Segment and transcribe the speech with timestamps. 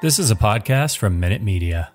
[0.00, 1.90] This is a podcast from Minute Media.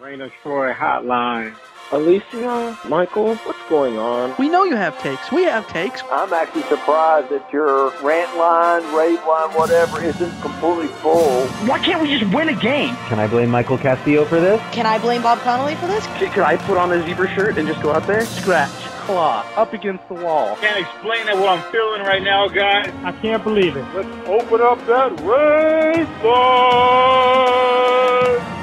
[0.00, 1.56] Reign of Troy Hotline.
[1.90, 4.32] Alicia, Michael, what's going on?
[4.38, 5.32] We know you have takes.
[5.32, 6.02] We have takes.
[6.12, 11.44] I'm actually surprised that your rant line, rave line, whatever, isn't completely full.
[11.66, 12.94] Why can't we just win a game?
[13.08, 14.62] Can I blame Michael Castillo for this?
[14.70, 16.06] Can I blame Bob Connolly for this?
[16.18, 18.24] Could I put on a zebra shirt and just go out there?
[18.24, 20.56] Scratch, claw, up against the wall.
[20.56, 22.90] Can't explain it what I'm feeling right now, guys.
[23.04, 23.84] I can't believe it.
[23.94, 26.06] Let's open up that race.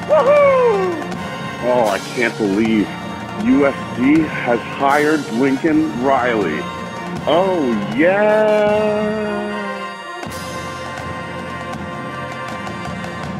[0.08, 0.58] Woohoo!
[1.70, 2.86] Oh, I can't believe
[3.44, 6.60] USC has hired Lincoln Riley.
[7.30, 9.28] Oh, yeah.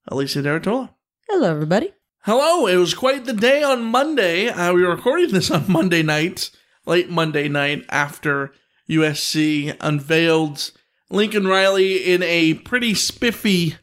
[0.08, 0.90] Alicia de Artola.
[1.30, 1.94] Hello, everybody.
[2.24, 4.47] Hello, it was quite the day on Monday.
[4.47, 6.50] Uh, we were recording this on Monday night,
[6.88, 8.52] late Monday night, after
[8.90, 10.72] USC unveiled
[11.12, 13.75] Lincoln Riley in a pretty spiffy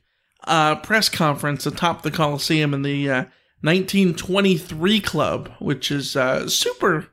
[0.48, 3.26] uh, press conference atop the Coliseum in the uh,
[3.62, 7.08] 1923 Club, which is uh, super,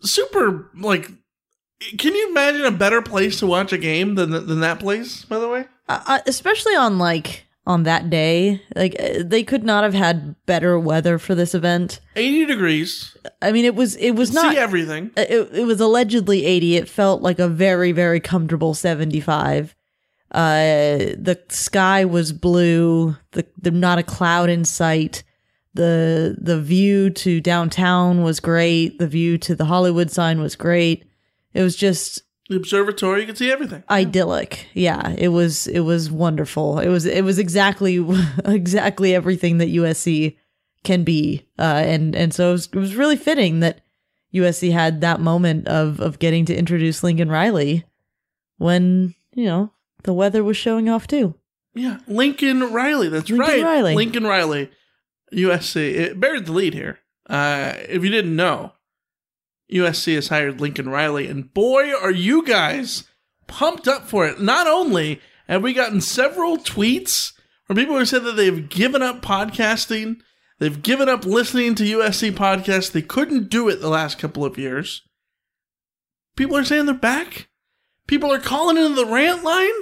[0.00, 1.10] super, like,
[1.98, 5.38] can you imagine a better place to watch a game than, than that place, by
[5.38, 5.66] the way?
[5.88, 10.78] Uh, especially on like on that day, like uh, they could not have had better
[10.78, 12.00] weather for this event.
[12.16, 13.16] 80 degrees.
[13.40, 15.10] I mean, it was it was not See everything.
[15.16, 16.76] It, it was allegedly 80.
[16.76, 19.74] It felt like a very very comfortable 75.
[20.34, 23.16] Uh, the sky was blue.
[23.30, 25.22] The, the not a cloud in sight.
[25.74, 28.98] The the view to downtown was great.
[28.98, 31.04] The view to the Hollywood sign was great.
[31.52, 33.20] It was just the observatory.
[33.20, 33.84] You could see everything.
[33.88, 34.66] Idyllic.
[34.74, 35.68] Yeah, it was.
[35.68, 36.80] It was wonderful.
[36.80, 37.06] It was.
[37.06, 38.04] It was exactly
[38.44, 40.36] exactly everything that USC
[40.82, 41.46] can be.
[41.58, 43.82] Uh, and and so it was, it was really fitting that
[44.34, 47.84] USC had that moment of of getting to introduce Lincoln Riley
[48.58, 49.70] when you know
[50.04, 51.34] the weather was showing off too.
[51.74, 53.08] Yeah, Lincoln Riley.
[53.08, 53.62] That's Lincoln right.
[53.62, 53.94] Riley.
[53.94, 54.70] Lincoln Riley.
[55.32, 55.76] USC.
[55.76, 57.00] It buried the lead here.
[57.28, 58.72] Uh, if you didn't know,
[59.72, 63.04] USC has hired Lincoln Riley, and boy, are you guys
[63.46, 64.40] pumped up for it.
[64.40, 67.32] Not only have we gotten several tweets
[67.64, 70.16] from people who said that they've given up podcasting,
[70.58, 74.58] they've given up listening to USC podcasts, they couldn't do it the last couple of
[74.58, 75.02] years.
[76.36, 77.48] People are saying they're back.
[78.06, 79.72] People are calling into the rant line.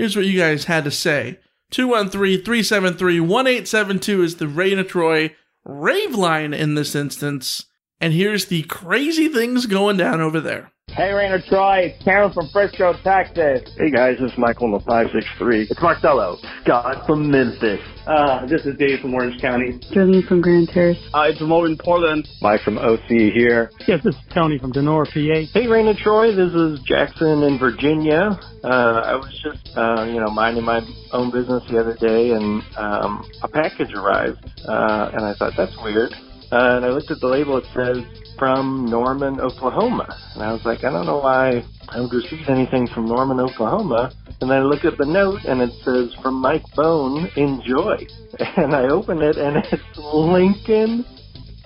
[0.00, 1.40] Here's what you guys had to say
[1.72, 7.66] 213 373 1872 is the Reign of Troy rave line in this instance.
[8.00, 10.72] And here's the crazy things going down over there.
[10.92, 11.92] Hey, Reign of Troy.
[11.94, 13.62] It's Karen from Frisco, Texas.
[13.78, 15.68] Hey guys, this is Michael in the 563.
[15.70, 16.36] It's Marcelo.
[16.62, 17.80] Scott from Memphis.
[18.06, 19.78] Uh, this is Dave from Orange County.
[19.92, 20.98] Jordan from Grand Terrace.
[21.14, 22.28] Uh, it's Mo in Portland.
[22.42, 23.70] Mike from OC here.
[23.86, 25.58] Yes, this is Tony from Donora, PA.
[25.58, 26.34] Hey, Reign of Troy.
[26.34, 28.38] This is Jackson in Virginia.
[28.64, 30.80] Uh, I was just, uh, you know, minding my
[31.12, 35.76] own business the other day, and um, a package arrived, uh, and I thought that's
[35.82, 36.12] weird.
[36.52, 37.58] And I looked at the label.
[37.58, 38.04] It says
[38.38, 40.08] from Norman, Oklahoma.
[40.34, 44.12] And I was like, I don't know why I would receive anything from Norman, Oklahoma.
[44.40, 48.06] And I look at the note and it says from Mike Bohn, enjoy.
[48.56, 51.04] And I open it and it's Lincoln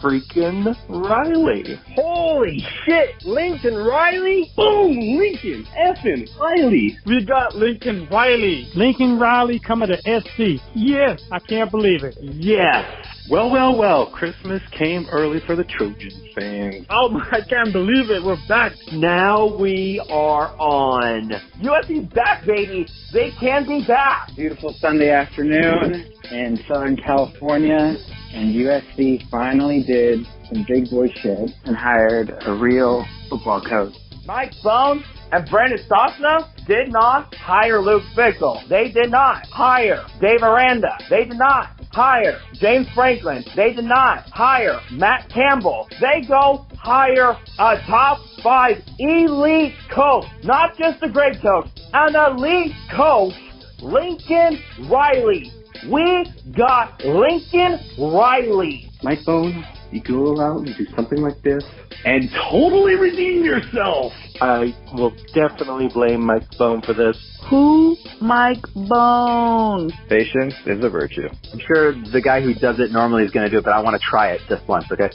[0.04, 1.80] freaking Riley.
[1.94, 3.24] Holy shit!
[3.24, 4.50] Lincoln Riley?
[4.54, 4.90] Boom!
[5.18, 6.98] Lincoln effing Riley.
[7.06, 8.68] We got Lincoln Riley.
[8.74, 10.62] Lincoln Riley coming to SC.
[10.74, 12.18] Yes, I can't believe it.
[12.20, 12.84] Yes.
[13.30, 14.10] Well, well, well.
[14.10, 16.84] Christmas came early for the Trojan fans.
[16.90, 18.22] Oh my, I can't believe it.
[18.22, 18.72] We're back.
[18.92, 21.30] Now we are on.
[21.62, 22.86] USC's back, baby.
[23.14, 24.28] They can be back.
[24.36, 27.96] Beautiful Sunday afternoon in Southern California,
[28.34, 33.94] and USC finally did some big boy shit and hired a real football coach.
[34.26, 38.66] Mike Bohns and Brandon Sosna did not hire Luke Fickell.
[38.68, 40.98] They did not hire Dave Aranda.
[41.10, 43.44] They did not hire James Franklin.
[43.54, 45.88] They did not hire Matt Campbell.
[46.00, 52.74] They go hire a top five elite coach, not just a great coach, an elite
[52.94, 53.34] coach,
[53.80, 54.58] Lincoln
[54.90, 55.52] Riley.
[55.90, 56.24] We
[56.56, 58.90] got Lincoln Riley.
[59.02, 61.64] Mike Bohn, you go out and do something like this.
[62.04, 64.12] And totally redeem yourself.
[64.40, 67.16] I will definitely blame Mike Bohn for this.
[67.50, 67.96] Who?
[68.20, 69.90] Mike Bohn.
[70.08, 71.28] Patience is a virtue.
[71.52, 73.80] I'm sure the guy who does it normally is going to do it, but I
[73.80, 75.10] want to try it just once, okay?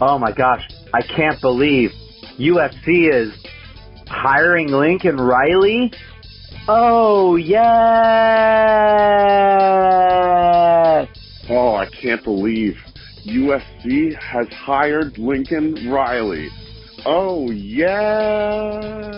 [0.00, 0.62] Oh my gosh,
[0.92, 1.90] I can't believe
[2.38, 3.32] USC is
[4.06, 5.92] hiring Lincoln Riley.
[6.70, 7.58] Oh, yes!
[11.48, 12.76] Oh, I can't believe
[13.24, 16.50] USC has hired Lincoln Riley.
[17.06, 19.08] Oh, yeah.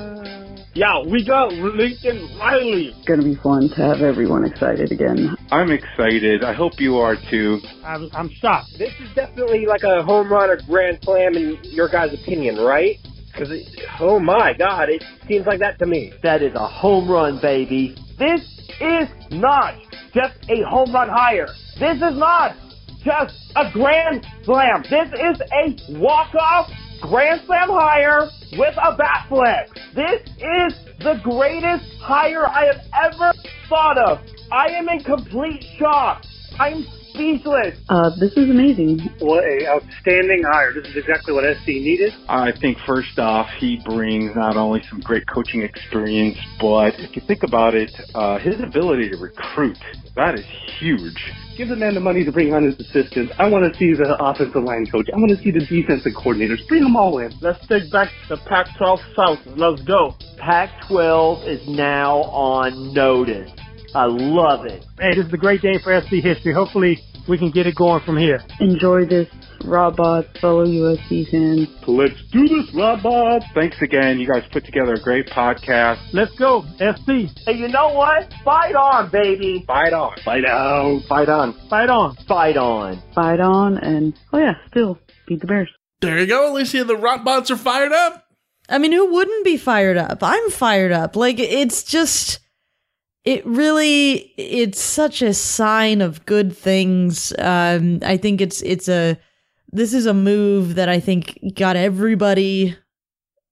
[0.74, 2.94] Yeah, we got Lincoln Riley.
[2.96, 5.36] It's gonna be fun to have everyone excited again.
[5.50, 6.44] I'm excited.
[6.44, 7.58] I hope you are too.
[7.84, 8.78] I'm, I'm shocked.
[8.78, 12.96] This is definitely like a home run or grand slam in your guys' opinion, right?
[13.32, 13.52] Because,
[14.00, 16.12] oh my God, it seems like that to me.
[16.22, 17.96] That is a home run, baby.
[18.18, 18.40] This
[18.80, 19.74] is not
[20.12, 21.48] just a home run hire.
[21.78, 22.56] This is not
[23.04, 24.82] just a grand slam.
[24.90, 29.68] This is a walk-off grand slam hire with a bat flip.
[29.94, 33.32] This is the greatest hire I have ever
[33.68, 34.18] thought of.
[34.52, 36.24] I am in complete shock.
[36.58, 37.78] I'm speechless.
[37.88, 38.98] Uh, this is amazing.
[39.18, 40.72] What a outstanding hire.
[40.72, 42.12] This is exactly what SC needed.
[42.28, 47.22] I think first off, he brings not only some great coaching experience, but if you
[47.26, 49.78] think about it, uh, his ability to recruit,
[50.16, 50.44] that is
[50.78, 51.18] huge.
[51.56, 53.32] Give the man the money to bring on his assistants.
[53.38, 55.06] I want to see the offensive line coach.
[55.12, 56.66] I want to see the defensive coordinators.
[56.68, 57.32] Bring them all in.
[57.40, 59.38] Let's take back the Pac-12 South.
[59.56, 60.14] Let's go.
[60.38, 63.50] Pac-12 is now on notice.
[63.94, 64.84] I love it.
[64.98, 66.52] Hey, this is a great day for SC history.
[66.52, 66.98] Hopefully,
[67.28, 68.40] we can get it going from here.
[68.60, 69.28] Enjoy this,
[69.60, 71.68] Rotbots, fellow USC fans.
[71.86, 73.44] Let's do this, Rotbots.
[73.54, 74.18] Thanks again.
[74.20, 75.98] You guys put together a great podcast.
[76.12, 77.30] Let's go, SC.
[77.46, 78.32] Hey, you know what?
[78.44, 79.64] Fight on, baby.
[79.66, 80.16] Fight on.
[80.24, 81.02] Fight out.
[81.08, 81.54] Fight on.
[81.68, 82.16] Fight on.
[82.26, 83.02] Fight on.
[83.14, 85.70] Fight on, and oh yeah, still beat the Bears.
[86.00, 86.84] There you go, Alicia.
[86.84, 88.24] The Rotbots are fired up.
[88.68, 90.18] I mean, who wouldn't be fired up?
[90.22, 91.16] I'm fired up.
[91.16, 92.38] Like it's just
[93.24, 97.32] it really it's such a sign of good things.
[97.38, 99.18] Um I think it's it's a
[99.72, 102.76] this is a move that I think got everybody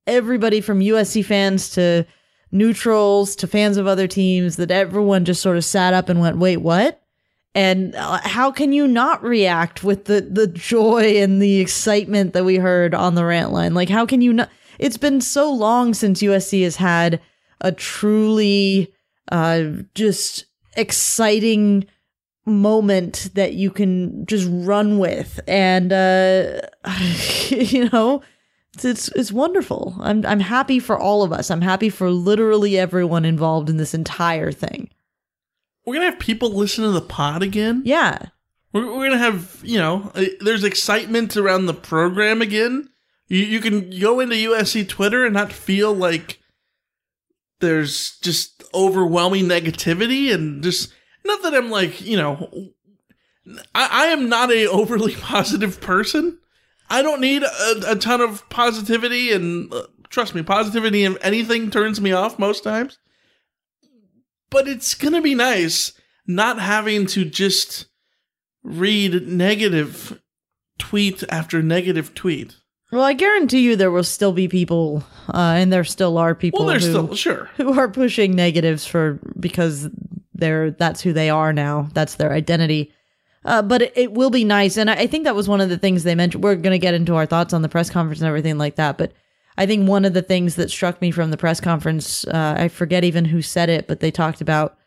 [0.06, 2.06] everybody from USC fans to
[2.50, 6.38] neutrals to fans of other teams that everyone just sort of sat up and went,
[6.38, 7.03] "Wait, what?"
[7.55, 12.44] And uh, how can you not react with the the joy and the excitement that
[12.44, 13.75] we heard on the rant line?
[13.75, 17.21] Like how can you not It's been so long since USC has had
[17.61, 18.94] a truly
[19.31, 19.65] uh
[19.95, 20.47] just
[20.77, 21.87] exciting
[22.47, 25.41] moment that you can just run with.
[25.47, 26.61] And uh
[27.49, 28.23] you know
[28.75, 29.97] it's, it's it's wonderful.
[30.00, 31.50] I'm i'm happy for all of us.
[31.50, 34.91] I'm happy for literally everyone involved in this entire thing.
[35.85, 37.83] We're gonna have people listen to the pod again.
[37.85, 38.26] yeah.
[38.73, 42.91] We're, we're gonna have you know, uh, there's excitement around the program again.
[43.26, 46.38] You you can go into USC Twitter and not feel like
[47.61, 50.93] there's just overwhelming negativity and just
[51.25, 52.73] not that I'm like you know,
[53.75, 56.39] I, I am not a overly positive person.
[56.91, 61.71] I don't need a, a ton of positivity, and uh, trust me, positivity in anything
[61.71, 62.99] turns me off most times.
[64.51, 65.93] But it's gonna be nice
[66.27, 67.87] not having to just
[68.63, 70.21] read negative
[70.79, 72.57] tweet after negative tweet.
[72.90, 75.02] Well i guarantee you there will still be people
[75.35, 77.50] uh and there still are people Well, there's who, still sure.
[77.57, 79.88] who are pushing negatives for because
[80.35, 81.88] they're that's who they are now.
[81.95, 82.92] That's their identity.
[83.45, 84.76] Uh, but it, it will be nice.
[84.76, 86.45] And I, I think that was one of the things they mentioned.
[86.45, 88.99] We're going to get into our thoughts on the press conference and everything like that.
[88.99, 89.12] But
[89.57, 92.68] i think one of the things that struck me from the press conference uh, i
[92.68, 94.78] forget even who said it but they talked about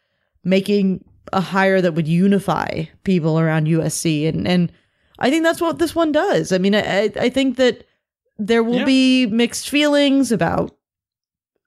[0.46, 1.04] making
[1.34, 4.72] a hire that would unify people around usc and and
[5.20, 6.52] i think that's what this one does.
[6.54, 7.84] I mean i i think that
[8.48, 8.86] there will Yeah.
[8.86, 10.76] be mixed feelings about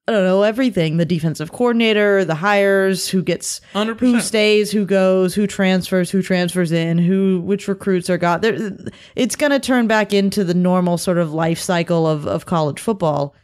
[0.06, 4.00] I don't know everything the defensive coordinator, the hires, who gets 100%.
[4.00, 8.42] who stays, who goes, who transfers, who transfers in, who which recruits are got.
[8.42, 8.76] There,
[9.16, 12.80] it's going to turn back into the normal sort of life cycle of of college
[12.80, 13.34] football.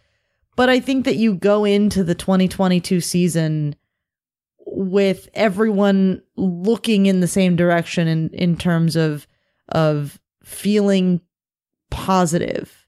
[0.54, 3.75] But I think that you go into the 2022 season
[4.66, 9.26] with everyone looking in the same direction in in terms of
[9.70, 11.22] of feeling
[11.90, 12.79] positive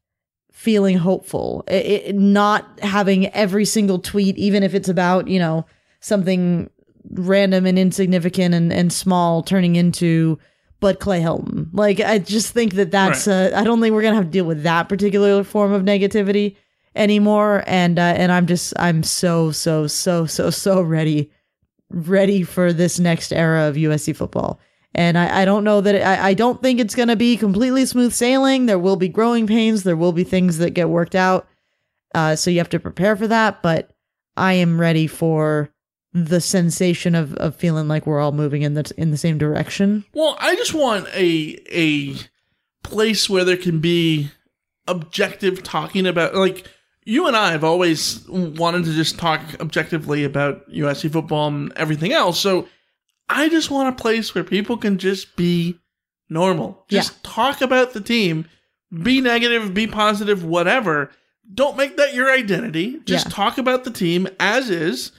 [0.63, 1.65] feeling hopeful.
[1.69, 5.67] It, it- not having every single tweet even if it's about you know
[6.01, 6.71] something
[7.11, 10.39] random and insignificant and, and small turning into
[10.81, 14.15] but clay helton like i just think that that's uh, i don't think we're gonna
[14.17, 16.57] have to deal with that particular form of negativity
[16.95, 17.65] anymore.
[17.67, 21.31] And uh, and i'm just i'm so so so so so ready
[21.91, 24.61] ready for this next era of usc football
[24.95, 27.87] and I, I don't know that I, I don't think it's going to be completely
[27.87, 28.67] smooth sailing.
[28.67, 29.83] There will be growing pains.
[29.83, 31.49] There will be things that get worked out.
[32.15, 33.63] Uh, so you have to prepare for that.
[33.63, 33.91] But
[34.37, 35.71] I am ready for
[36.13, 40.05] the sensation of, of feeling like we're all moving in the in the same direction.
[40.13, 42.17] Well, I just want a a
[42.83, 44.31] place where there can be
[44.87, 46.67] objective talking about like
[47.05, 52.13] you and I have always wanted to just talk objectively about USC football and everything
[52.13, 52.39] else.
[52.39, 52.69] So
[53.33, 55.79] I just want a place where people can just be
[56.29, 56.85] normal.
[56.89, 58.47] Just talk about the team,
[59.03, 61.11] be negative, be positive, whatever.
[61.53, 63.01] Don't make that your identity.
[63.05, 63.33] Just Yeah.
[63.33, 65.13] talk about the team as is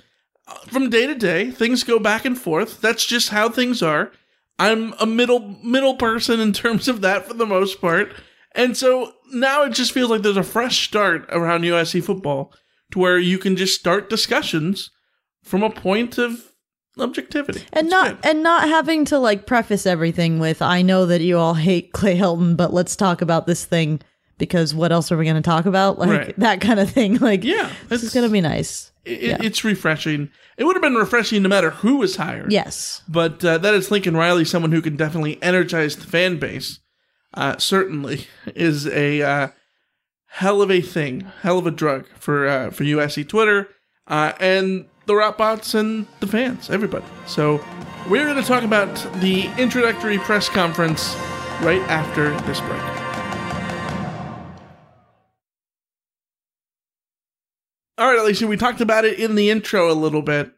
[0.67, 1.51] from day to day.
[1.51, 2.82] Things go back and forth.
[2.82, 4.12] That's just how things are.
[4.60, 8.13] I'm a middle middle person in terms of that for the most part.
[8.55, 12.53] And so now it just feels like there's a fresh start around USC football
[12.91, 14.91] to where you can just start discussions
[15.43, 16.52] from a point of
[17.00, 17.65] objectivity.
[17.73, 21.55] And not and not having to like preface everything with I know that you all
[21.55, 24.01] hate Clay Helton, but let's talk about this thing
[24.38, 25.97] because what else are we going to talk about?
[26.00, 26.39] Like Right.
[26.39, 27.17] that kind of thing.
[27.23, 28.91] Like Yeah, this is going to be nice.
[29.05, 29.38] It, Yeah.
[29.41, 30.29] It's refreshing.
[30.57, 32.51] It would have been refreshing no matter who was hired.
[32.51, 33.01] Yes.
[33.07, 36.79] But uh, that is Lincoln Riley, someone who can definitely energize the fan base.
[37.33, 39.47] Uh, certainly is a uh,
[40.27, 43.69] hell of a thing, hell of a drug for uh, for USC Twitter
[44.07, 47.05] uh, and the Rotbots and the fans, everybody.
[47.27, 47.63] So
[48.10, 51.15] we're going to talk about the introductory press conference
[51.62, 52.81] right after this break.
[57.98, 60.51] All right, Alicia, we talked about it in the intro a little bit.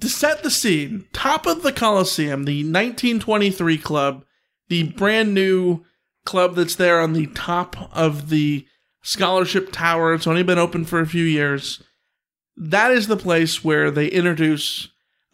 [0.00, 4.24] To set the scene, top of the Coliseum, the 1923 club,
[4.68, 5.84] the brand new
[6.24, 8.66] club that's there on the top of the
[9.02, 10.14] scholarship tower.
[10.14, 11.82] It's only been open for a few years.
[12.56, 14.88] That is the place where they introduce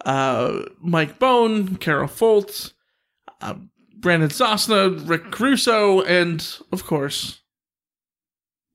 [0.05, 2.73] uh, Mike Bohn, Carol Folt,
[3.41, 3.55] uh,
[3.97, 7.41] Brandon Sosna, Rick Caruso, and of course,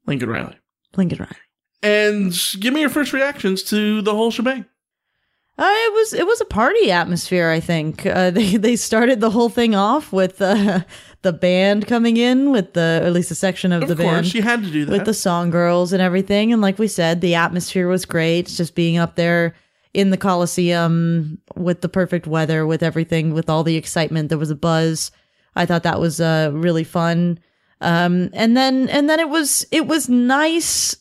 [0.06, 0.58] Lincoln Riley.
[0.96, 1.38] Lincoln Riley.
[1.82, 4.66] And give me your first reactions to the whole shebang.
[5.58, 7.50] Uh, it was it was a party atmosphere.
[7.50, 10.82] I think uh, they they started the whole thing off with uh,
[11.24, 14.26] the band coming in with the or at least a section of, Of the band.
[14.26, 14.92] course, you had to do that.
[14.92, 16.54] with the song girls and everything.
[16.54, 18.48] And like we said, the atmosphere was great.
[18.48, 19.56] Just being up there
[19.94, 24.30] in the Coliseum with the perfect weather, with everything, with all the excitement.
[24.30, 25.12] There was a buzz.
[25.56, 27.40] I thought that was uh, really fun.
[27.82, 30.96] Um, and then and then it was it was nice.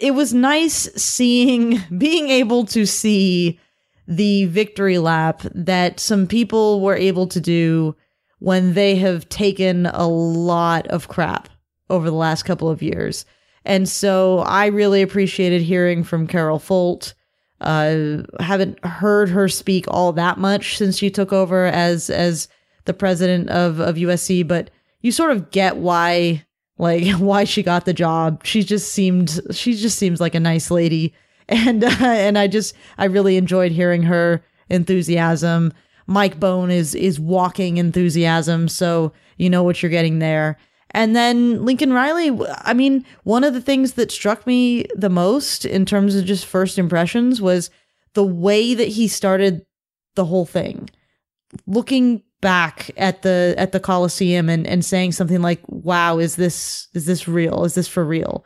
[0.00, 3.58] It was nice seeing being able to see
[4.06, 7.96] the victory lap that some people were able to do
[8.44, 11.48] when they have taken a lot of crap
[11.88, 13.24] over the last couple of years.
[13.64, 17.14] And so I really appreciated hearing from Carol Folt.
[17.62, 22.46] Uh, haven't heard her speak all that much since she took over as as
[22.84, 24.68] the president of of USC, but
[25.00, 26.44] you sort of get why
[26.76, 28.44] like why she got the job.
[28.44, 31.14] She just seemed she just seems like a nice lady,
[31.48, 35.72] and uh, and I just I really enjoyed hearing her enthusiasm.
[36.06, 40.58] Mike Bohn is is walking enthusiasm, so you know what you're getting there.
[40.90, 45.64] And then Lincoln Riley, I mean, one of the things that struck me the most
[45.64, 47.68] in terms of just first impressions was
[48.12, 49.66] the way that he started
[50.14, 50.88] the whole thing.
[51.66, 56.86] Looking back at the at the Coliseum and, and saying something like, Wow, is this
[56.94, 57.64] is this real?
[57.64, 58.44] Is this for real?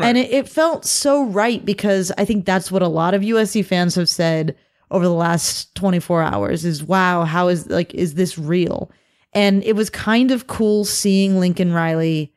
[0.00, 3.64] And it, it felt so right because I think that's what a lot of USC
[3.64, 4.54] fans have said
[4.90, 8.90] over the last 24 hours is wow, how is like is this real?
[9.32, 12.32] And it was kind of cool seeing Lincoln Riley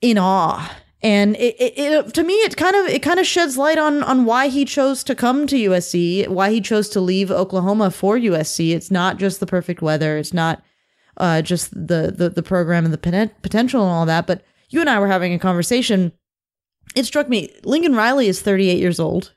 [0.00, 0.76] in awe.
[1.02, 4.02] And it, it, it to me it kind of it kind of sheds light on
[4.02, 8.16] on why he chose to come to USC, why he chose to leave Oklahoma for
[8.16, 8.74] USC.
[8.74, 10.62] It's not just the perfect weather, it's not
[11.18, 14.80] uh, just the, the the program and the poten- potential and all that, but you
[14.80, 16.12] and I were having a conversation.
[16.96, 19.34] It struck me Lincoln Riley is 38 years old.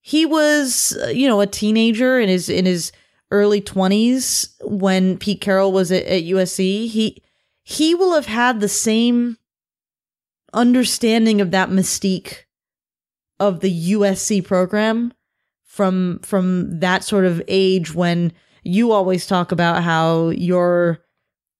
[0.00, 2.92] He was, uh, you know, a teenager in his in his
[3.30, 6.88] early 20s when Pete Carroll was at, at USC.
[6.88, 7.22] He
[7.62, 9.36] he will have had the same
[10.52, 12.44] understanding of that mystique
[13.38, 15.12] of the USC program
[15.64, 18.32] from from that sort of age when
[18.64, 21.00] you always talk about how your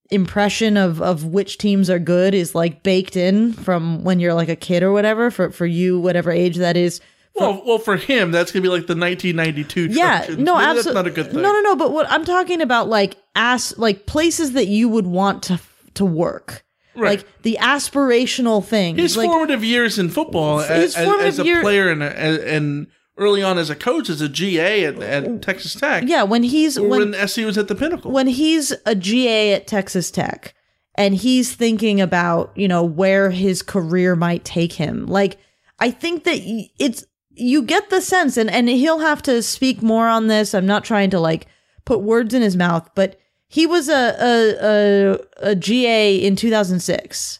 [0.09, 4.49] impression of of which teams are good is like baked in from when you're like
[4.49, 6.99] a kid or whatever for for you whatever age that is
[7.33, 9.87] Well, well, for him, that's gonna be like the 1992.
[9.91, 11.41] yeah no Maybe absolutely That's not a good thing.
[11.41, 15.07] no no no but what i'm talking about like ass like places that you would
[15.07, 15.59] want to
[15.95, 17.19] to work Right.
[17.19, 21.61] like the aspirational thing His like formative years in football, as, as, as a year-
[21.61, 25.73] player and, and and early on as a coach, as a GA at, at Texas
[25.75, 26.03] Tech.
[26.07, 28.11] yeah when he's when, when, SC was at the pinnacle.
[28.11, 30.53] when he's a GA at Texas Tech
[30.95, 35.05] and he's thinking about, you know, where his career might take him.
[35.07, 35.37] Like
[35.79, 36.39] I think that
[36.77, 37.05] it's
[37.41, 40.53] you get the sense and and he'll have to speak more on this.
[40.53, 41.47] I'm not trying to like
[41.85, 47.39] put words in his mouth, but he was a a a, a GA in 2006.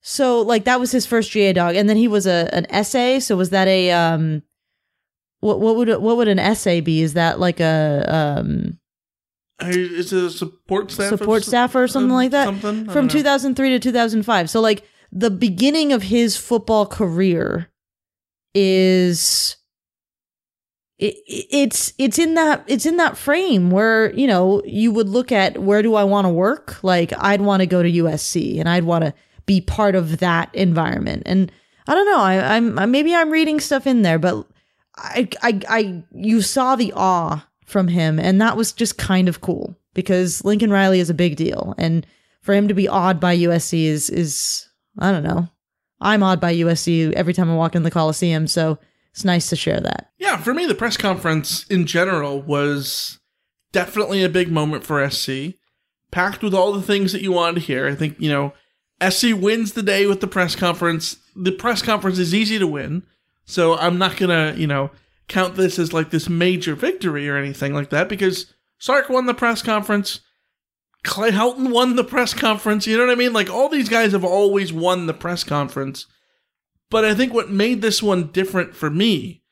[0.00, 3.20] So like that was his first GA dog and then he was a an essay,
[3.20, 4.42] so was that a um
[5.40, 7.02] what what would what would an essay be?
[7.02, 8.78] Is that like a um
[9.60, 11.10] Is it a support staff?
[11.10, 14.84] support s- staffer or something um, like that Something from 2003 to 2005 so like
[15.12, 17.70] the beginning of his football career
[18.54, 19.56] is
[20.98, 25.30] it, it's it's in that it's in that frame where you know you would look
[25.30, 26.82] at where do I want to work?
[26.82, 29.14] Like I'd want to go to USC and I'd want to
[29.46, 31.22] be part of that environment.
[31.26, 31.52] And
[31.86, 34.46] I don't know I, I'm maybe I'm reading stuff in there but
[34.96, 39.40] I I I you saw the awe from him and that was just kind of
[39.40, 41.74] cool because Lincoln Riley is a big deal.
[41.78, 42.06] And
[42.40, 45.48] for him to be awed by USC is is I don't know
[46.00, 48.78] I'm awed by USC every time I walk in the Coliseum so
[49.12, 50.10] it's nice to share that.
[50.18, 53.18] Yeah, for me, the press conference in general was
[53.72, 55.54] definitely a big moment for SC,
[56.10, 57.88] packed with all the things that you wanted to hear.
[57.88, 58.52] I think, you know,
[59.08, 61.16] SC wins the day with the press conference.
[61.34, 63.04] The press conference is easy to win,
[63.44, 64.90] so I'm not going to, you know,
[65.26, 69.34] count this as like this major victory or anything like that because Sark won the
[69.34, 70.20] press conference.
[71.08, 72.86] Clay Helton won the press conference.
[72.86, 73.32] You know what I mean?
[73.32, 76.06] Like all these guys have always won the press conference.
[76.90, 79.42] But I think what made this one different for me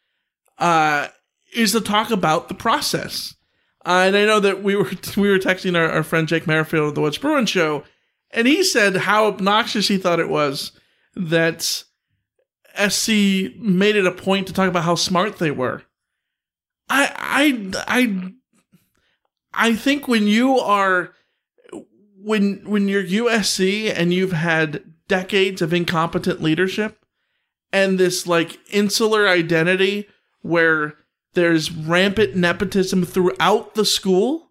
[0.59, 1.09] uh,
[1.55, 3.35] is to talk about the process.
[3.85, 4.85] Uh, and I know that we were
[5.17, 7.85] we were texting our, our friend Jake Merrifield of the What's Bruin show,
[8.31, 10.73] and he said how obnoxious he thought it was
[11.15, 11.63] that
[12.77, 13.09] SC
[13.57, 15.83] made it a point to talk about how smart they were.
[16.89, 18.33] I I
[19.55, 21.15] I I think when you are
[22.27, 26.99] when when you're USC and you've had decades of incompetent leadership
[27.73, 30.09] and this like insular identity
[30.41, 30.95] where
[31.35, 34.51] there's rampant nepotism throughout the school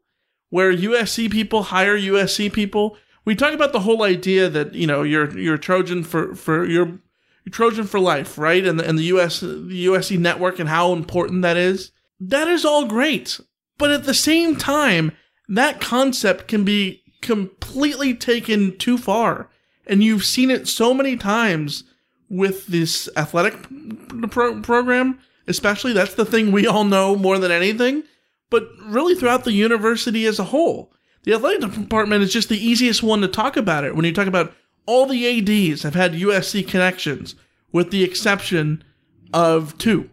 [0.50, 2.96] where USC people hire USC people.
[3.26, 7.00] We talk about the whole idea that, you know, you're you're Trojan for for you're
[7.52, 8.66] Trojan for life, right?
[8.66, 11.92] And the, and the US the USC network and how important that is.
[12.22, 13.38] That is all great.
[13.78, 15.12] But at the same time,
[15.50, 19.50] that concept can be completely taken too far.
[19.88, 21.84] And you've seen it so many times
[22.30, 23.56] with this athletic
[24.32, 25.94] pro- program, especially.
[25.94, 28.04] That's the thing we all know more than anything.
[28.50, 33.04] But really, throughout the university as a whole, the athletic department is just the easiest
[33.04, 33.96] one to talk about it.
[33.96, 34.54] When you talk about
[34.86, 37.36] all the ADs have had USC connections,
[37.72, 38.84] with the exception
[39.34, 40.10] of two,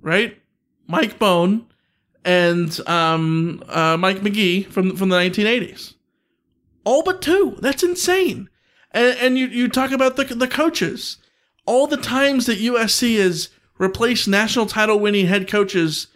[0.00, 0.40] right?
[0.86, 1.66] Mike Bohn
[2.24, 5.93] and um, uh, Mike McGee from from the 1980s.
[6.84, 7.56] All but two.
[7.60, 8.48] That's insane.
[8.90, 11.18] And, and you, you talk about the the coaches.
[11.66, 16.08] All the times that USC has replaced national title winning head coaches,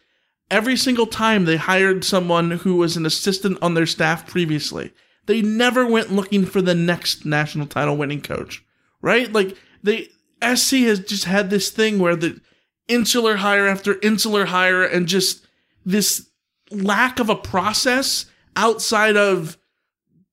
[0.51, 4.93] every single time they hired someone who was an assistant on their staff previously.
[5.27, 8.65] They never went looking for the next national title winning coach,
[9.03, 9.31] right?
[9.33, 10.09] Like they
[10.43, 12.41] SC has just had this thing where the
[12.87, 15.47] insular hire after insular hire and just
[15.85, 16.29] this
[16.71, 18.27] lack of a process
[18.57, 19.59] outside of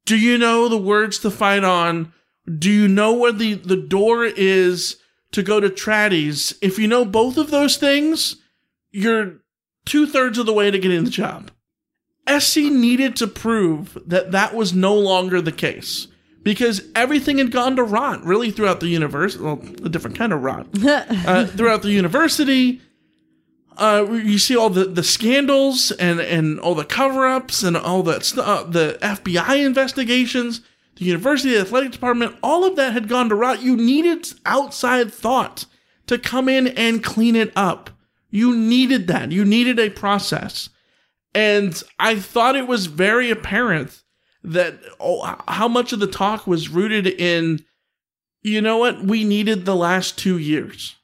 [0.06, 2.14] do you know the words to fight on?
[2.48, 4.98] Do you know where the, the door is
[5.32, 6.54] to go to Traddy's?
[6.62, 8.38] If you know both of those things,
[8.92, 9.42] you're
[9.86, 11.52] two thirds of the way to getting the job.
[12.40, 16.08] SC needed to prove that that was no longer the case
[16.44, 19.44] because everything had gone to rot really throughout the university.
[19.44, 20.68] Well, a different kind of rot.
[20.86, 22.82] uh, throughout the university,
[23.78, 28.04] uh, you see all the, the scandals and, and all the cover ups and all
[28.04, 30.62] the st- uh, the FBI investigations.
[30.96, 33.62] the university, the athletic department, all of that had gone to rot.
[33.62, 35.66] You needed outside thought
[36.08, 37.90] to come in and clean it up.
[38.30, 39.32] You needed that.
[39.32, 40.70] You needed a process.
[41.34, 44.04] And I thought it was very apparent
[44.44, 47.66] that oh, how much of the talk was rooted in,
[48.42, 50.96] you know what, we needed the last two years.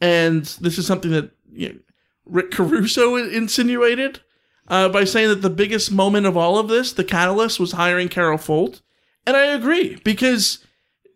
[0.00, 1.78] And this is something that you know,
[2.26, 4.20] Rick Caruso insinuated
[4.68, 8.08] uh, by saying that the biggest moment of all of this, the catalyst, was hiring
[8.08, 8.80] Carol Folt.
[9.26, 10.64] And I agree because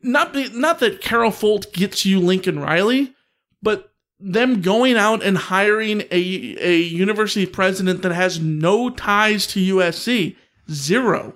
[0.02, 3.14] not not that Carol Folt gets you Lincoln Riley,
[3.62, 9.76] but them going out and hiring a a university president that has no ties to
[9.76, 10.36] USC,
[10.70, 11.34] zero,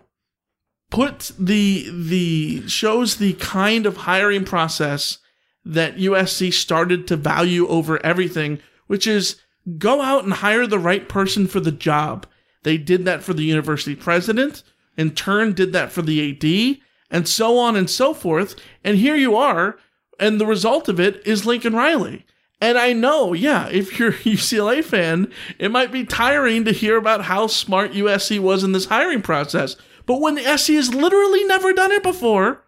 [0.91, 5.19] put the the shows the kind of hiring process
[5.65, 9.37] that USC started to value over everything, which is
[9.79, 12.27] go out and hire the right person for the job.
[12.63, 14.63] They did that for the university president,
[14.97, 16.79] in turn did that for the AD,
[17.11, 18.57] and so on and so forth.
[18.83, 19.79] And here you are,
[20.19, 22.25] and the result of it is Lincoln Riley.
[22.61, 26.97] And I know, yeah, if you're a UCLA fan, it might be tiring to hear
[26.97, 29.77] about how smart USC was in this hiring process.
[30.07, 32.65] But when the SC has literally never done it before,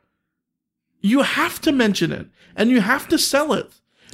[1.01, 3.71] you have to mention it and you have to sell it.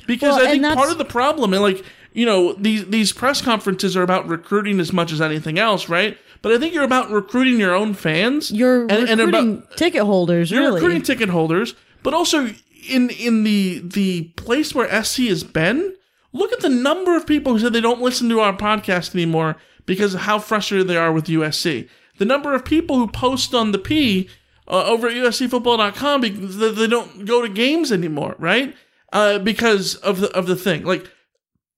[0.07, 3.41] Because Well, I think part of the problem, and like, you know, these these press
[3.41, 6.19] conferences are about recruiting as much as anything else, right?
[6.43, 8.51] But I think you're about recruiting your own fans.
[8.51, 10.75] You're and, and recruiting about ticket holders, you're really.
[10.75, 12.51] recruiting ticket holders, but also
[12.89, 15.95] in in the the place where SC has been.
[16.35, 19.57] Look at the number of people who said they don't listen to our podcast anymore
[19.85, 21.89] because of how frustrated they are with USC.
[22.17, 24.31] The number of people who post on the P
[24.67, 28.75] uh, over at USCFootball.com because they they don't go to games anymore, right?
[29.13, 31.11] Uh, because of the of the thing, like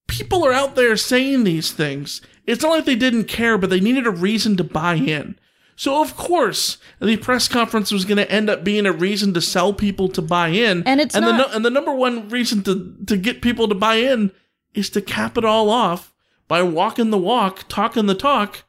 [0.07, 2.21] people are out there saying these things.
[2.45, 5.37] It's not like they didn't care, but they needed a reason to buy in.
[5.75, 9.41] So of course, the press conference was going to end up being a reason to
[9.41, 12.29] sell people to buy in, And it's and the not- no- and the number one
[12.29, 14.31] reason to to get people to buy in
[14.73, 16.13] is to cap it all off
[16.47, 18.63] by walking the walk, talking the talk,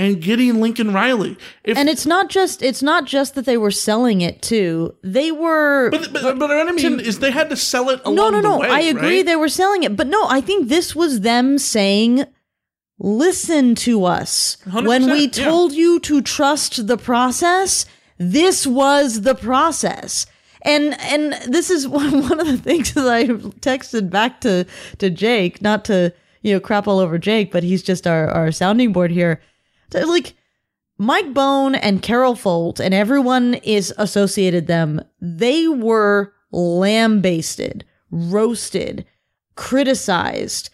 [0.00, 1.36] and getting Lincoln Riley.
[1.62, 4.94] If, and it's not just it's not just that they were selling it too.
[5.02, 8.30] They were but, but, but what I mean is they had to sell it No,
[8.30, 8.58] no, no.
[8.58, 9.26] way, I agree right?
[9.26, 9.96] they were selling it.
[9.96, 12.24] But no, I think this was them saying
[12.98, 14.56] listen to us.
[14.64, 15.28] When 100%, we yeah.
[15.28, 17.84] told you to trust the process,
[18.16, 20.26] this was the process.
[20.62, 24.66] And and this is one, one of the things that I texted back to
[24.98, 28.50] to Jake, not to, you know, crap all over Jake, but he's just our, our
[28.50, 29.40] sounding board here.
[29.92, 30.34] Like
[30.98, 35.00] Mike Bohn and Carol Folt and everyone is associated them.
[35.20, 39.06] They were lambasted, roasted,
[39.54, 40.70] criticized,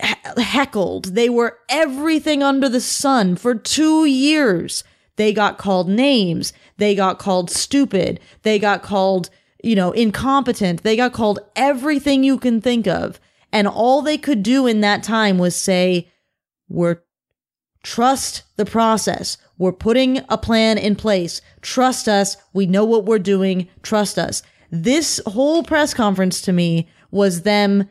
[0.00, 1.14] heckled.
[1.14, 4.84] They were everything under the sun for two years.
[5.16, 6.52] They got called names.
[6.78, 8.20] They got called stupid.
[8.42, 9.30] They got called,
[9.62, 10.82] you know, incompetent.
[10.82, 13.20] They got called everything you can think of.
[13.52, 16.08] And all they could do in that time was say,
[16.68, 17.02] we're
[17.82, 19.38] Trust the process.
[19.58, 21.40] We're putting a plan in place.
[21.60, 22.36] Trust us.
[22.52, 23.68] We know what we're doing.
[23.82, 24.42] Trust us.
[24.70, 27.88] This whole press conference to me was them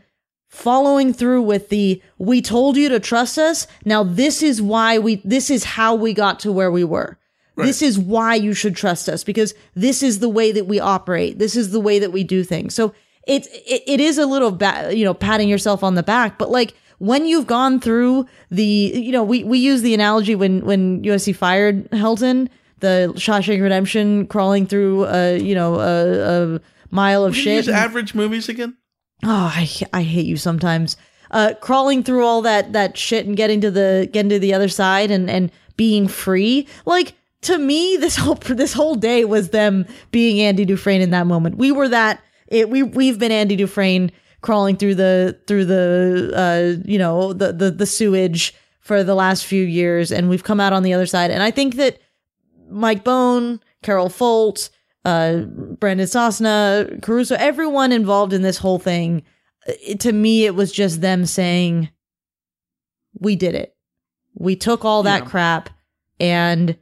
[0.48, 3.68] following through with the we told you to trust us.
[3.86, 7.18] Now this is why we this is how we got to where we were.
[7.58, 11.38] This is why you should trust us because this is the way that we operate.
[11.38, 12.74] This is the way that we do things.
[12.74, 12.94] So
[13.28, 16.50] it it, it is a little ba- you know patting yourself on the back, but
[16.50, 21.02] like when you've gone through the you know we we use the analogy when when
[21.02, 22.48] USC fired Helton,
[22.80, 26.62] the Shawshank Redemption crawling through a you know a, a
[26.92, 27.66] mile of shit.
[27.66, 28.78] use average movies again.
[29.24, 30.96] Oh, I I hate you sometimes.
[31.32, 34.70] Uh, crawling through all that that shit and getting to the getting to the other
[34.70, 36.68] side and and being free.
[36.86, 41.26] Like to me, this whole this whole day was them being Andy Dufresne in that
[41.26, 41.58] moment.
[41.58, 42.22] We were that.
[42.48, 44.12] It we we've been Andy Dufresne
[44.42, 49.46] crawling through the through the uh you know the the the sewage for the last
[49.46, 51.30] few years, and we've come out on the other side.
[51.32, 52.00] And I think that
[52.70, 54.70] Mike Bohn, Carol Folt,
[55.06, 55.42] uh,
[55.80, 59.22] Brandon Sosna, Caruso, everyone involved in this whole thing,
[59.68, 61.90] it, to me, it was just them saying,
[63.20, 63.76] we did it.
[64.34, 65.30] We took all that Yeah.
[65.30, 65.70] crap
[66.20, 66.78] and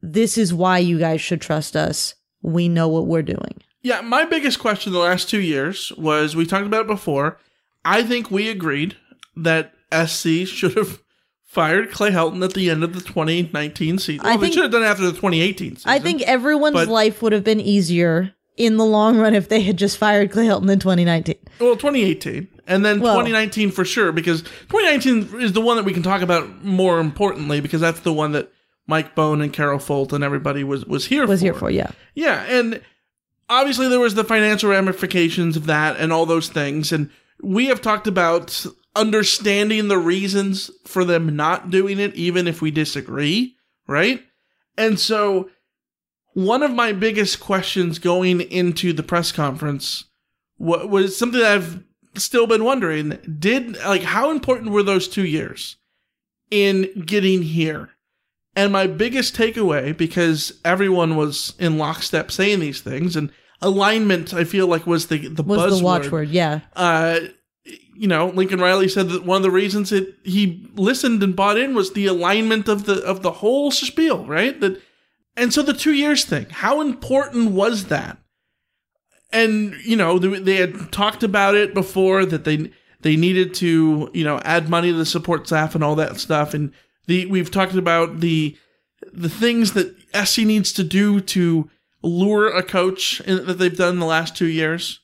[0.00, 2.14] this is why you guys should trust us.
[2.42, 3.60] We know what we're doing.
[3.82, 7.38] Yeah, my biggest question the last two years was we talked about it before.
[7.84, 8.96] I think we agreed
[9.36, 11.00] that SC should have
[11.44, 14.24] fired Clay Helton at the end of the 2019 season.
[14.24, 15.90] I Well, they think- should have done it after the 2018 season.
[15.90, 19.62] I think everyone's But- life would have been easier in the long run if they
[19.62, 21.36] had just fired Clay Helton in 2019.
[21.58, 22.48] Well, 2018.
[22.66, 26.20] And then Well- 2019 for sure, because 2019 is the one that we can talk
[26.20, 28.52] about more importantly, because that's the one that
[28.86, 31.44] Mike Bohn and Carol Folt and everybody was was here was for.
[31.44, 31.90] here for yeah.
[32.14, 32.80] Yeah, and
[33.50, 37.10] obviously there was the financial ramifications of that and all those things and
[37.42, 38.64] we have talked about
[38.96, 44.22] understanding the reasons for them not doing it even if we disagree, right?
[44.76, 45.50] And so
[46.32, 50.04] one of my biggest questions going into the press conference
[50.58, 51.82] was something that I've
[52.14, 55.76] still been wondering did like how important were those 2 years
[56.50, 57.90] in getting here?
[58.56, 63.30] And my biggest takeaway, because everyone was in lockstep saying these things, and
[63.62, 65.78] alignment, I feel like was the the Was buzzword.
[65.78, 66.60] the watchword, yeah.
[66.74, 67.20] Uh,
[67.94, 71.58] you know, Lincoln Riley said that one of the reasons that he listened and bought
[71.58, 74.58] in was the alignment of the of the whole spiel, right?
[74.60, 74.80] That,
[75.36, 78.18] and so the two years thing, how important was that?
[79.32, 82.70] And you know, they, they had talked about it before that they
[83.02, 86.54] they needed to you know add money to the support staff and all that stuff,
[86.54, 86.72] and
[87.06, 88.56] the we've talked about the
[89.12, 89.94] the things that
[90.26, 91.70] SC needs to do to
[92.02, 95.00] lure a coach in, that they've done the last two years.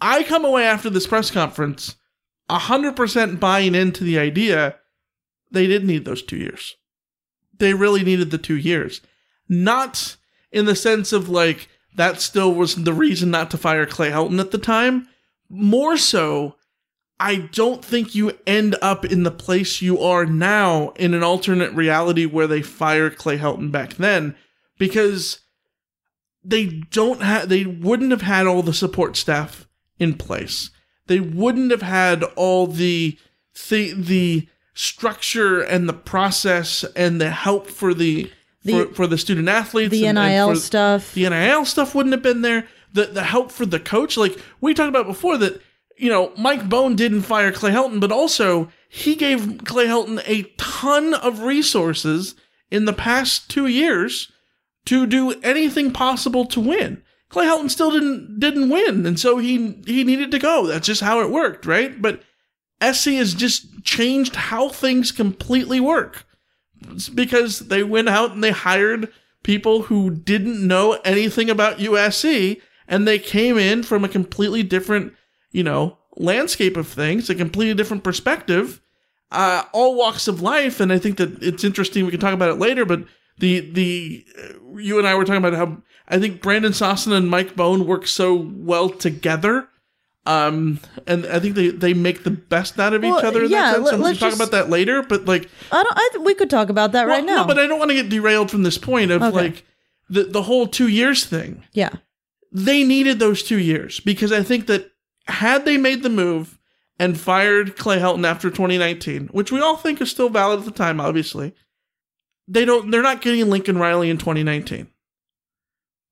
[0.00, 1.96] I come away after this press conference
[2.50, 4.76] 100% buying into the idea
[5.50, 6.76] they did need those two years.
[7.58, 9.00] They really needed the two years.
[9.48, 10.16] Not
[10.52, 14.40] in the sense of like, that still was the reason not to fire Clay Helton
[14.40, 15.08] at the time.
[15.48, 16.56] More so,
[17.18, 21.72] I don't think you end up in the place you are now in an alternate
[21.74, 24.36] reality where they fire Clay Helton back then
[24.78, 25.40] because
[26.44, 29.66] they don't have they wouldn't have had all the support staff
[29.98, 30.70] in place.
[31.06, 33.18] They wouldn't have had all the
[33.68, 38.30] the, the structure and the process and the help for the,
[38.64, 41.14] The- for, for the student athletes The and- and NIL for- stuff.
[41.14, 42.66] the NIL stuff wouldn't have been there.
[42.92, 45.60] The the help for the coach, like we talked about before, that
[45.96, 50.42] you know Mike Bohn didn't fire Clay Helton, but also he gave Clay Helton a
[50.56, 52.34] ton of resources
[52.70, 54.32] in the past two years
[54.90, 57.00] to do anything possible to win.
[57.28, 60.66] Clay Helton still didn't didn't win, and so he he needed to go.
[60.66, 62.02] That's just how it worked, right?
[62.02, 62.24] But
[62.82, 66.26] SC has just changed how things completely work.
[66.90, 69.12] It's because they went out and they hired
[69.44, 75.12] people who didn't know anything about USC and they came in from a completely different,
[75.52, 78.80] you know, landscape of things, a completely different perspective,
[79.30, 80.80] uh, all walks of life.
[80.80, 82.04] And I think that it's interesting.
[82.04, 83.04] We can talk about it later, but
[83.40, 87.28] the, the, uh, you and I were talking about how I think Brandon Sosna and
[87.28, 89.68] Mike Bohn work so well together.
[90.26, 93.72] Um, and I think they, they make the best out of each other in yeah,
[93.72, 93.84] that sense.
[93.86, 95.96] let- And we can let's talk about that later, but like, I don't.
[95.96, 97.42] I th- we could talk about that right now.
[97.42, 99.34] No, but I don't want to get derailed from this point of Okay.
[99.36, 99.64] like
[100.10, 101.64] the the whole two years thing.
[101.72, 101.90] yeah,
[102.52, 104.90] They needed those two years because I think that
[105.26, 106.58] had they made the move
[106.98, 110.70] and fired Clay Helton after 2019, which we all think is still valid at the
[110.70, 111.54] time, obviously,
[112.50, 112.90] they don't.
[112.90, 114.88] They're not getting Lincoln Riley in 2019.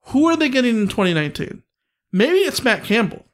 [0.06, 1.62] Who are they getting in 2019?
[2.12, 3.26] Maybe it's Matt Campbell.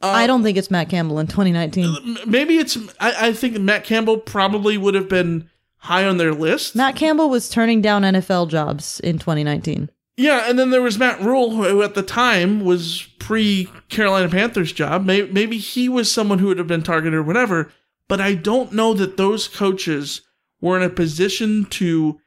[0.00, 2.18] Uh, I don't think it's Matt Campbell in 2019.
[2.26, 2.78] Maybe it's.
[2.98, 6.76] I, I think Matt Campbell probably would have been high on their list.
[6.76, 9.90] Matt Campbell was turning down NFL jobs in 2019.
[10.16, 14.72] Yeah, and then there was Matt Rhule, who at the time was pre Carolina Panthers
[14.72, 15.04] job.
[15.04, 17.72] Maybe, maybe he was someone who would have been targeted or whatever.
[18.08, 20.20] But I don't know that those coaches
[20.62, 22.18] were in a position to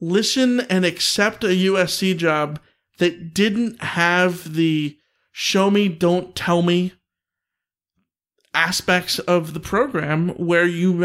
[0.00, 2.60] listen and accept a USC job
[2.98, 4.98] that didn't have the
[5.32, 6.92] show me, don't tell me
[8.56, 10.98] aspects of the program where you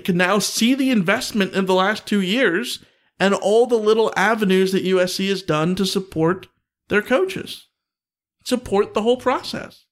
[0.00, 2.84] can now see the investment in the last two years
[3.18, 6.48] and all the little avenues that USC has done to support
[6.88, 7.68] their coaches,
[8.44, 9.84] support the whole process.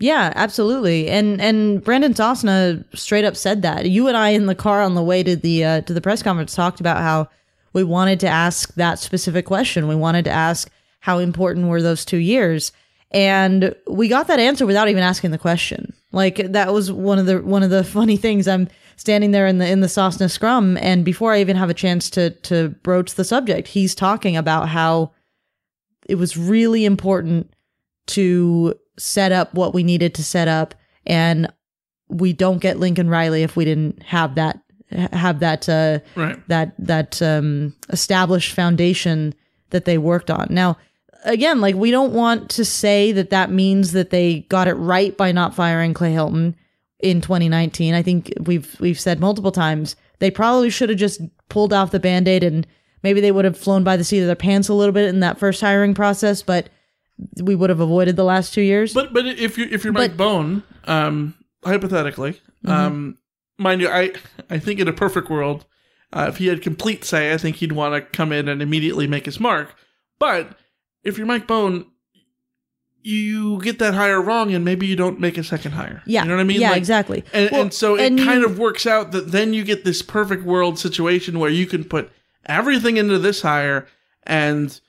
[0.00, 1.08] Yeah, absolutely.
[1.08, 3.90] And and Brandon Sosna straight up said that.
[3.90, 6.22] You and I in the car on the way to the uh, to the press
[6.22, 7.28] conference talked about how
[7.72, 9.88] we wanted to ask that specific question.
[9.88, 12.72] We wanted to ask how important were those 2 years?
[13.10, 15.94] And we got that answer without even asking the question.
[16.12, 18.46] Like that was one of the one of the funny things.
[18.46, 21.74] I'm standing there in the in the Sosna scrum and before I even have a
[21.74, 25.10] chance to to broach the subject, he's talking about how
[26.08, 27.52] it was really important
[28.08, 30.74] to set up what we needed to set up
[31.06, 31.50] and
[32.08, 34.60] we don't get Lincoln Riley if we didn't have that
[35.12, 36.38] have that uh Right.
[36.48, 39.34] that that um established foundation
[39.70, 40.46] that they worked on.
[40.50, 40.78] Now
[41.24, 45.16] again, like we don't want to say that that means that they got it right
[45.16, 46.54] by not firing Clay Helton
[47.00, 47.94] in 2019.
[47.94, 52.00] I think we've we've said multiple times they probably should have just pulled off the
[52.00, 52.66] band-aid and
[53.02, 55.20] maybe they would have flown by the seat of their pants a little bit in
[55.20, 56.68] that first hiring process, but
[57.42, 58.94] we would have avoided the last two years.
[58.94, 62.70] But but if you if you're Mike Bohn, um, hypothetically, Mm-hmm.
[62.70, 63.18] um,
[63.56, 64.12] mind you, I
[64.50, 65.64] I think in a perfect world,
[66.12, 69.06] Uh, if he had complete say, I think he'd want to come in and immediately
[69.06, 69.74] make his mark.
[70.18, 70.56] But
[71.04, 71.86] if you're Mike Bohn,
[73.02, 76.02] you get that hire wrong, and maybe you don't make a second hire.
[76.06, 76.22] Yeah.
[76.22, 76.60] you know what I mean.
[76.60, 77.24] Yeah, exactly.
[77.32, 79.84] And, Well, and so it and kind you- of works out that then you get
[79.84, 82.10] this perfect world situation where you can put
[82.46, 83.86] everything into this hire,
[84.24, 84.80] and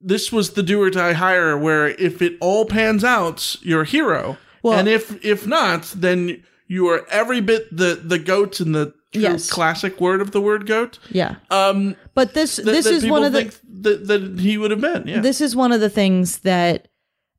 [0.00, 1.56] this was the do or die hire.
[1.56, 4.36] Where if it all pans out, you're a hero.
[4.62, 8.94] Well- and if if not, then you are every bit the the goat in the
[9.12, 9.48] Yes.
[9.48, 10.98] classic word of the word goat.
[11.10, 11.36] Yeah.
[11.50, 15.06] Um, but this that- this is one of the that, that he would have been.
[15.06, 15.20] Yeah.
[15.20, 16.88] this is one of the things that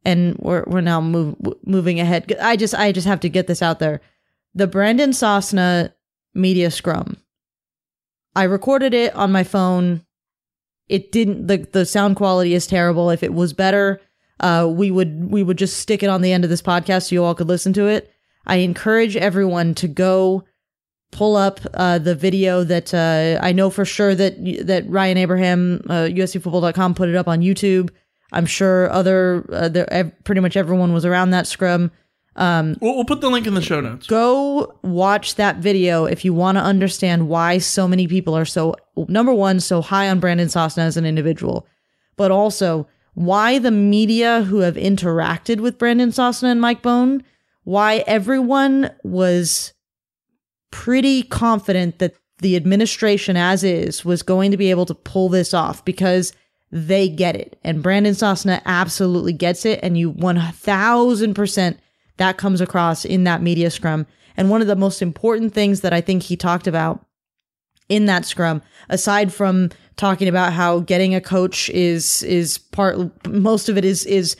[0.06, 3.62] and we're we're now move, moving ahead i just i just have to get this
[3.62, 4.00] out there
[4.56, 5.91] the brandon sosna
[6.34, 7.17] media scrum
[8.36, 10.06] i recorded it on my phone
[10.89, 14.00] it didn't the the sound quality is terrible if it was better
[14.39, 17.15] uh we would we would just stick it on the end of this podcast so
[17.15, 18.12] you all could listen to it
[18.45, 20.43] i encourage everyone to go
[21.12, 25.82] pull up uh, the video that uh, I know for sure that that Ryan Abraham,
[25.89, 27.89] uh, USCFootball.com, put it up on YouTube.
[28.32, 31.91] I'm sure other uh, pretty much everyone was around that scrum.
[32.38, 34.08] Um, we'll, we'll put the link in the show notes.
[34.08, 38.76] Go watch that video if you want to understand why so many people are so
[39.08, 41.67] number one so high on Brandon Sosna as an individual,
[42.15, 47.23] but also why the media who have interacted with Brandon Sosna and Mike Bohn,
[47.63, 49.73] why everyone was
[50.69, 55.54] pretty confident that the administration as is was going to be able to pull this
[55.54, 56.34] off because
[56.71, 57.58] they get it.
[57.63, 59.80] And Brandon Sosna absolutely gets it.
[59.82, 61.78] And you 1000%
[62.17, 64.06] that comes across in that media scrum.
[64.36, 67.03] And one of the most important things that I think he talked about
[67.89, 73.69] in that scrum, aside from talking about how getting a coach is, is part, most
[73.69, 74.36] of it is, is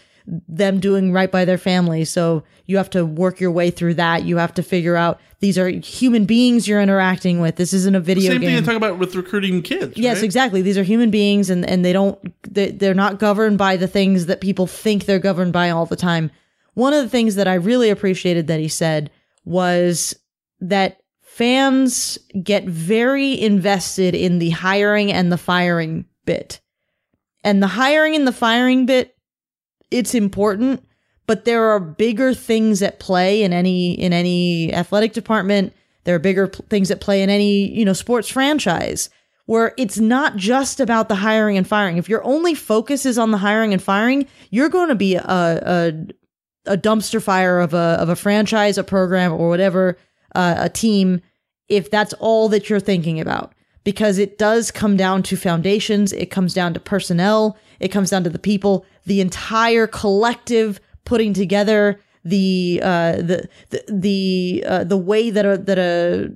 [0.48, 2.04] them doing right by their family.
[2.04, 4.26] So you have to work your way through that.
[4.26, 7.56] You have to figure out these are human beings you're interacting with.
[7.56, 8.50] This isn't a video Same game.
[8.50, 9.98] thing I talk about with recruiting kids.
[9.98, 10.24] Yes, right?
[10.26, 10.62] exactly.
[10.62, 14.26] These are human beings, and and they don't they, they're not governed by the things
[14.26, 16.30] that people think they're governed by all the time.
[16.78, 19.10] One of the things that I really appreciated that he said
[19.46, 20.16] was
[20.60, 26.62] that fans get very invested in the hiring and the firing bit,
[27.44, 29.16] and the hiring and the firing bit,
[29.90, 30.86] it's important,
[31.26, 35.74] but there are bigger things at play in any in any athletic department.
[36.04, 39.10] There are bigger p- things at play in any you know sports franchise
[39.48, 41.98] where it's not just about the hiring and firing.
[41.98, 45.24] If your only focus is on the hiring and firing you're going to be a
[45.26, 45.94] a,
[46.68, 49.98] a dumpster fire of a of a franchise a program or whatever
[50.36, 51.22] uh, a team
[51.68, 53.54] if that's all that you're thinking about.
[53.84, 58.24] Because it does come down to foundations it comes down to personnel it comes down
[58.26, 64.98] to the people the entire collective putting together the uh the the the uh, the
[64.98, 66.34] way that a that a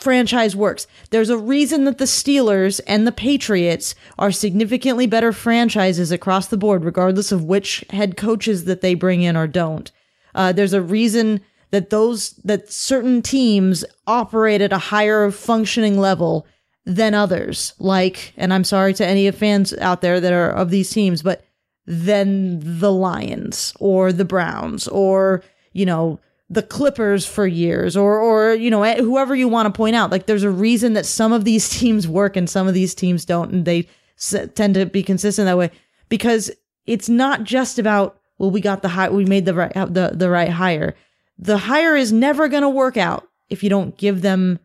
[0.00, 0.86] franchise works.
[1.10, 6.56] There's a reason that the Steelers and the Patriots are significantly better franchises across the
[6.56, 9.90] board, regardless of which head coaches that they bring in or don't.
[10.34, 16.46] Uh, there's a reason that those that certain teams operate at a higher functioning level
[16.84, 17.74] than others.
[17.78, 21.22] Like, and I'm sorry to any of fans out there that are of these teams,
[21.22, 21.44] but
[21.86, 28.54] than the Lions or the Browns or, you know, the Clippers for years or or
[28.54, 31.32] you know eh, whoever you want to point out like there's a reason that some
[31.32, 34.86] of these teams work and some of these teams don't and they s- tend to
[34.86, 35.70] be consistent that way
[36.08, 36.50] because
[36.86, 40.30] it's not just about well we got the high we made the right the the
[40.30, 40.94] right hire.
[41.38, 44.58] The hire is never going to work out if you don't give them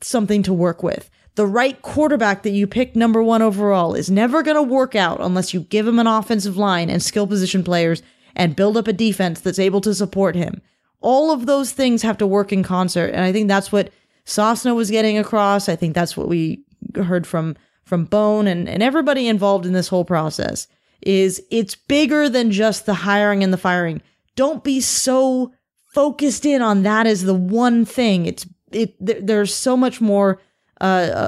[0.00, 1.10] something to work with.
[1.34, 5.20] The right quarterback that you pick number one overall is never going to work out
[5.20, 8.02] unless you give him an offensive line and skill position players
[8.40, 10.62] and build up a defense that's able to support him.
[11.02, 13.08] All of those things have to work in concert.
[13.08, 13.90] And I think that's what
[14.24, 15.68] Sosna was getting across.
[15.68, 19.88] I think that's what we heard from from Bohn and, and everybody involved in this
[19.88, 20.68] whole process
[21.02, 24.00] is it's bigger than just the hiring and the firing.
[24.36, 25.52] Don't be so
[25.92, 28.26] focused in on that as the one thing.
[28.26, 30.40] It's it there, there's so much more
[30.80, 30.84] uh,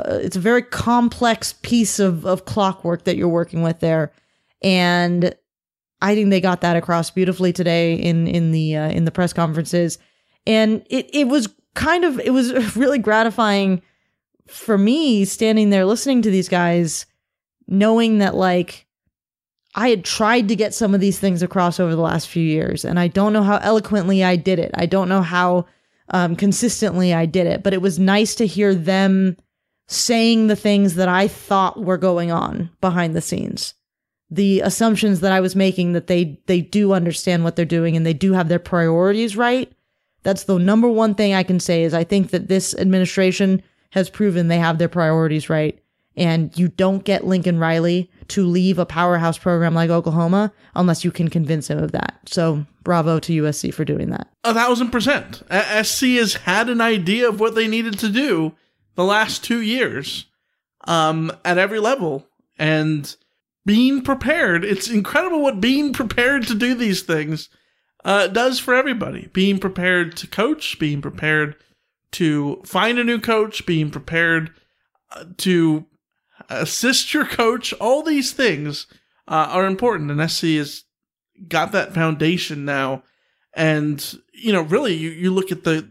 [0.06, 4.12] uh, it's a very complex piece of, of clockwork that you're working with there.
[4.62, 5.34] And
[6.02, 9.32] I think they got that across beautifully today in in the uh, in the press
[9.32, 9.98] conferences,
[10.46, 13.80] and it it was kind of it was really gratifying
[14.48, 17.06] for me standing there listening to these guys,
[17.68, 18.86] knowing that like
[19.76, 22.84] I had tried to get some of these things across over the last few years,
[22.84, 24.72] and I don't know how eloquently I did it.
[24.74, 25.66] I don't know how
[26.08, 29.36] um, consistently I did it, but it was nice to hear them
[29.86, 33.74] saying the things that I thought were going on behind the scenes
[34.32, 38.06] the assumptions that I was making that they they do understand what they're doing and
[38.06, 39.70] they do have their priorities right.
[40.22, 44.08] That's the number one thing I can say is I think that this administration has
[44.08, 45.78] proven they have their priorities right.
[46.16, 51.10] And you don't get Lincoln Riley to leave a powerhouse program like Oklahoma unless you
[51.10, 52.18] can convince him of that.
[52.26, 54.28] So bravo to USC for doing that.
[54.44, 55.42] A thousand percent.
[55.82, 58.52] SC has had an idea of what they needed to do
[58.94, 60.26] the last two years
[60.84, 62.26] um, at every level.
[62.58, 63.14] And
[63.64, 67.48] being prepared, it's incredible what being prepared to do these things
[68.04, 69.28] uh, does for everybody.
[69.32, 71.56] Being prepared to coach, being prepared
[72.12, 74.50] to find a new coach, being prepared
[75.10, 75.86] uh, to
[76.48, 78.86] assist your coach, all these things
[79.28, 80.10] uh, are important.
[80.10, 80.84] And SC has
[81.48, 83.04] got that foundation now.
[83.54, 85.90] And, you know, really, you, you look at the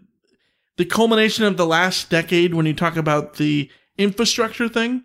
[0.78, 3.70] the culmination of the last decade when you talk about the
[4.00, 5.04] infrastructure thing.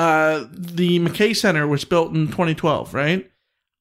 [0.00, 3.30] Uh, the McKay Center was built in 2012, right?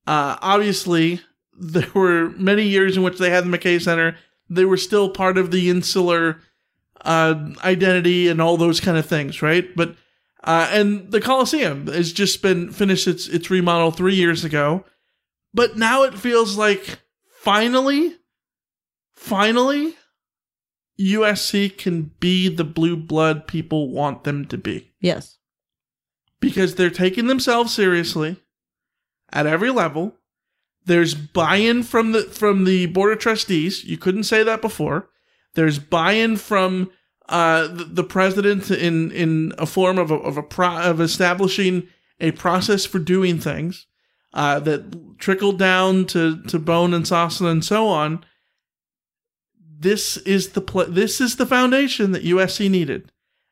[0.06, 1.22] Uh, obviously,
[1.58, 4.18] there were many years in which they had the McKay Center.
[4.50, 6.42] They were still part of the insular
[7.06, 9.74] uh, identity and all those kind of things, right?
[9.78, 9.96] But
[10.44, 14.84] uh, and the Coliseum has just been finished its its remodel three years ago,
[15.54, 17.00] but now it feels like
[17.30, 18.18] finally,
[19.14, 19.96] finally,
[21.00, 24.92] USC can be the blue blood people want them to be.
[25.00, 25.39] Yes.
[26.40, 28.38] Because they're taking themselves seriously
[29.32, 30.16] at every level.
[30.86, 33.84] There's buy-in from the from the board of trustees.
[33.84, 35.10] You couldn't say that before.
[35.54, 36.92] There's buy-in from
[37.28, 41.88] uh, the, the, president in in a form of a, of a pro, of establishing
[42.20, 43.86] a process for doing things
[44.34, 48.26] uh, that trickled down to to Bohn and Sosna and so on.
[49.80, 53.12] This is the pl- this is the foundation that USC needed,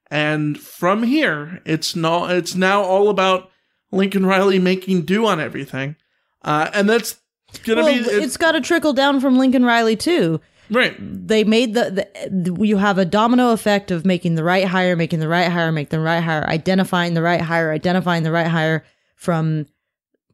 [0.09, 3.49] and from here, it's not it's now all about
[3.91, 5.95] Lincoln Riley making do on everything,
[6.43, 7.19] uh, and that's
[7.63, 7.99] gonna well, be.
[7.99, 10.39] It's, it's got to trickle down from Lincoln Riley too.
[10.69, 10.95] Right.
[10.99, 15.19] They made the, the, you have a domino effect of making the right hire, making
[15.19, 18.83] the right hire, make the right hire, identifying the right hire, identifying the right hire
[19.15, 19.65] from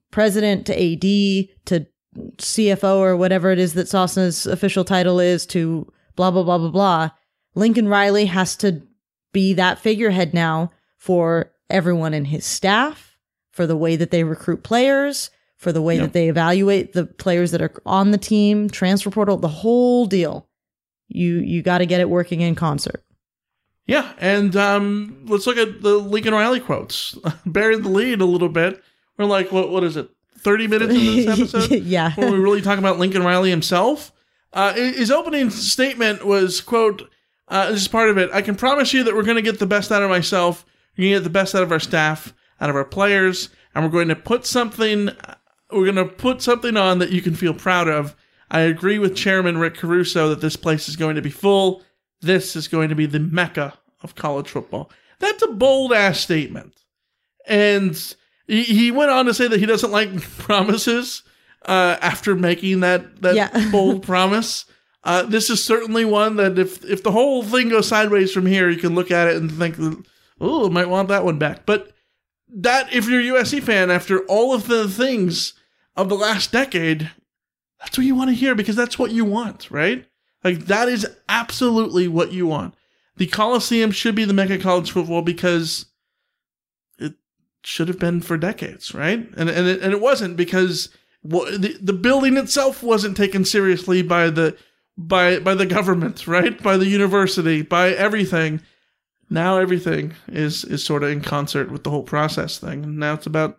[0.09, 1.85] president to AD to
[2.37, 6.71] CFO or whatever it is that Sosna's official title is to blah blah blah blah
[6.71, 7.09] blah.
[7.55, 8.81] Lincoln Riley has to
[9.33, 13.17] be that figurehead now for everyone in his staff,
[13.51, 16.03] for the way that they recruit players, for the way Yep.
[16.03, 20.47] that they evaluate the players that are on the team, transfer portal, the whole deal.
[21.09, 23.03] You you got to get it working in concert.
[23.85, 27.17] Yeah, and um, let's look at the Lincoln Riley quotes.
[27.45, 28.81] Buried the lead a little bit.
[29.17, 29.69] We're like, what?
[29.69, 30.09] What is it?
[30.39, 31.71] Thirty minutes in this episode?
[31.83, 32.13] Yeah.
[32.15, 34.11] when we really talk about Lincoln Riley himself.
[34.53, 37.09] Uh, his opening statement was, "quote
[37.53, 38.29] uh, This is part of it.
[38.33, 40.65] I can promise you that we're going to get the best out of myself.
[40.97, 43.83] We're going to get the best out of our staff, out of our players, and
[43.83, 45.09] we're going to put something.
[45.71, 48.15] We're going to put something on that you can feel proud of.
[48.51, 51.81] I agree with Chairman Rick Caruso that this place is going to be full.
[52.21, 54.91] This is going to be the mecca of college football.
[55.19, 56.73] That's a bold ass statement.
[57.47, 58.15] And
[58.47, 61.23] he, he went on to say that he doesn't like promises
[61.65, 63.69] uh, after making that, that Yeah.
[63.71, 64.65] bold promise.
[65.03, 68.69] Uh, this is certainly one that if if the whole thing goes sideways from here,
[68.69, 69.75] you can look at it and think,
[70.39, 71.65] oh, might want that one back.
[71.65, 71.91] But
[72.47, 75.53] that, if you're a USC fan, after all of the things
[75.95, 77.11] of the last decade,
[77.79, 80.05] that's what you want to hear because that's what you want, right?
[80.43, 82.75] Like that is absolutely what you want.
[83.17, 85.87] The Coliseum should be the Mecca College football because
[86.97, 87.13] it
[87.63, 89.29] should have been for decades, right?
[89.35, 90.89] And and it, and it wasn't because
[91.23, 94.57] the the building itself wasn't taken seriously by the
[94.97, 96.61] by by the government, right?
[96.61, 98.61] By the university, by everything.
[99.29, 103.13] Now everything is is sort of in concert with the whole process thing, and now
[103.13, 103.57] it's about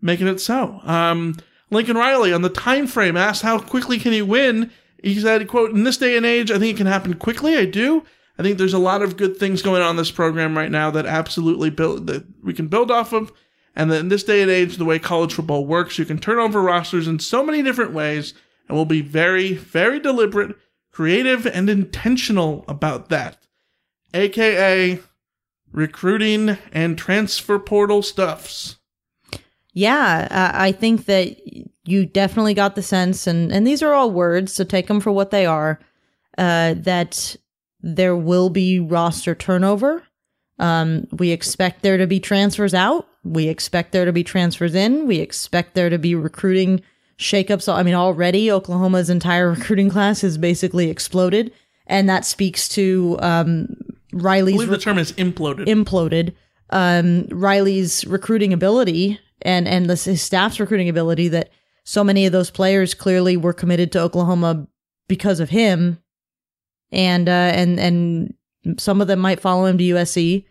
[0.00, 0.80] making it so.
[0.84, 1.36] Um,
[1.70, 4.70] Lincoln Riley on the time frame asked how quickly can he win.
[5.02, 7.56] He said, "quote In this day and age, I think it can happen quickly.
[7.56, 8.04] I do.
[8.38, 10.90] I think there's a lot of good things going on in this program right now
[10.90, 13.32] that absolutely build that we can build off of.
[13.76, 16.38] And that in this day and age, the way college football works, you can turn
[16.38, 18.32] over rosters in so many different ways,
[18.68, 20.56] and we'll be very, very deliberate,
[20.90, 23.38] creative, and intentional about that.
[24.12, 25.00] AKA
[25.72, 28.76] recruiting and transfer portal stuffs.
[29.72, 31.36] Yeah, I I think that
[31.84, 35.12] you definitely got the sense, and and these are all words, so take them for
[35.12, 35.80] what they are.
[36.38, 37.36] Uh, that
[37.80, 40.02] there will be roster turnover.
[40.58, 43.08] Um, we expect there to be transfers out.
[43.24, 45.06] We expect there to be transfers in.
[45.06, 46.80] We expect there to be recruiting
[47.18, 47.72] shakeups.
[47.72, 51.52] I mean, already Oklahoma's entire recruiting class has basically exploded,
[51.86, 53.68] and that speaks to um,
[54.12, 55.66] I Riley's believe the term is imploded.
[55.66, 56.34] imploded.
[56.70, 61.50] Um, Riley's recruiting ability and and the, his staff's recruiting ability that
[61.84, 64.66] so many of those players clearly were committed to Oklahoma
[65.06, 65.98] because of him,
[66.90, 68.34] and uh, and and
[68.78, 70.44] some of them might follow him to USC.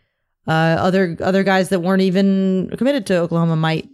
[0.47, 3.89] Uh, other other guys that weren't even committed to Oklahoma might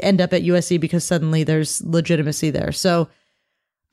[0.00, 2.72] end up at USC because suddenly there's legitimacy there.
[2.72, 3.08] So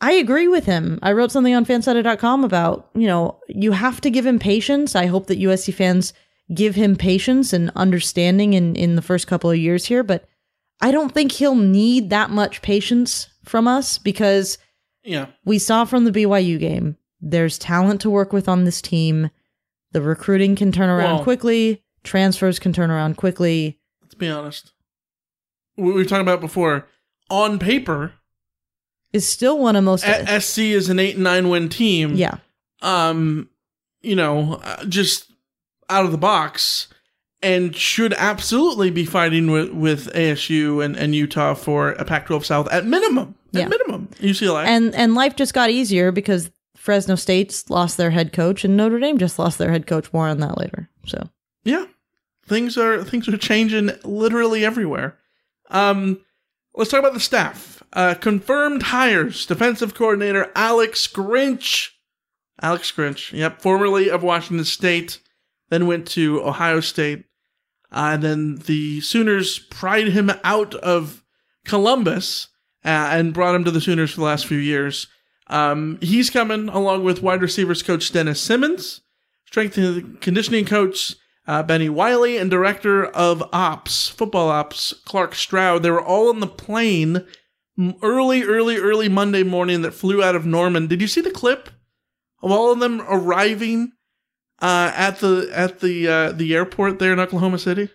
[0.01, 0.97] I agree with him.
[1.01, 4.95] I wrote something on fansided.com about, you know, you have to give him patience.
[4.95, 6.13] I hope that USC fans
[6.53, 10.25] give him patience and understanding in, in the first couple of years here, but
[10.81, 14.57] I don't think he'll need that much patience from us because
[15.03, 15.27] Yeah.
[15.45, 19.29] we saw from the BYU game, there's talent to work with on this team.
[19.91, 23.77] The recruiting can turn around Well- quickly, transfers can turn around quickly.
[24.01, 24.71] Let's be honest.
[25.79, 26.87] We we were talking about before.
[27.29, 28.13] On paper,
[29.13, 32.15] Is still one of most A- SC is an eight and nine win team.
[32.15, 32.35] Yeah.
[32.81, 33.49] Um,
[34.01, 35.31] you know, uh, just
[35.89, 36.87] out of the box,
[37.41, 42.67] and should absolutely be fighting with with ASU and, and Utah for a Pac-12 South
[42.71, 43.35] at minimum.
[43.53, 43.67] At Yeah.
[43.67, 44.65] minimum, UCLA.
[44.65, 48.99] And and life just got easier because Fresno State's lost their head coach and Notre
[48.99, 50.11] Dame just lost their head coach.
[50.13, 50.89] More on that later.
[51.05, 51.29] So
[51.63, 51.85] yeah,
[52.45, 55.17] things are things are changing literally everywhere.
[55.69, 56.21] Um,
[56.75, 57.83] let's talk about the staff.
[57.93, 61.89] Uh, confirmed hires: defensive coordinator Alex Grinch.
[62.61, 65.19] Alex Grinch, yep, formerly of Washington State,
[65.69, 67.25] then went to Ohio State.
[67.91, 71.23] Uh, and then the Sooners pried him out of
[71.65, 72.47] Columbus
[72.85, 75.07] uh, and brought him to the Sooners for the last few years.
[75.47, 79.01] Um, he's coming along with wide receivers coach Dennis Simmons,
[79.45, 81.15] strength and conditioning coach
[81.47, 85.83] uh, Bennie Wylie, and director of ops, football ops, Clarke Stroud.
[85.83, 87.25] They were all on the plane
[88.03, 90.87] early, early, early Monday morning that flew out of Norman.
[90.87, 91.69] Did you see the clip
[92.41, 93.91] of all of them arriving
[94.61, 97.89] uh, at the at the uh, the airport there in Oklahoma City?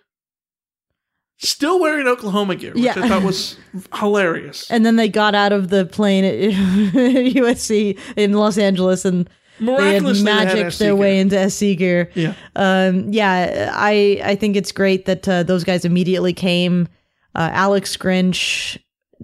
[1.37, 2.93] Still wearing Oklahoma gear, which Yeah.
[2.95, 3.57] I thought was
[3.95, 4.69] hilarious.
[4.71, 6.33] and then they got out of the plane at
[7.33, 9.29] USC in Los Angeles and
[9.59, 12.09] Miraculously, they had magicked SC their way into SC gear.
[12.13, 12.33] Yeah.
[12.55, 16.87] Um, yeah, I I think it's great that uh, those guys immediately came.
[17.33, 18.77] Uh, Alex Grinch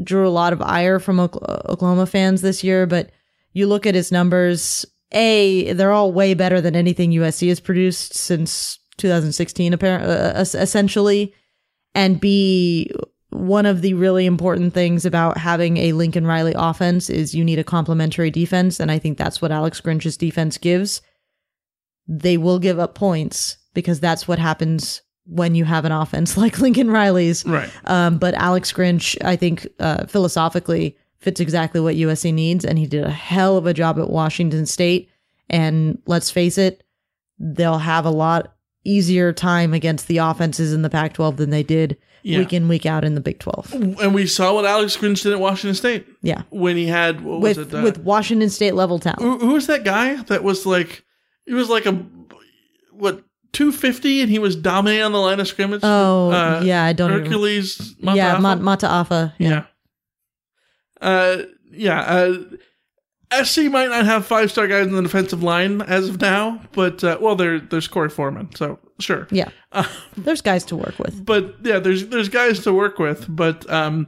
[0.04, 3.12] drew a lot of ire from Oklahoma fans this year, but
[3.54, 4.86] you look at his numbers.
[5.14, 11.34] A, they're all way better than anything USC has produced since 2016, apparently, uh, essentially.
[11.94, 12.90] And B,
[13.32, 17.60] one of the really important things about having a Lincoln Riley offense is you need
[17.60, 18.80] a complementary defense.
[18.80, 21.02] And I think that's what Alex Grinch's defense gives.
[22.08, 26.60] They will give up points because that's what happens when you have an offense like
[26.60, 27.46] Lincoln Riley's.
[27.46, 27.70] Right.
[27.86, 32.66] Um, but Alex Grinch, I think, uh, philosophically fits exactly what USC needs.
[32.66, 35.10] And he did a hell of a job at Washington State.
[35.50, 36.84] And let's face it,
[37.40, 41.64] they'll have a lot easier time against the offenses in the Pac 12 than they
[41.64, 42.39] did Yeah.
[42.39, 43.74] week in, week out in the Big 12.
[44.01, 46.05] And we saw what Alex Grinch did at Washington State.
[46.22, 46.43] Yeah.
[46.49, 47.78] When he had what was With, it?
[47.78, 49.22] uh, with Washington State level talent.
[49.22, 51.03] who, who was that guy that was like
[51.45, 51.93] he was like a
[52.91, 55.82] what 250 and he was dominating on the line of scrimmage?
[55.84, 58.41] Oh, Uh, yeah, I don't Hercules yeah, Mataafa?
[58.61, 59.34] Ma- Mataafa.
[59.39, 59.49] Yeah.
[59.49, 59.63] Yeah.
[61.01, 61.38] Uh,
[61.72, 62.01] yeah.
[62.01, 62.38] Uh,
[63.44, 67.04] SC might not have five star guys in the defensive line as of now, but
[67.04, 69.28] uh, well, there there's Korey Foreman, so sure.
[69.32, 69.50] Yeah.
[69.74, 71.24] Uh, There's guys to work with.
[71.26, 74.08] but yeah, there's there's guys to work with, but um,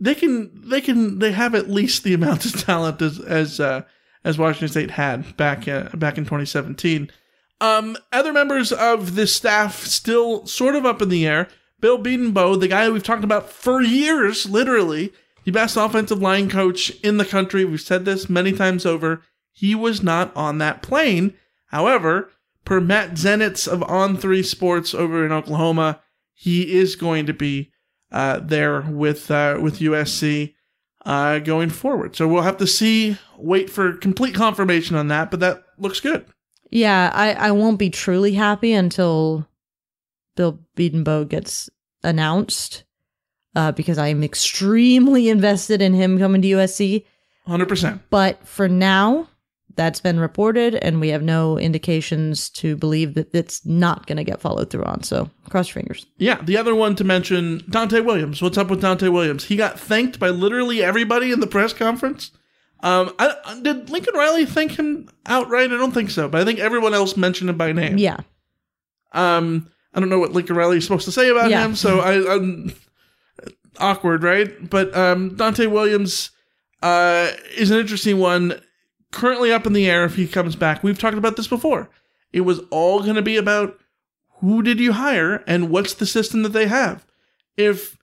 [0.00, 3.82] they can they can they have at least the amount of talent as as uh,
[4.24, 7.08] as Washington State had back uh, back in 2017.
[7.60, 11.46] Um, other members of this staff still sort of up in the air.
[11.78, 15.12] Bill Bedenbaugh, the guy we've talked about for years, literally
[15.46, 17.64] the best offensive line coach in the country.
[17.64, 19.22] We've said this many times over.
[19.52, 21.34] He was not on that plane.
[21.66, 22.30] However,
[22.64, 26.00] per Matt Zenitz of On Three Sports over in Oklahoma,
[26.34, 27.70] he is going to be
[28.10, 30.54] uh, there with uh, with USC
[31.06, 32.16] uh, going forward.
[32.16, 33.16] So we'll have to see.
[33.38, 36.26] Wait for complete confirmation on that, but that looks good.
[36.70, 39.46] Yeah, I, I won't be truly happy until
[40.34, 41.70] Bill Bedenbaugh gets
[42.02, 42.82] announced
[43.56, 47.04] uh, because I am extremely invested in him coming to USC.
[47.46, 48.02] Hundred percent.
[48.10, 49.28] But for now,
[49.76, 54.24] that's been reported, and we have no indications to believe that it's not going to
[54.24, 55.02] get followed through on.
[55.02, 56.06] So cross your fingers.
[56.16, 58.40] Yeah, the other one to mention, Dante Williams.
[58.40, 59.44] What's up with Dante Williams?
[59.44, 62.30] He got thanked by literally everybody in the press conference.
[62.80, 65.70] Um, I, did Lincoln Riley thank him outright?
[65.72, 67.96] I don't think so, but I think everyone else mentioned him by name.
[67.98, 68.18] Yeah.
[69.12, 71.64] Um, I don't know what Lincoln Riley is supposed to say about Yeah.
[71.64, 72.72] him, so I, I'm
[73.78, 74.68] awkward, right?
[74.68, 76.30] But um, Dante Williams
[76.82, 78.60] uh, is an interesting one.
[79.12, 80.82] Currently up in the air if he comes back.
[80.82, 81.88] We've talked about this before.
[82.32, 83.78] It was all going to be about
[84.40, 87.06] who did you hire and what's the system that they have.
[87.56, 87.96] If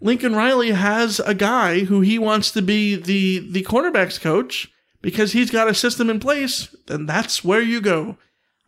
[0.00, 4.70] Lincoln Riley has a guy who he wants to be the the cornerbacks coach
[5.00, 8.16] because he's got a system in place, then that's where you go.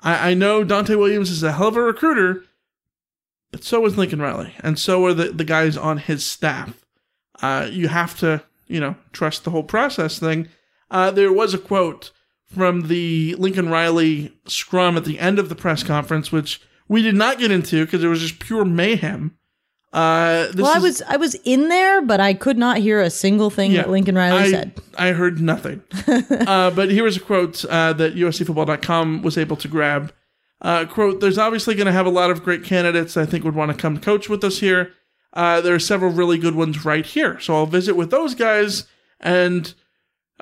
[0.01, 2.45] I, I know Dante Williams is a hell of a recruiter,
[3.61, 6.85] so is Lincoln Riley, and so are the, the guys on his staff.
[7.43, 10.49] Uh, you have to, you know, trust the whole process thing.
[10.91, 12.11] Uh, there was a quote
[12.47, 17.15] from the Lincoln Riley scrum at the end of the press conference, which we did
[17.15, 19.37] not get into because it was just pure mayhem.
[19.93, 23.01] Uh, this well, I is- was I was in there, but I could not hear
[23.01, 24.81] a single thing that Lincoln Riley I, said.
[24.99, 25.83] I heard nothing.
[26.09, 30.13] uh, but here was a quote uh, that USCFootball.com was able to grab.
[30.65, 33.55] Uh, quote, there's obviously going to have a lot of great candidates I think would
[33.55, 34.95] want to come coach with us here.
[35.35, 37.39] Uh, there are several really good ones right here.
[37.39, 38.87] So I'll visit with those guys.
[39.21, 39.75] And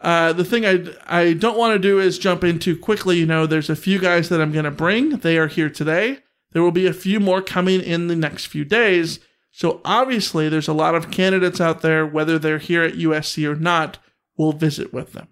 [0.00, 3.18] uh, the thing I, I don't want to do is jump in too quickly.
[3.18, 5.10] You know, there's a few guys that I'm going to bring.
[5.18, 6.18] They are here today.
[6.52, 9.18] There will be a few more coming in the next few days.
[9.50, 13.56] So obviously, there's a lot of candidates out there, whether they're here at USC or
[13.56, 13.98] not,
[14.36, 15.31] we'll visit with them.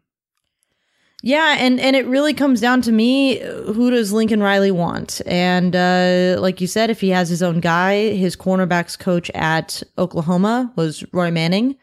[1.22, 3.40] Yeah, and and it really comes down to me.
[3.40, 5.20] Who does Lincoln Riley want?
[5.26, 9.82] And uh, like you said, if he has his own guy, his cornerbacks coach at
[9.98, 11.76] Oklahoma was Roy Manning,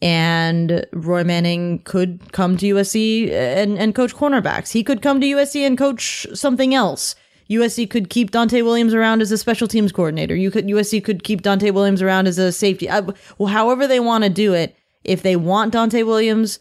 [0.00, 4.72] and Roy Manning could come to USC and and coach cornerbacks.
[4.72, 7.14] He could come to USC and coach something else.
[7.50, 10.36] USC could keep Dante Williams around as a special teams coordinator.
[10.36, 12.88] You could USC could keep Dante Williams around as a safety.
[12.88, 13.00] I,
[13.36, 14.76] well, however they want to do it.
[15.02, 16.58] If they want Dante Williams,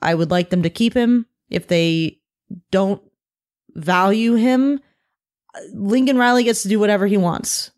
[0.00, 1.26] I would like them to keep him.
[1.52, 2.18] If they
[2.70, 3.02] don't
[3.74, 4.80] value him,
[5.72, 7.70] Lincoln Riley gets to do whatever he wants.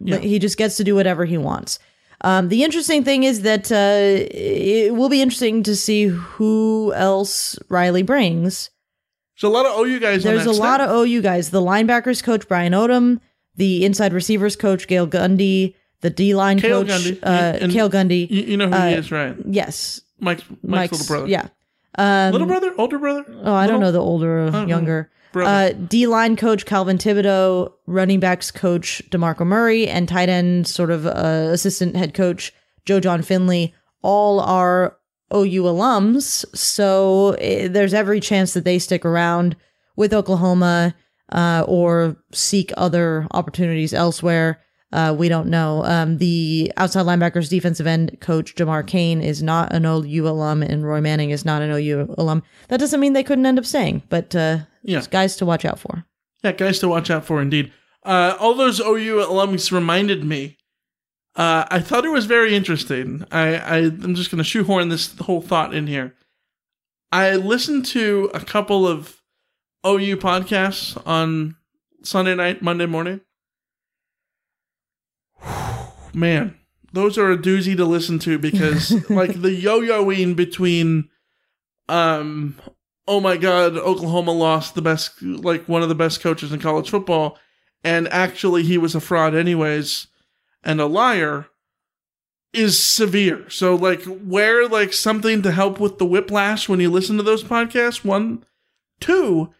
[0.00, 0.18] Yeah.
[0.18, 1.78] He just gets to do whatever he wants.
[2.22, 7.58] Um, the interesting thing is that uh, it will be interesting to see who else
[7.68, 8.70] Riley brings.
[9.40, 10.22] There's a lot of OU guys.
[10.22, 11.50] There's a lot of OU guys.
[11.50, 13.20] The linebackers coach Brian Odom,
[13.56, 17.18] the inside receivers coach Cale Gundy, the D line coach Gundy.
[17.22, 18.28] uh, Cale Gundy.
[18.30, 19.34] You, you know who Uh, he is, right?
[19.46, 21.28] Yes, Mike's, Mike's, Mike's little brother.
[21.28, 21.48] Yeah,
[22.00, 23.24] um, little brother, older brother.
[23.42, 25.10] Oh, I don't know the older or younger.
[25.32, 25.50] Brother.
[25.50, 30.90] Uh, D line coach Calvin Thibodeaux, running backs coach DeMarco Murray, and tight end sort
[30.90, 32.52] of uh, assistant head coach
[32.84, 34.96] Joe Jon Finley all are
[35.32, 36.44] OU alums.
[36.56, 39.56] So eh, there's every chance that they stick around
[39.94, 40.94] with Oklahoma
[41.30, 44.60] uh, or seek other opportunities elsewhere.
[44.92, 45.84] Uh, we don't know.
[45.84, 50.84] Um, the outside linebackers defensive end coach Jamar Cain is not an OU alum, and
[50.84, 52.42] Roy Manning is not an OU alum.
[52.68, 55.02] That doesn't mean they couldn't end up staying, but uh, Yeah.
[55.10, 56.04] guys to watch out for.
[56.42, 57.72] Yeah, guys to watch out for indeed.
[58.04, 60.56] Uh, all those OU alums reminded me.
[61.36, 63.24] Uh, I thought it was very interesting.
[63.30, 66.16] I, I I'm just going to shoehorn this whole thought in here.
[67.12, 69.20] I listened to a couple of
[69.86, 71.54] OU podcasts on
[72.02, 73.20] Sunday night, Monday morning.
[76.14, 76.58] Man,
[76.92, 81.08] those are a doozy to listen to because like the yo-yoing between
[81.88, 82.56] um
[83.08, 86.90] oh my god, Oklahoma lost the best like one of the best coaches in college
[86.90, 87.38] football
[87.82, 90.06] and actually he was a fraud anyways
[90.62, 91.46] and a liar
[92.52, 93.48] is severe.
[93.48, 97.44] So like wear like something to help with the whiplash when you listen to those
[97.44, 98.04] podcasts.
[98.04, 98.44] One,
[99.00, 99.52] two,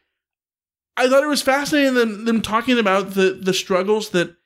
[0.97, 4.37] I thought it was fascinating them, them talking about the the struggles that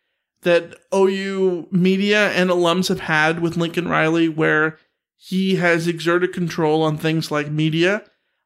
[0.45, 4.78] that OU media and alums have had with Lincoln Riley, where
[5.16, 8.05] he has exerted control on things like media,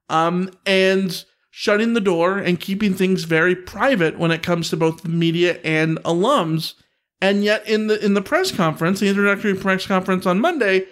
[0.09, 5.03] um, and shutting the door and keeping things very private when it comes to both
[5.03, 6.74] the media and alums.
[7.20, 10.86] And yet, in the in the press conference, the introductory press conference on Monday,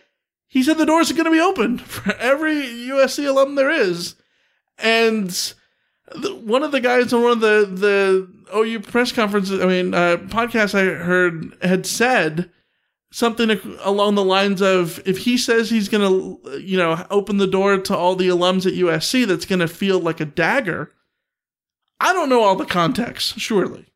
[0.48, 4.16] he said the doors are going to be open for every USC alum there is,
[4.76, 5.54] and
[6.14, 10.16] one of the guys on one of the the OU press conferences, I mean, uh,
[10.28, 12.50] podcast I heard had said
[13.10, 13.50] something
[13.80, 17.78] along the lines of if he says he's going to, you know, open the door
[17.78, 20.92] to all the alums at USC, that's going to feel like a dagger.
[21.98, 23.86] I don't know all the context, surely.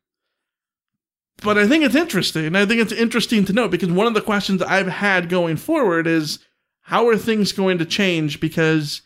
[1.41, 2.55] But I think it's interesting.
[2.55, 6.07] I think it's interesting to know because one of the questions I've had going forward
[6.07, 6.39] is
[6.81, 8.39] how are things going to change?
[8.39, 9.01] Because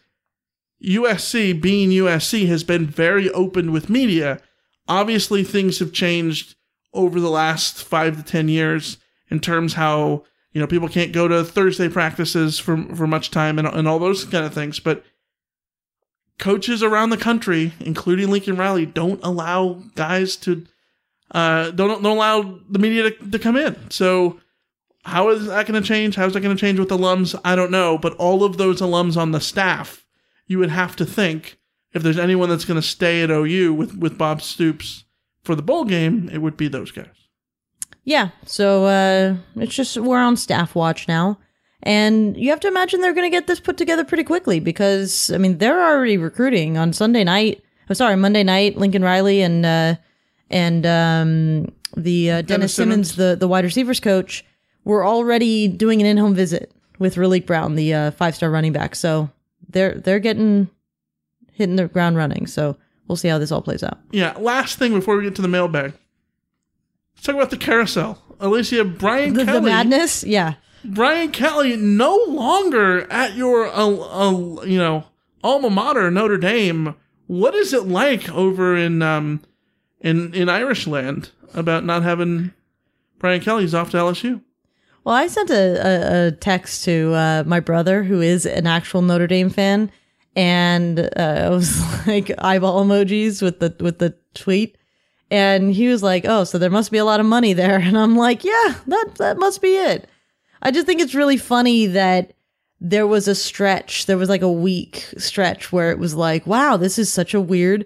[0.86, 4.40] USC, being USC, has been very open with media.
[4.88, 6.56] Obviously, things have changed
[6.94, 8.98] over the last five to ten years
[9.30, 13.58] in terms how you know people can't go to Thursday practices for for much time
[13.58, 14.80] and, and all those kind of things.
[14.80, 15.04] But
[16.38, 20.66] coaches around the country, including Lincoln Riley, don't allow guys to
[21.32, 23.90] uh, don't don't allow the media to, to come in.
[23.90, 24.40] So
[25.04, 26.16] how is that going to change?
[26.16, 27.40] How's that going to change with alums?
[27.44, 27.98] I don't know.
[27.98, 30.05] But all of those alums on the staff,
[30.48, 31.58] you would have to think
[31.94, 35.06] if there's anyone that's going to stay at OU with with Bob Stoops
[35.44, 37.08] for the bowl game, it would be those guys.
[38.04, 41.40] Yeah, so uh, it's just we're on staff watch now.
[41.84, 45.30] And you have to imagine they're going to get this put together pretty quickly because,
[45.32, 47.64] I mean, they're already recruiting on Sunday night.
[47.90, 49.96] oh sorry, Monday night, Lincoln Riley and uh,
[50.50, 53.16] and um, the uh, Dennis, Dennis Simmons, Simmons.
[53.16, 54.44] the the wide receivers coach,
[54.84, 58.74] were already doing an in home visit with Raleek Brown, the uh, five star running
[58.74, 58.96] back.
[58.96, 59.30] So
[59.76, 60.70] they're they're getting
[61.52, 62.48] hitting the ground running.
[62.48, 64.00] So we'll see how this all plays out.
[64.12, 64.34] Yeah.
[64.40, 65.94] Last thing before we get to the mailbag.
[67.16, 68.22] Let's talk about the carousel.
[68.40, 69.60] Alicia, Brian The, Kelly.
[69.60, 70.56] the madness, yeah.
[70.84, 75.06] Brian Kelly no longer at your uh, uh, you know
[75.44, 76.96] alma mater Notre Dame.
[77.28, 79.42] What is it like over in um
[80.02, 82.54] in in Irish land about not having
[83.20, 84.42] Brian Kelly's off to LSU?
[85.06, 89.04] Well, I sent a, a, a text to uh, my brother, who is an actual
[89.04, 89.92] Notre Dame fan,
[90.36, 91.08] and uh,
[91.46, 94.78] I was like eyeball emojis with the with the tweet,
[95.30, 97.98] and he was like, "Oh, so there must be a lot of money there," and
[97.98, 100.10] I'm like, "Yeah, that that must be it."
[100.62, 102.34] I just think it's really funny that
[102.82, 106.78] there was a stretch, there was like a week stretch where it was like, "Wow,
[106.78, 107.86] this is such a weird."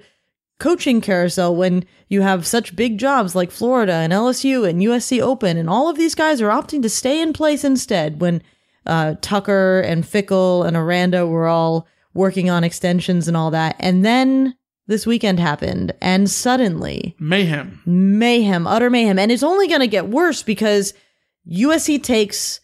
[0.60, 5.58] Coaching carousel when you have such big jobs like Florida and LSU and USC Open,
[5.58, 8.20] and all of these guys are opting to stay in place instead.
[8.20, 8.42] When
[8.86, 14.04] uh, Tucker and Fickell and Aranda were all working on extensions and all that, and
[14.04, 14.56] then
[14.88, 17.80] this weekend happened, and suddenly Mayhem.
[17.86, 20.94] mayhem, utter mayhem, and it's only going to get worse because
[21.50, 22.60] USC takes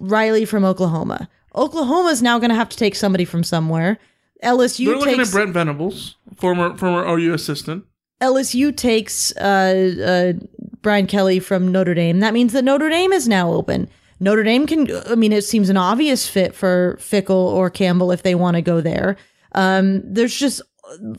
[0.00, 1.28] Riley from Oklahoma.
[1.54, 3.98] Oklahoma is now going to have to take somebody from somewhere.
[4.42, 7.84] LSU They're looking takes at Brent Venables, former former OU assistant.
[8.20, 10.46] LSU takes uh, uh,
[10.80, 12.20] Brian Kelly from Notre Dame.
[12.20, 13.88] That means that Notre Dame is now open.
[14.20, 18.22] Notre Dame can, I mean, it seems an obvious fit for Fickell or Campbell if
[18.22, 19.16] they want to go there.
[19.56, 20.62] Um, there's just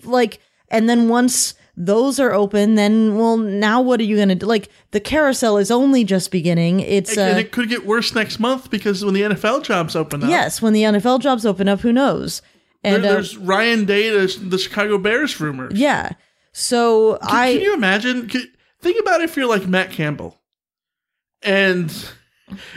[0.06, 4.36] like, and then once those are open, then, well, now what are you going to
[4.36, 4.46] do?
[4.46, 6.80] Like, the carousel is only just beginning.
[6.80, 10.24] It's, and uh, it could get worse next month because when the NFL jobs open
[10.24, 12.42] up, yes, when the NFL jobs open up, who knows?
[12.84, 15.74] There- And, uh, there's Ryan Day, the, the Chicago Bears rumors.
[15.74, 16.12] yeah.
[16.56, 18.28] So Can, I, can you imagine?
[18.28, 18.44] Can,
[18.80, 20.40] think about if you're like Matt Campbell,
[21.42, 21.92] and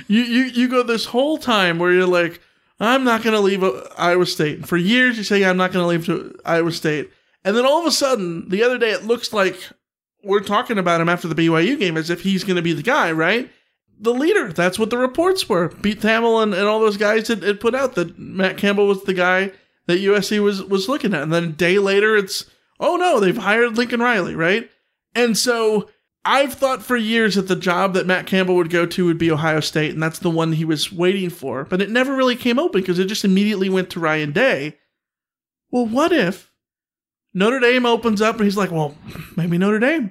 [0.09, 2.41] you you you go this whole time where you're like,
[2.81, 4.57] I'm not going to leave uh, Iowa State.
[4.59, 7.11] And for years, you say I'm not going to leave to Iowa State,
[7.45, 9.59] and then all of a sudden, the other day, it looks like
[10.23, 12.83] we're talking about him after the BYU game as if he's going to be the
[12.83, 13.51] guy, right?
[13.99, 14.53] The leader.
[14.53, 15.69] That's what the reports were.
[15.69, 19.05] Pete Thamel and, and all those guys had, had put out that Matt Campbell was
[19.05, 19.53] the guy
[19.87, 21.23] that USC was was looking at.
[21.23, 22.45] And then a day later, it's
[22.81, 24.71] oh no, they've hired Lincoln Riley, right?
[25.15, 25.89] And so
[26.25, 29.31] I've thought for years that the job that Matt Campbell would go to would be
[29.31, 31.65] Ohio State, and that's the one he was waiting for.
[31.65, 34.77] But it never really came open because it just immediately went to Ryan Day.
[35.71, 36.51] Well, what if
[37.37, 38.97] Notre Dame opens up and he's like, well,
[39.37, 40.11] maybe Notre Dame.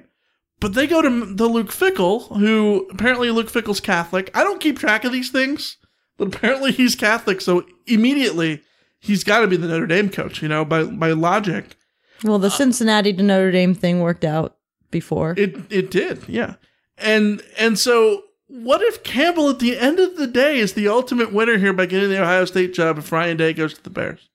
[0.60, 4.30] But they go to the Luke Fickell, who apparently Luke Fickell's Catholic.
[4.32, 5.76] I don't keep track of these things,
[6.16, 8.62] but apparently he's Catholic, so immediately
[9.00, 11.76] he's got to be the Notre Dame coach, you know, by by logic.
[12.24, 14.56] well, the Cincinnati to Notre Dame thing worked out
[14.90, 15.34] before.
[15.36, 16.54] It it did, yeah.
[16.98, 21.32] And and so what if Campbell at the end of the day is the ultimate
[21.32, 24.28] winner here by getting the Ohio State job if Ryan Day goes to the Bears?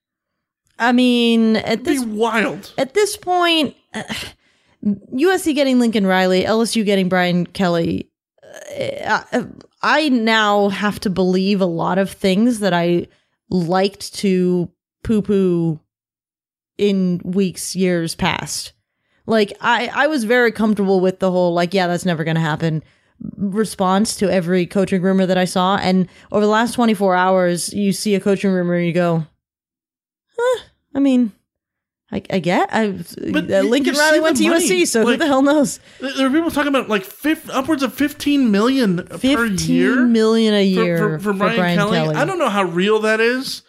[0.78, 2.74] I mean, at this wild.
[2.78, 4.03] At this point, uh,
[4.84, 8.09] USC getting Lincoln Riley, LSU getting Brian Kelly.
[9.05, 9.43] Uh, uh,
[9.84, 13.07] I now have to believe a lot of things that I
[13.52, 14.72] liked to
[15.04, 15.80] poo poo
[16.78, 18.74] in weeks, years past.
[19.28, 22.84] Like I, I was very comfortable with the whole like, yeah, that's never to happen
[23.38, 25.78] response to every coaching rumor that I saw.
[25.78, 29.26] And over the last 24 hours, you see a coaching rumor and you go,
[30.38, 30.64] huh,
[30.95, 31.32] I mean,
[32.14, 32.70] I, I get.
[32.74, 34.68] I uh, Lincoln Riley went to money.
[34.68, 35.80] USC, so Like, who the hell knows?
[36.01, 40.05] There are people talking about like fif- upwards of fifteen million per year.
[40.05, 41.99] Million a for- year for, for, Brian, Kelly.
[41.99, 43.62] I don't know how real that is,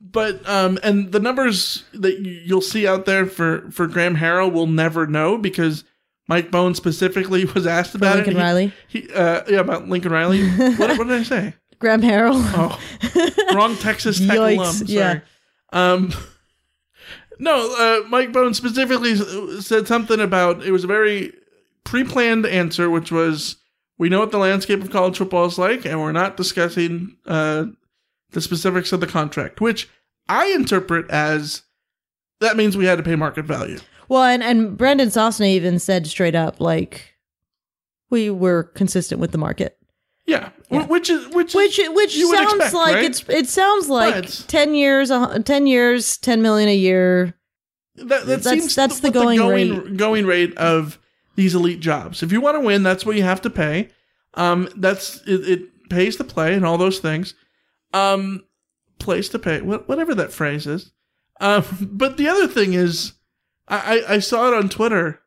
[0.00, 4.66] but um, and the numbers that you'll see out there for for Graham Harrell will
[4.66, 5.84] never know because
[6.28, 8.36] Mike Bohn specifically was asked about Lincoln it.
[8.36, 8.72] He- Riley?
[8.88, 10.48] He, uh, yeah, about Lincoln Riley.
[10.76, 11.54] what, what did I say?
[11.78, 12.40] Graham Harrell.
[12.54, 14.72] Oh, wrong Texas Tech Yikes, alum.
[14.72, 14.88] Sorry.
[14.92, 15.20] yeah.
[15.74, 16.12] Um,
[17.42, 19.16] no, uh, Mike Bohn specifically
[19.60, 21.32] said something about it was a very
[21.82, 23.56] pre-planned answer, which was
[23.98, 27.64] we know what the landscape of college football is like, and we're not discussing uh,
[28.30, 29.88] the specifics of the contract, which
[30.28, 31.62] I interpret as
[32.40, 33.80] that means we had to pay market value.
[34.08, 37.16] Well, and and Brandon Sosna even said straight up like
[38.08, 39.78] we were consistent with the market.
[40.26, 43.04] Yeah, wh- which is which which which you sounds expect, like right?
[43.04, 45.10] it's it sounds like But- ten years,
[45.44, 47.34] ten years, ten million a year.
[47.96, 50.98] That, that That's- seems that's the what going going, going rate of
[51.34, 52.22] these elite jobs.
[52.22, 53.90] If you want to win, that's what you have to pay.
[54.34, 57.34] Um, that's it, it pays to play and all those things.
[57.92, 58.44] Um,
[58.98, 60.92] place to pay, whatever that phrase is.
[61.40, 63.12] Um, but the other thing is,
[63.68, 65.20] I I saw it on Twitter.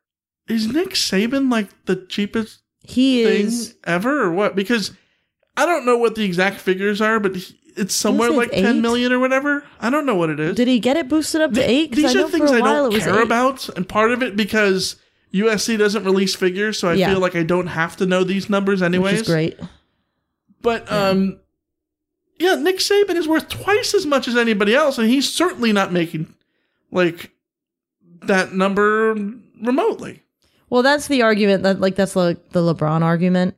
[0.48, 3.76] Is Nick Saban like the cheapest He is.
[3.84, 4.56] ever or what?
[4.56, 4.92] Because
[5.58, 8.78] I don't know what the exact figures are, but he- it's somewhere like it's ten
[8.78, 8.82] eight.
[8.82, 9.64] million or whatever.
[9.82, 10.56] I don't know what it is.
[10.56, 11.92] Did he get it boosted up to eight?
[11.92, 13.24] These I are know things I don't care eight.
[13.24, 14.96] about, and part of it because
[15.34, 17.10] USC doesn't release figures, so I Yeah.
[17.12, 19.12] feel like I don't have to know these numbers anyways.
[19.14, 19.60] Which is great.
[20.62, 21.38] But um,
[22.40, 25.92] yeah, Nick Saban is worth twice as much as anybody else, and he's certainly not
[25.92, 26.34] making
[26.92, 27.32] like
[28.22, 29.14] that number
[29.62, 30.24] remotely.
[30.76, 33.56] Well, that's the argument that like that's like the LeBron argument,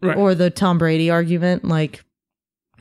[0.00, 0.16] Right.
[0.16, 1.62] or the Tom Brady argument.
[1.62, 2.02] Like,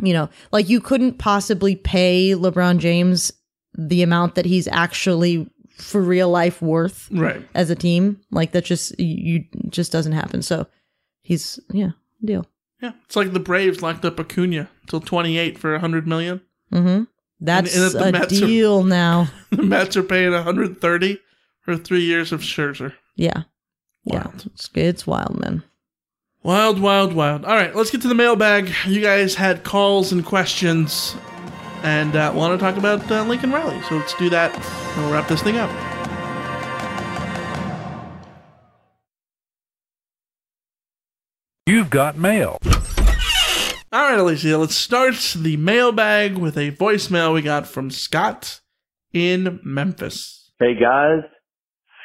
[0.02, 3.30] you know, like you couldn't possibly pay LeBron James
[3.78, 7.46] the amount that he's actually for real life worth, Right.
[7.54, 10.42] As a team, like that just you just doesn't happen.
[10.42, 10.66] So
[11.22, 11.90] he's yeah
[12.24, 12.46] deal.
[12.82, 16.40] Yeah, it's like the Braves locked up Acuna till twenty eight for a hundred million.
[16.72, 17.04] Mm-hmm.
[17.42, 19.28] That's and the a Mets are- deal now.
[19.50, 21.20] The Mets are paying one hundred thirty
[21.60, 22.94] for three years of Scherzer.
[23.16, 23.44] Yeah,
[24.04, 25.64] yeah, it's, it's wild, man.
[26.44, 27.46] Wild, wild, wild.
[27.46, 28.72] All right, let's get to the mailbag.
[28.88, 31.16] You guys had calls and questions
[31.84, 33.82] and uh, want to talk about uh, Lincoln Riley.
[33.84, 35.70] So let's do that and we'll wrap this thing up.
[41.68, 42.58] You've got mail.
[43.94, 48.62] All right, Alicia, let's start the mailbag with a voicemail we got from Scott
[49.14, 50.52] in Memphis.
[50.60, 51.24] Hey guys,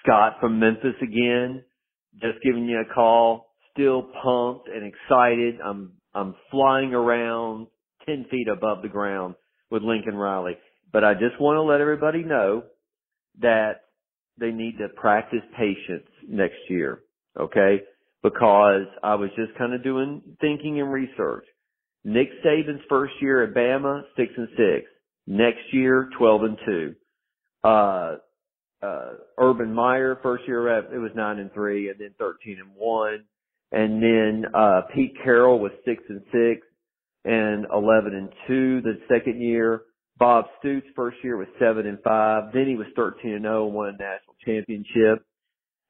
[0.07, 1.65] Scott from Memphis again.
[2.15, 3.49] Just giving you a call.
[3.73, 5.57] Still pumped and excited.
[5.65, 7.67] I'm I'm flying around
[8.07, 9.35] ten feet above the ground
[9.71, 10.57] with Lincoln Riley.
[10.93, 12.63] But I just want to let everybody know
[13.41, 13.83] that
[14.39, 17.01] they need to practice patience next year.
[17.39, 17.83] Okay?
[18.23, 21.45] Because I was just kind of doing thinking and research.
[22.05, 24.87] Nick Saban's first year at Bama, six and six.
[25.27, 26.95] Next year, twelve and two.
[27.65, 28.17] Uh,
[28.83, 32.71] uh, Urban Meyer first year at it was nine and three, and then thirteen and
[32.75, 33.25] one,
[33.73, 36.67] and then uh, Pete Carroll was six and six,
[37.25, 39.83] and eleven and two the second year.
[40.19, 42.53] Bob Stoops first year was seven and five.
[42.53, 45.25] Then he was thirteen and zero and won a national championship.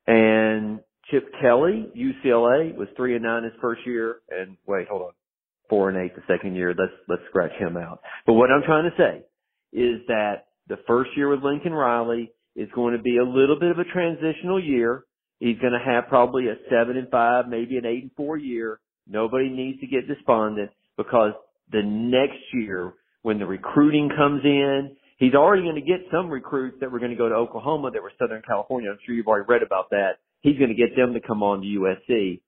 [0.09, 0.80] And
[1.11, 4.16] Chip Kelly, UCLA, was three and nine his first year.
[4.30, 5.12] And wait, hold on,
[5.68, 6.74] four and eight the second year.
[6.76, 8.01] Let's let's scratch him out.
[8.26, 9.24] But what I'm trying to say
[9.72, 13.71] is that the first year with Lincoln Riley is going to be a little bit
[13.71, 15.05] of a transitional year.
[15.39, 18.81] He's going to have probably a seven and five, maybe an eight and four year.
[19.07, 21.33] Nobody needs to get despondent because
[21.71, 26.79] the next year when the recruiting comes in, he's already going to get some recruits
[26.81, 28.91] that were going to go to Oklahoma that were Southern California.
[28.91, 30.13] I'm sure you've already read about that.
[30.41, 32.41] He's going to get them to come on to USC.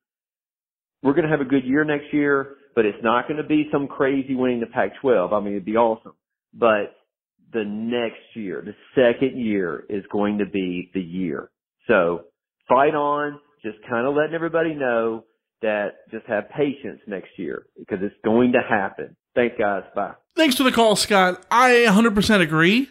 [1.03, 3.69] We're going to have a good year next year, but it's not going to be
[3.71, 5.33] some crazy winning the Pac-12.
[5.33, 6.15] I mean, it'd be awesome.
[6.55, 6.95] But
[7.53, 11.51] the next year, the second year is going to be the year.
[11.87, 12.23] So
[12.69, 15.25] fight on, just kind of letting everybody know
[15.63, 19.17] that just have patience next year because it's going to happen.
[19.35, 19.83] Thanks guys.
[19.95, 20.15] Bye.
[20.37, 21.45] Thanks for the call, Scott.
[21.51, 22.89] I 100% agree.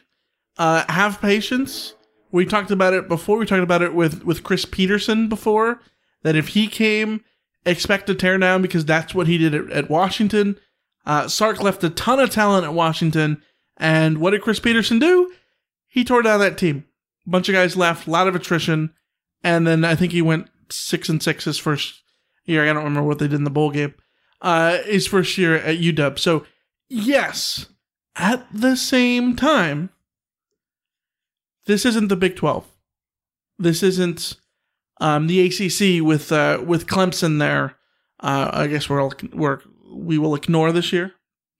[0.57, 1.93] Uh, have patience.
[2.31, 3.37] We talked about it before.
[3.37, 5.79] We talked about it with, with Chris Petersen before.
[6.23, 7.23] That if he came,
[7.65, 10.57] expect a tear down because that's what he did at, at Washington.
[11.05, 13.41] Uh, Sark left a ton of talent at Washington.
[13.77, 15.31] And what did Chris Petersen do?
[15.87, 16.85] He tore down that team.
[17.25, 18.93] A bunch of guys left, a lot of attrition.
[19.43, 22.01] And then I think he went six and six his first
[22.45, 22.63] year.
[22.63, 23.93] I don't remember what they did in the bowl game.
[24.41, 26.17] Uh, his first year at UW.
[26.19, 26.45] So,
[26.89, 27.67] yes,
[28.15, 29.89] at the same time,
[31.65, 32.65] this isn't the Big 12.
[33.59, 34.35] This isn't
[34.99, 37.75] um, the ACC with uh, with Clemson there.
[38.19, 39.61] Uh, I guess we're, we're
[39.91, 41.13] we will ignore this year,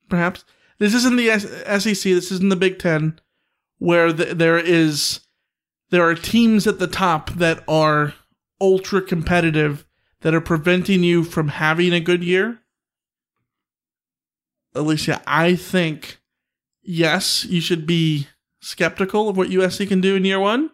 [0.10, 0.44] perhaps.
[0.80, 2.04] This isn't the SEC.
[2.04, 3.20] This isn't the Big Ten,
[3.80, 5.22] where the, there is
[5.90, 8.14] there are teams at the top that are
[8.60, 9.86] ultra competitive
[10.22, 12.60] that are preventing you from having a good year.
[14.76, 16.20] Alicia, I think
[16.84, 18.28] yes, you should be
[18.62, 20.72] skeptical of what USC can do in year one.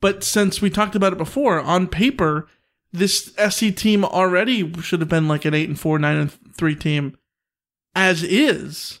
[0.00, 2.48] But since we talked about it before, on paper,
[2.92, 6.76] this SC team already should have been like an eight and four, nine and three
[6.76, 7.18] team
[7.94, 9.00] as is.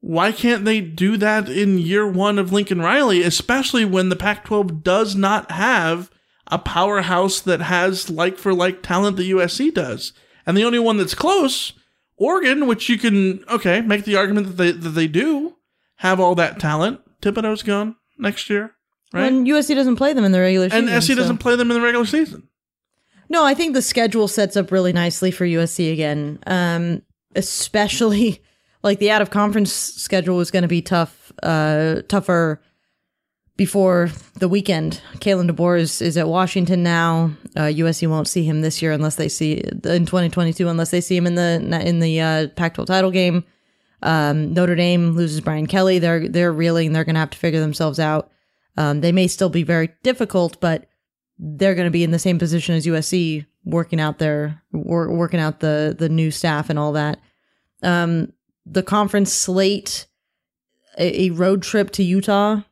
[0.00, 4.44] Why can't they do that in year one of Lincoln Riley, especially when the Pac
[4.44, 6.10] 12 does not have
[6.48, 10.12] a powerhouse that has like for like talent that USC does?
[10.44, 11.72] And the only one that's close,
[12.16, 15.56] Oregon, which you can, okay, make the argument that they, that they do
[15.96, 17.00] have all that talent.
[17.20, 18.74] Thibodeaux's gone next year,
[19.12, 19.30] right?
[19.30, 21.00] When USC doesn't play them in the regular and season.
[21.00, 22.48] SC so- doesn't play them in the regular season.
[23.28, 26.38] No, I think the schedule sets up really nicely for USC again.
[26.46, 27.02] Um,
[27.34, 28.42] especially
[28.82, 32.60] like the out of conference schedule was going to be tough, uh, tougher
[33.56, 35.00] before the weekend.
[35.16, 37.32] Kalen DeBoer is, is at Washington now.
[37.54, 41.16] Uh, USC won't see him this year unless they see in 2022 unless they see
[41.16, 43.44] him in the in the uh, Pac-12 title game.
[44.02, 45.98] Um, Notre Dame loses Brian Kelly.
[45.98, 46.92] They're they're reeling.
[46.92, 48.30] They're going to have to figure themselves out.
[48.76, 50.88] Um, they may still be very difficult, but
[51.38, 55.40] they're going to be in the same position as USC, working out their wor- working
[55.40, 57.18] out the the new staff and all that.
[57.82, 58.32] Um,
[58.64, 60.06] the conference slate,
[60.98, 62.62] a, a road trip to Utah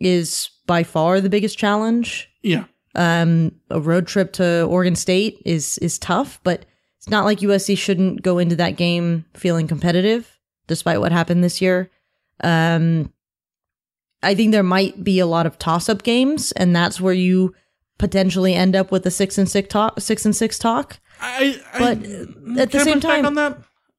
[0.00, 2.28] is by far the biggest challenge.
[2.42, 2.64] Yeah.
[2.94, 6.64] Um, a road trip to Oregon State is is tough, but
[6.98, 11.60] it's not like USC shouldn't go into that game feeling competitive, despite what happened this
[11.60, 11.90] year.
[12.42, 13.12] Um,
[14.22, 17.54] I think there might be a lot of toss up games, and that's where you
[17.98, 20.00] potentially end up with a six and six talk.
[20.00, 20.98] Six and six talk.
[21.20, 23.58] I, I but at the same time, on that,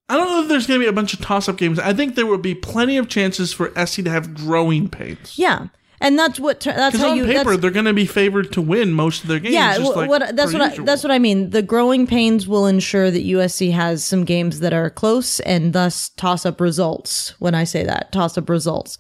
[0.09, 1.79] I don't know if there's going to be a bunch of toss up games.
[1.79, 5.37] I think there will be plenty of chances for SC to have growing pains.
[5.37, 5.67] yeah,
[5.99, 7.25] and that's what that's how on you.
[7.25, 9.55] paper, they're going to be favored to win most of their games.
[9.55, 11.49] yeah, just like what that's what I, that's what I mean.
[11.49, 16.09] The growing pains will ensure that USC has some games that are close and thus
[16.09, 17.33] toss up results.
[17.39, 18.97] When I say that, toss up results.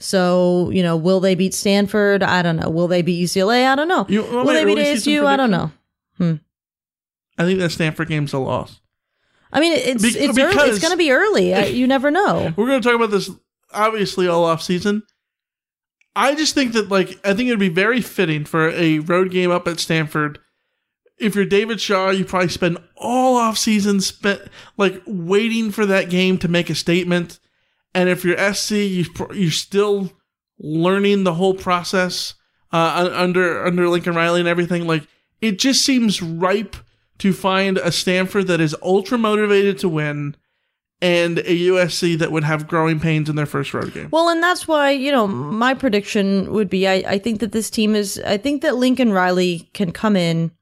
[0.00, 2.22] So you know, will they beat Stanford?
[2.22, 2.70] I don't know.
[2.70, 3.66] Will they beat UCLA?
[3.66, 4.06] I don't know.
[4.08, 5.24] You will they beat ASU?
[5.26, 5.70] I don't know.
[6.16, 6.34] Hmm.
[7.38, 8.80] I think that Stanford game's a loss.
[9.52, 10.70] I mean, it's Be- it's early.
[10.70, 11.54] It's going to be early.
[11.54, 12.52] Uh, you never know.
[12.56, 13.30] We're going to talk about this
[13.72, 15.02] obviously all off season.
[16.14, 19.30] I just think that like I think it would be very fitting for a road
[19.30, 20.38] game up at Stanford.
[21.18, 24.42] If you're David Shaw, you probably spend all off season spent
[24.76, 27.38] like waiting for that game to make a statement.
[27.94, 30.12] And if you're SC, you you're still
[30.58, 32.34] learning the whole process
[32.72, 34.86] uh, under under Lincoln Riley and everything.
[34.86, 35.06] Like
[35.40, 36.76] it just seems ripe
[37.18, 40.36] to find a Stanford that is ultra motivated to win
[41.02, 44.08] and a USC that would have growing pains in their first road game.
[44.10, 47.70] Well, and that's why, you know, my prediction would be I, I think that this
[47.70, 50.52] team is I think that Lincoln Riley can come in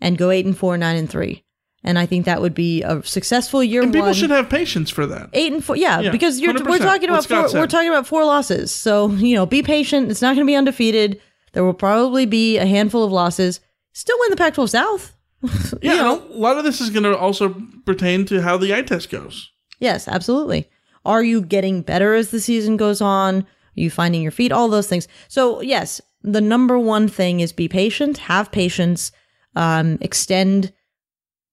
[0.00, 1.44] and go eight and four, nine and three.
[1.84, 4.14] And I think that would be a successful year and people one.
[4.14, 5.30] should have patience for that.
[5.32, 7.58] Eight and four, yeah, Yeah, because you're, we're talking about four, said.
[7.60, 8.72] we're talking about four losses.
[8.72, 10.10] So you know, be patient.
[10.10, 11.20] It's not going to be undefeated.
[11.52, 13.60] There will probably be a handful of losses.
[13.92, 15.16] Still win the Pac-12 South.
[15.82, 19.10] Yeah, a lot of this is going to also pertain to how the eye test
[19.10, 19.50] goes.
[19.80, 20.70] Yes, absolutely.
[21.04, 23.40] Are you getting better as the season goes on?
[23.40, 24.52] Are you finding your feet?
[24.52, 25.08] All those things.
[25.26, 29.10] So, yes, the number one thing is be patient, have patience,
[29.56, 30.72] um, extend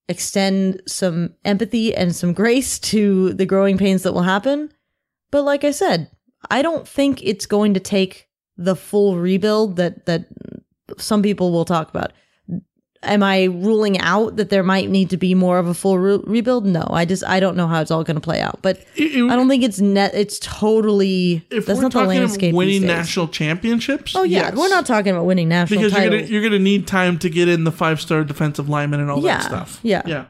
[0.09, 4.73] extend some empathy and some grace to the growing pains that will happen.
[5.31, 6.11] But like I said,
[6.49, 10.25] I don't think it's going to take the full rebuild that that
[10.97, 12.11] some people will talk about.
[13.01, 16.19] Am I ruling out that there might need to be more of a full re-
[16.25, 16.65] rebuild?
[16.65, 18.59] No, I just I don't know how it's all going to play out.
[18.61, 20.11] But I don't think it's net.
[20.13, 22.53] It's totally If that's we're not the talking landscape.
[22.53, 24.55] winning national championships, Oh yeah, yes.
[24.57, 27.29] we're not talking about winning national because you're gonna, you're going to need time to
[27.29, 29.79] get in the five star defensive lineman and all Yeah, that stuff.
[29.81, 30.01] yeah.
[30.05, 30.25] yeah.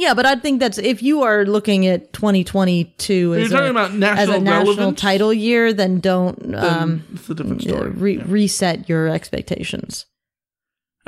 [0.00, 3.70] Yeah, but I think that's if you are looking at 2022 You're as, talking a,
[3.70, 7.90] about as a national title year, then don't um, different story.
[7.90, 10.06] re- reset your expectations.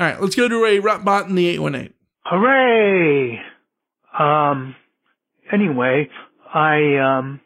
[0.00, 1.94] All right, let's go to a Rotbot in the eight one eight.
[2.24, 3.38] Hooray!
[4.18, 4.74] Um.
[5.52, 6.08] Anyway,
[6.54, 7.40] I um,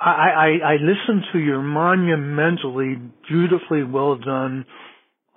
[0.00, 2.96] I I, I listened to your monumentally,
[3.28, 4.66] beautifully well done,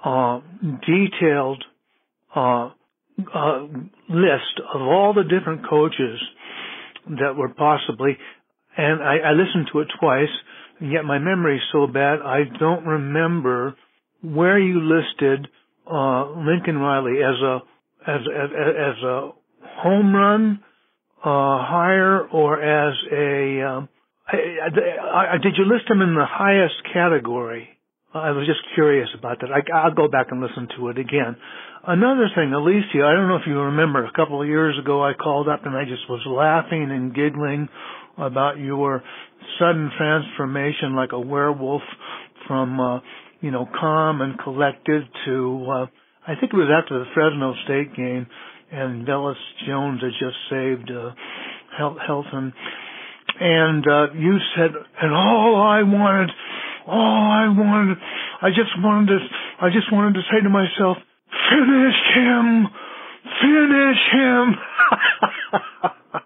[0.03, 0.39] uh,
[0.87, 1.63] detailed,
[2.35, 2.71] uh,
[3.31, 3.67] uh,
[4.09, 6.19] list of all the different coaches
[7.09, 8.17] that were possibly,
[8.75, 10.33] and I, I listened to it twice.
[10.79, 13.75] And yet my memory is so bad, I don't remember
[14.23, 15.47] where you listed
[15.89, 17.59] uh, Lincoln Riley as a
[18.07, 19.29] as as as a
[19.81, 20.59] home run
[21.19, 23.89] uh, hire or as a um,
[24.27, 27.67] I, I, I, did you list him in the highest category?
[28.13, 29.49] I was just curious about that.
[29.51, 31.35] I, I'll go back and listen to it again.
[31.85, 35.13] Another thing, Alicia, I don't know if you remember, a couple of years ago I
[35.13, 37.69] called up and I just was laughing and giggling
[38.17, 39.01] about your
[39.57, 41.81] sudden transformation like a werewolf
[42.47, 42.99] from, uh,
[43.41, 45.85] you know, calm and collected to, uh,
[46.27, 48.27] I think it was after the Fresno State game
[48.71, 49.35] and Velus
[49.65, 51.11] Jones had just saved, uh,
[51.77, 52.53] Hel- Helton.
[53.39, 54.71] And, uh, you said,
[55.01, 56.31] and all I wanted,
[56.85, 57.97] all I wanted,
[58.41, 59.27] I just wanted to,
[59.61, 60.97] I just wanted to say to myself,
[61.49, 62.67] finish him,
[63.41, 64.55] finish him.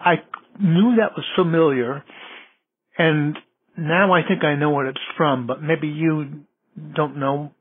[0.00, 0.22] I
[0.60, 2.04] knew that was familiar,
[2.98, 3.36] and
[3.78, 6.44] now I think I know what it's from, but maybe you
[6.94, 7.52] don't know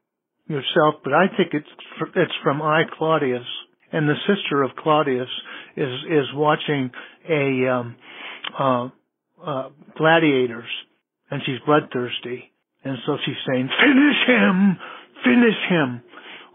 [0.48, 3.46] yourself, but I think it's it's from I Claudius,
[3.92, 5.30] and the sister of Claudius
[5.76, 6.92] is is watching
[7.30, 7.96] a um,
[8.58, 8.90] uh,
[9.46, 10.70] uh, gladiators,
[11.30, 12.52] and she's bloodthirsty,
[12.84, 14.78] And so she's saying, finish him!
[15.24, 16.02] Finish him!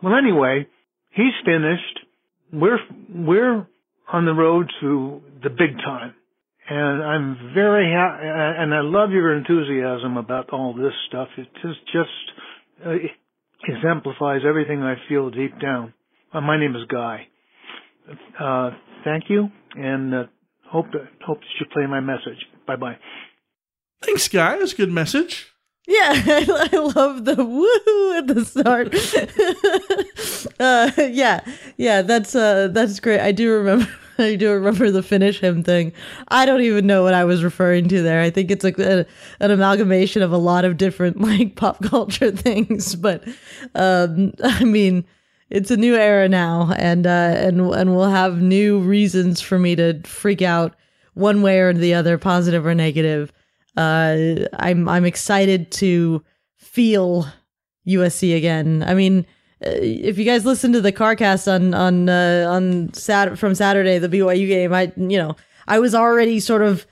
[0.03, 0.67] Well, anyway,
[1.11, 2.01] he's finished.
[2.53, 2.79] We're,
[3.15, 3.67] we're
[4.13, 6.15] on the road to the big time.
[6.73, 11.27] And I'm very happy, and I love your enthusiasm about all this stuff.
[11.37, 12.93] It just, just uh,
[13.67, 15.93] exemplifies everything I feel deep down.
[16.33, 17.27] Uh, my name is Guy.
[18.39, 18.71] Uh,
[19.03, 20.23] thank you, and uh,
[20.71, 20.87] hope
[21.27, 22.47] hope that you play my message.
[22.69, 22.99] Bye bye.
[24.03, 24.57] Thanks, Guy.
[24.57, 25.53] That's a good message.
[25.89, 28.95] Yeah, I, I love the woo at the start.
[30.61, 31.41] uh, yeah,
[31.77, 33.19] yeah, that's uh, that's great.
[33.19, 33.89] I do remember.
[34.33, 35.93] I do remember the finish him thing.
[36.29, 38.21] I don't even know what I was referring to there.
[38.21, 39.07] I think it's like a,
[39.41, 42.95] an amalgamation of a lot of different like pop culture things.
[42.95, 43.27] But
[43.75, 45.05] um, I mean,
[45.49, 49.75] it's a new era now, and uh, and and we'll have new reasons for me
[49.77, 50.75] to freak out
[51.15, 53.33] one way or the other, positive or negative.
[53.77, 56.23] Uh, I'm I'm excited to
[56.57, 57.27] feel
[57.89, 58.85] USC again.
[58.87, 59.27] I mean,
[59.61, 64.09] if you guys listen to the CarCast on on uh, on Sat from Saturday, the
[64.09, 65.37] BYU game, I you know
[65.69, 66.87] I was already sort of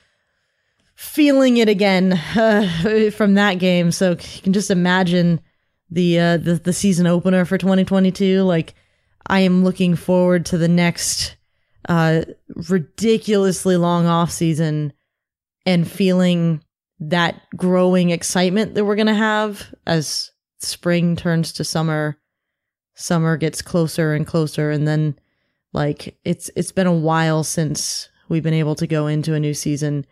[0.95, 3.91] feeling it again uh, from that game.
[3.91, 5.41] So you can just imagine
[5.89, 8.43] the uh, the the season opener for 2022.
[8.43, 8.75] Like
[9.27, 11.37] I am looking forward to the next
[11.87, 12.21] uh,
[12.69, 14.93] ridiculously long off season
[15.65, 16.63] and feeling
[16.99, 22.19] that growing excitement that we're gonna have as spring turns to summer
[22.99, 25.17] summer gets closer and closer and then
[25.71, 29.53] like it's it's been a while since we've been able to go into a new
[29.53, 30.05] season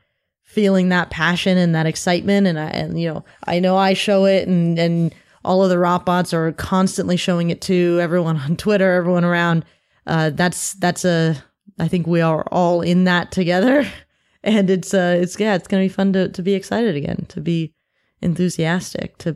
[0.44, 4.26] feeling that passion and that excitement and I and you know I know I show
[4.26, 5.14] it and and
[5.44, 9.66] all of the Rotbots are constantly showing it to everyone on Twitter everyone around.
[10.06, 11.44] Uh that's that's a
[11.80, 13.86] I think we are all in that together.
[14.44, 17.42] And it's uh it's yeah it's to be fun to to be excited again to
[17.42, 17.74] be
[18.22, 19.36] enthusiastic to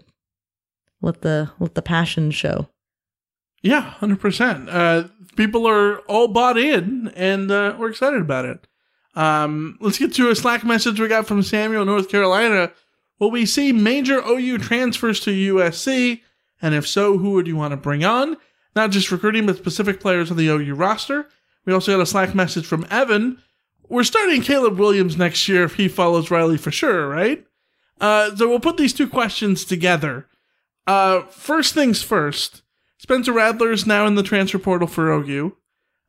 [1.02, 2.70] let the let the passion show
[3.62, 4.70] Yeah, hundred percent.
[4.70, 5.06] Uh,
[5.36, 8.68] people are all bought in, and uh, we're excited about it.
[9.14, 12.72] Um, let's get to a Slack message we got from Samuel, North Carolina.
[13.20, 16.22] Will we see major OU transfers to USC?
[16.62, 18.38] And if so, who would you want to bring on?
[18.76, 21.28] Not just recruiting, but specific players on the OU roster.
[21.66, 23.40] We also got a Slack message from Evan.
[23.90, 27.46] We're starting Caleb Williams next year if he follows Riley for sure, right?
[28.00, 30.28] Uh, so we'll put these two questions together.
[30.88, 32.64] Uh, first things first.
[33.02, 35.58] Spencer Rattler is now in the transfer portal for OU.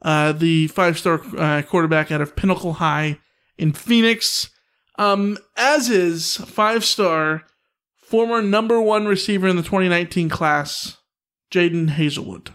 [0.02, 3.18] Uh, the five-star uh, quarterback out of Pinnacle High
[3.56, 4.50] in Phoenix.
[4.98, 7.44] Um, as is five-star
[7.96, 10.98] former number one receiver in the 2019 class,
[11.50, 12.48] Jadon Haselwood.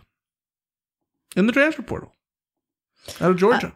[1.36, 2.14] In the transfer portal.
[3.20, 3.76] Out of Georgia.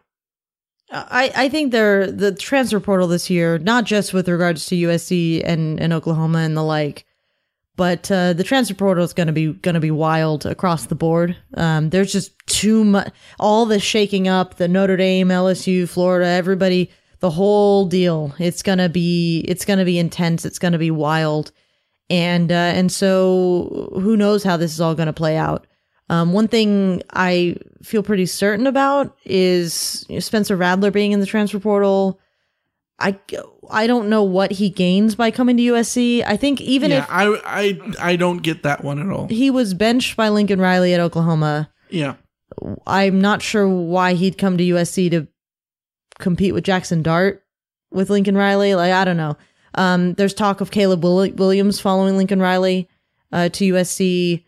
[0.92, 5.42] I, I think they're the transfer portal this year, not just with regards to USC
[5.44, 7.08] and, and Oklahoma and the like,
[7.82, 10.94] but uh, the transfer portal is going to be going to be wild across the
[10.94, 11.36] board.
[11.56, 16.92] Um, there's just too much, all the shaking up, the Notre Dame, LSU, Florida, everybody,
[17.22, 18.36] the whole deal.
[18.38, 20.46] It's gonna be it's gonna be intense.
[20.46, 21.52] It's gonna be wild,
[22.08, 25.66] and uh, and so who knows how this is all going to play out.
[26.08, 31.60] Um, one thing I feel pretty certain about is Spencer Rattler being in the transfer
[31.60, 32.20] portal.
[33.02, 33.20] I,
[33.70, 36.24] I don't know what he gains by coming to USC.
[36.26, 37.80] I think even yeah, if I, I
[38.12, 39.28] I don't get that one at all.
[39.28, 42.16] he was benched by Lincoln Riley at Oklahoma, Yeah.
[42.86, 45.28] I'm not sure why he'd come to USC to
[46.20, 47.44] compete with Jaxson Dart
[47.92, 48.76] with Lincoln Riley.
[48.76, 49.38] Like I don't know.
[49.76, 52.90] Um, there's talk of Caleb Williams following Lincoln Riley
[53.32, 54.44] uh, to USC.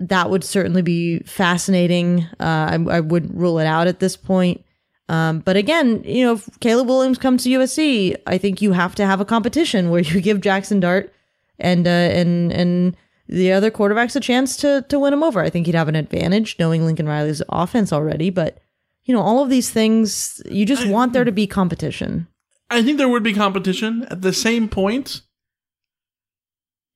[0.00, 2.22] That would certainly be fascinating.
[2.40, 4.64] Uh, I, I wouldn't rule it out at this point.
[5.08, 8.94] Um, but again, you know, if Caleb Williams comes to USC, I think you have
[8.96, 11.12] to have a competition where you give Jaxson Dart
[11.58, 15.40] and uh, and and the other quarterbacks a chance to to win him over.
[15.40, 18.30] I think he'd have an advantage knowing Lincoln Riley's offense already.
[18.30, 18.58] But
[19.04, 22.26] you know, all of these things, you just want there to be competition.
[22.70, 24.06] I think there would be competition.
[24.10, 25.22] At the same point,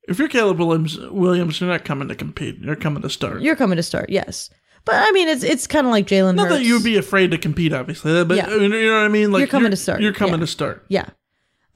[0.07, 2.59] if you're Caleb Williams, Williams, you're not coming to compete.
[2.59, 3.41] You're coming to start.
[3.41, 4.51] You're coming to start, yes.
[4.85, 6.59] But I mean, it's it's kind of like Jalen Not Hurts.
[6.59, 8.51] that you would be afraid to compete, obviously, but Yeah.
[8.55, 9.31] you know what I mean.
[9.33, 10.41] Like You're coming to start, You're coming yeah.
[10.41, 10.85] to start.
[10.89, 11.07] Yeah.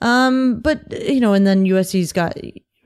[0.01, 2.35] Um, but you know, and then USC's got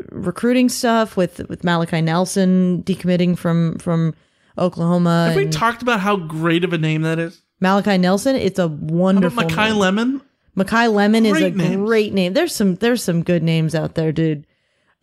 [0.10, 4.14] recruiting stuff with with Malachi Nelson decommitting from from
[4.58, 5.28] Oklahoma.
[5.28, 7.42] Have we talked about how great of a name that is?
[7.60, 9.44] Malachi Nelson, it's a How about wonderful.
[9.44, 9.76] Makai.
[9.76, 10.22] Lemon?
[10.58, 11.76] Makai Lemon is a Great names.
[11.78, 12.34] great name.
[12.34, 14.46] There's some there's some good names out there, dude.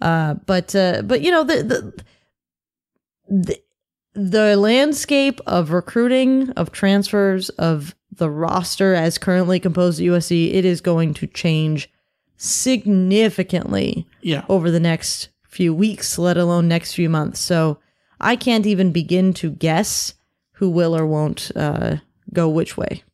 [0.00, 2.04] Uh, but uh, but you know the the
[3.28, 3.58] the,
[4.14, 10.64] the landscape of recruiting, of transfers, of the roster as currently composed at USC, it
[10.64, 11.88] is going to change
[12.36, 14.44] significantly Yeah.
[14.48, 17.40] over the next few weeks, let alone next few months.
[17.40, 17.78] So
[18.20, 20.14] I can't even begin to guess
[20.54, 21.96] who will or won't uh,
[22.32, 23.04] go which way.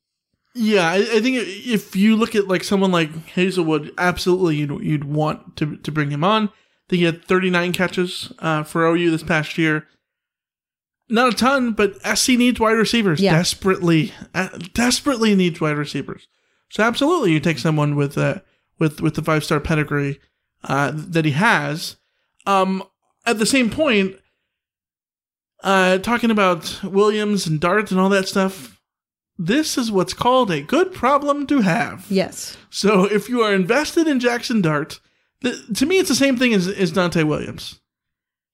[0.55, 5.05] Yeah, I, I think if you look at like someone like Haselwood, absolutely you'd, you'd
[5.05, 6.45] want to to bring him on.
[6.45, 6.51] I
[6.89, 9.87] think he had 39 catches uh, for OU this past year.
[11.09, 13.37] Not a ton, but SC needs wide receivers Yeah.
[13.37, 16.27] desperately, uh, desperately needs wide receivers.
[16.71, 18.41] So absolutely, you take someone with uh,
[18.79, 20.19] with with the five star pedigree
[20.65, 21.97] uh, that he has.
[22.47, 22.83] Um,
[23.27, 24.17] at the same point,
[25.63, 28.81] uh, talking about Williams and Dart and all that stuff,
[29.39, 32.07] this is what's called a good problem to have.
[32.11, 32.57] Yes.
[32.71, 35.01] So if you are invested in Jaxson Dart,
[35.43, 37.81] th- to me, it's the same thing as, as Dante Williams.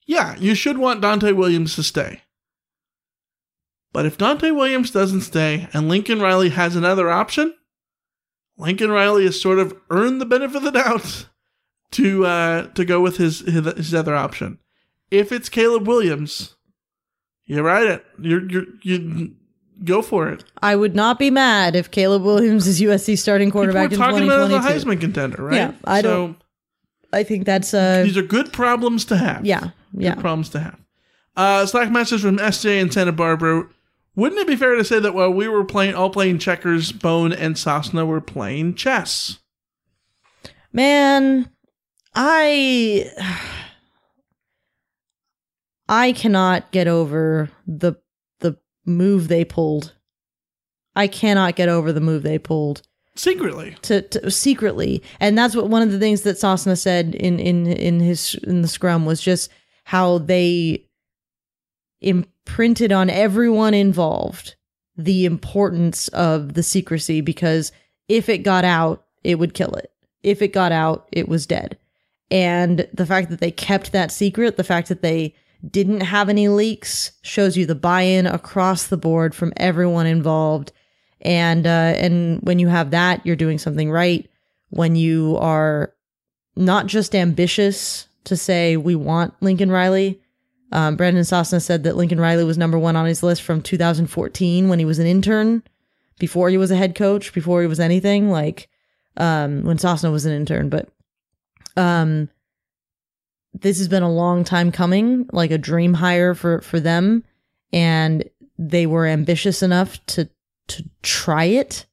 [0.06, 2.22] Yeah, you should want Dante Williams to stay.
[3.92, 7.54] But if Dante Williams doesn't stay and Lincoln Riley has another option,
[8.56, 11.26] Lincoln Riley has sort of earned the benefit of the doubt
[11.92, 14.58] to uh, to go with his, his his other option.
[15.10, 16.54] If it's Caleb Williams,
[17.46, 18.04] you write it.
[18.20, 19.34] You're you you
[19.84, 20.44] go for it.
[20.62, 24.50] I would not be mad if Caleb Williams is USC starting quarterback in talking about
[24.52, 25.56] as a Heisman contender, right?
[25.56, 26.36] Yeah, I So- don't.
[27.12, 28.02] I think that's uh.
[28.04, 29.44] These are good problems to have.
[29.44, 30.14] Yeah, yeah.
[30.14, 30.78] Good problems to have.
[31.36, 33.64] Uh, Slack message from SJ in Santa Barbara.
[34.16, 37.32] Wouldn't it be fair to say that while we were playing all playing checkers, Bohn
[37.32, 39.38] and Sosna were playing chess?
[40.72, 41.50] Man,
[42.14, 43.10] I
[45.88, 47.94] I cannot get over the
[48.40, 49.94] the move they pulled.
[50.96, 52.82] I cannot get over the move they pulled
[53.16, 53.76] secretly.
[53.82, 57.66] To, to secretly, and that's what one of the things that Sosna said in in
[57.66, 59.50] in his in the scrum was just
[59.84, 60.86] how they
[62.46, 64.54] imprinted on everyone involved
[64.96, 67.72] the importance of the secrecy because
[68.08, 69.92] if it got out, it would kill it.
[70.22, 71.78] If it got out, it was dead.
[72.30, 75.34] And the fact that they kept that secret, the fact that they
[75.68, 80.72] didn't have any leaks shows you the buy-in across the board from everyone involved.
[81.20, 84.28] And uh and when you have that, you're doing something right.
[84.70, 85.92] When you are
[86.56, 90.20] not just ambitious to say we want Lincoln Riley.
[90.72, 94.68] Um, Brandon Sosna said that Lincoln Riley was number one on his list from 2014
[94.68, 95.62] when he was an intern,
[96.18, 98.68] before he was a head coach, before he was anything like
[99.16, 100.68] um, when Sosna was an intern.
[100.68, 100.88] But
[101.76, 102.28] um,
[103.52, 107.24] this has been a long time coming, like a dream hire for for them,
[107.72, 108.28] and
[108.58, 110.28] they were ambitious enough to
[110.68, 111.86] to try it,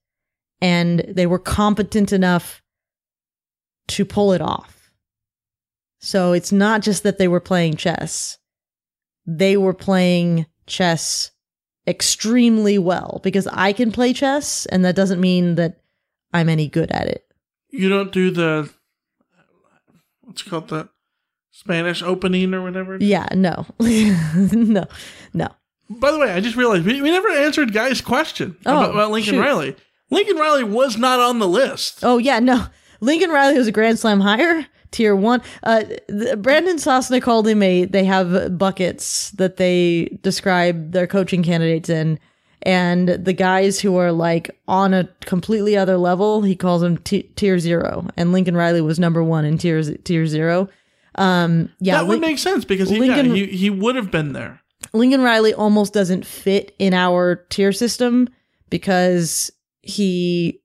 [0.62, 2.62] and they were competent enough
[3.88, 4.92] to pull it off.
[6.00, 8.38] So it's not just that they were playing chess.
[9.28, 11.32] They were playing chess
[11.86, 15.82] extremely well because I can play chess and that doesn't mean that
[16.34, 17.26] I'm any good at it.
[17.70, 18.70] You don't do the
[20.22, 20.90] what's it called the
[21.52, 22.98] Spanish opening or whatever.
[23.00, 23.66] Yeah, no.
[23.80, 24.86] no.
[25.34, 25.48] No.
[25.90, 29.12] By the way, I just realized we, we never answered Guy's question Oh, about, about
[29.12, 29.42] Lincoln shoot.
[29.42, 29.76] Riley.
[30.10, 32.00] Lincoln Riley was not on the list.
[32.04, 32.68] Oh yeah, no.
[33.02, 35.42] Lincoln Riley was a Grand Slam hire, tier one.
[35.64, 37.86] Uh, the, Brandon Sosna called him a.
[37.86, 42.20] They have buckets that they describe their coaching candidates in,
[42.62, 47.24] and the guys who are like on a completely other level, he calls them t-
[47.36, 48.08] tier zero.
[48.18, 50.70] And Lincoln Riley was number one in tier tier zero.
[51.16, 54.12] Um, yeah, that would Lin- make sense because he, Lincoln- yeah, he he would have
[54.12, 54.62] been there.
[54.94, 58.30] Lincoln Riley almost doesn't fit in our tier system
[58.70, 59.52] because
[59.82, 60.62] he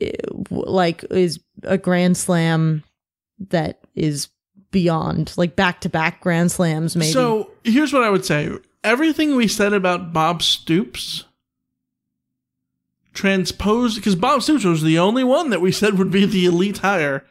[0.00, 0.12] eh,
[0.50, 2.82] like is a grand slam
[3.48, 4.28] that is
[4.70, 7.10] beyond like back to back grand slams maybe.
[7.12, 8.50] So here's what I would say:
[8.84, 11.24] everything we said about Bob Stoops
[13.12, 16.78] transposed because Bob Stoops was the only one that we said would be the elite
[16.78, 17.24] hire.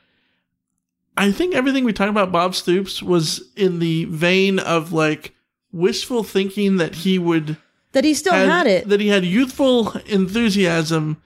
[1.15, 5.33] I think everything we talked about Bob Stoops was in the vein of like
[5.71, 7.57] wishful thinking that he would
[7.91, 8.87] that he still had it.
[8.89, 11.21] that he had youthful enthusiasm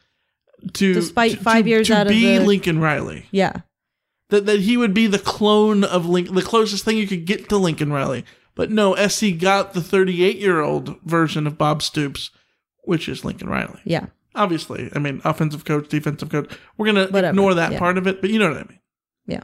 [0.74, 3.62] to Despite to- five to- years to out of be the- Lincoln Riley yeah.
[4.34, 7.50] That that he would be the clone of Link, the closest thing you could get
[7.50, 8.26] to Lincoln Riley.
[8.56, 12.32] But no, SC got the 38 year old version of Bob Stoops,
[12.84, 13.80] which is Lincoln Riley.
[13.86, 14.08] Yeah.
[14.34, 16.52] Obviously, I mean, offensive coach, defensive coach.
[16.78, 17.80] We're gonna ignore that yeah.
[17.80, 18.80] part of it, but you know what I mean.
[19.28, 19.44] Yeah.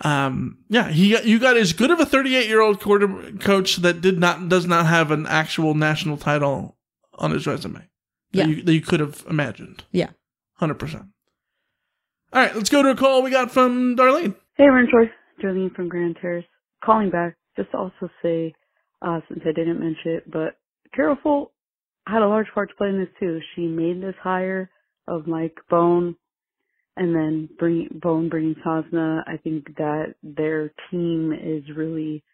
[0.00, 3.76] Um, yeah, he got, you got as good of a 38 year old quarter coach
[3.76, 6.78] that did not does not have an actual national title
[7.18, 7.74] on his resume.
[7.74, 7.88] That
[8.32, 8.46] Yeah.
[8.46, 9.84] you, that you could have imagined.
[9.92, 10.10] Yeah.
[10.54, 11.04] Hundred percent.
[12.34, 14.34] All right, let's go to a call we got from Darlene.
[14.56, 15.10] Hey, Reign of Troy.
[15.42, 16.46] Jolene from Grand Terrace.
[16.82, 18.54] Calling back just to also say,
[19.02, 20.56] uh, since I didn't mention it, but
[20.94, 21.48] Carol Folt
[22.06, 23.38] had a large part to play in this too.
[23.54, 24.70] She made this hire
[25.06, 26.16] of Mike Bohn
[26.96, 29.22] and then bring Bohn bringing Sosna.
[29.26, 32.24] I think that their team is really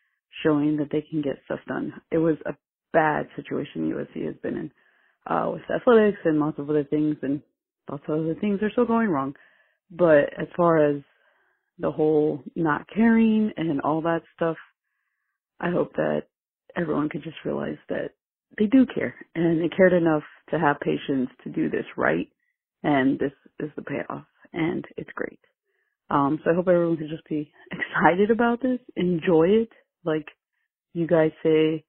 [0.44, 1.92] showing that they can get stuff done.
[2.12, 2.54] It was a
[2.92, 4.70] bad situation USC has been in
[5.26, 7.42] uh, with athletics and lots of other things, and
[7.90, 9.34] lots of other things are still going wrong.
[9.90, 11.02] But as far as
[11.78, 14.56] the whole not caring and all that stuff,
[15.60, 16.24] I hope that
[16.76, 18.10] everyone could just realize that
[18.58, 22.28] they do care and they cared enough to have patience to do this right.
[22.82, 25.40] And this is the payoff and it's great.
[26.10, 29.70] Um, so I hope everyone can just be excited about this, enjoy it.
[30.04, 30.26] Like
[30.94, 31.84] you guys say,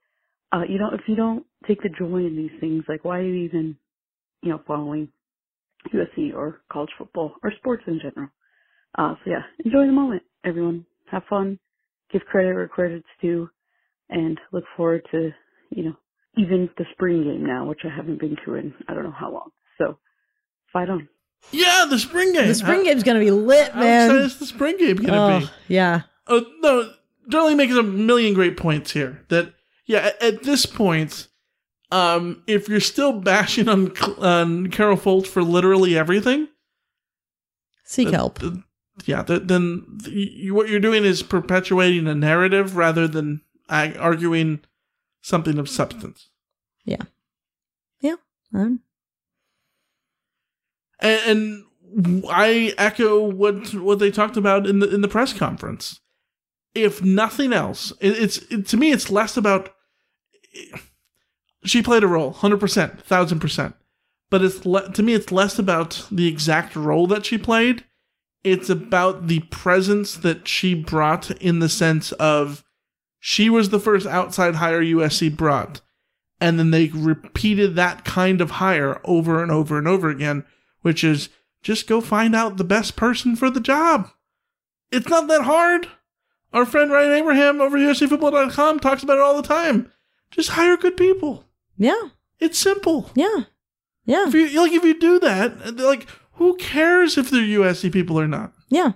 [0.51, 3.23] uh, you know, if you don't take the joy in these things, like why are
[3.23, 3.77] you even,
[4.41, 5.09] you know, following
[5.93, 8.30] USC or college football or sports in general?
[8.97, 10.85] Uh, so yeah, enjoy the moment, everyone.
[11.11, 11.57] Have fun,
[12.11, 13.49] give credit where credit's due,
[14.10, 15.31] and look forward to,
[15.72, 15.95] you know,
[16.38, 19.31] even the spring game now, which I haven't been to in I don't know how
[19.31, 19.49] long.
[19.77, 19.97] So,
[20.72, 21.07] fight on.
[21.51, 22.47] Yeah, the spring game.
[22.47, 24.10] The spring game's gonna be lit, How man.
[24.10, 25.49] excited is the spring game gonna Oh, be?
[25.73, 26.01] yeah.
[26.27, 26.91] Oh no,
[27.31, 29.23] Darlene makes a million great points here.
[29.30, 29.53] That
[29.85, 31.27] yeah, at, at this point,
[31.91, 36.48] um, if you're still bashing on on Carol Folt for literally everything,
[37.84, 38.44] Seek help.
[38.44, 38.52] uh,
[39.06, 43.90] yeah, th- then th- you, what you're doing is perpetuating a narrative rather than uh,
[43.98, 44.60] arguing
[45.22, 46.30] something of substance.
[46.86, 47.03] Yeah.
[48.02, 48.16] Yeah.
[48.53, 48.82] Um,
[50.99, 51.64] and, and
[52.30, 55.99] I echo what what they talked about in the in the press conference.
[56.76, 59.74] If nothing else, it, it's it, to me, it's less about.
[61.65, 63.76] She played a role, hundred percent, thousand percent,
[64.30, 67.84] but it's le- to me, it's less about the exact role that she played.
[68.44, 72.64] It's about the presence that she brought in the sense of
[73.19, 75.81] she was the first outside hire USC brought,
[76.40, 80.45] and then they repeated that kind of hire over and over and over again,
[80.81, 81.27] which is
[81.61, 84.10] just go find out the best person for the job.
[84.91, 85.88] It's not that hard.
[86.53, 89.91] Our friend Ryan Abraham over at USCFootball.com talks about it all the time.
[90.31, 91.45] Just hire good people.
[91.80, 92.10] Yeah.
[92.39, 93.10] It's simple.
[93.15, 93.45] Yeah.
[94.06, 94.27] Yeah.
[94.27, 98.27] If you like if you do that, like who cares if they're USC people or
[98.27, 98.53] not?
[98.69, 98.93] Yeah.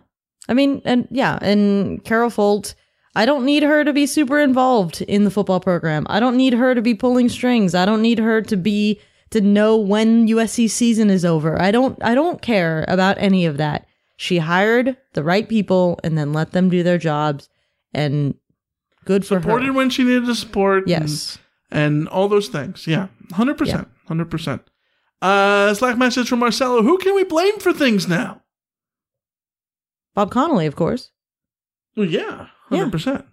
[0.47, 2.75] I mean, and yeah, and Carol Folt,
[3.15, 6.05] I don't need her to be super involved in the football program.
[6.09, 7.73] I don't need her to be pulling strings.
[7.73, 8.99] I don't need her to be
[9.31, 11.61] to know when USC season is over.
[11.61, 13.87] I don't I don't care about any of that.
[14.17, 17.49] She hired the right people and then let them do their jobs
[17.93, 18.35] and
[19.05, 19.49] good for Supported her.
[19.49, 20.87] Supported when she needed to support.
[20.87, 21.37] Yes.
[21.73, 22.85] And, all those things.
[22.87, 23.07] Yeah.
[23.31, 23.87] Hundred percent.
[24.07, 24.61] Hundred percent.
[25.21, 26.83] Uh Slack message from Marcelo.
[26.83, 28.41] Who can we blame for things now?
[30.13, 31.11] Bob Connelly, of course.
[31.95, 33.25] Well, yeah, hundred percent.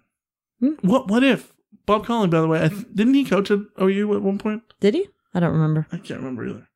[0.81, 1.07] What?
[1.07, 1.53] What if
[1.85, 2.29] Bob Connelly?
[2.29, 4.63] By the way, I th- didn't he coach at OU at one point?
[4.79, 5.07] Did he?
[5.33, 5.87] I don't remember.
[5.91, 6.67] I can't remember either.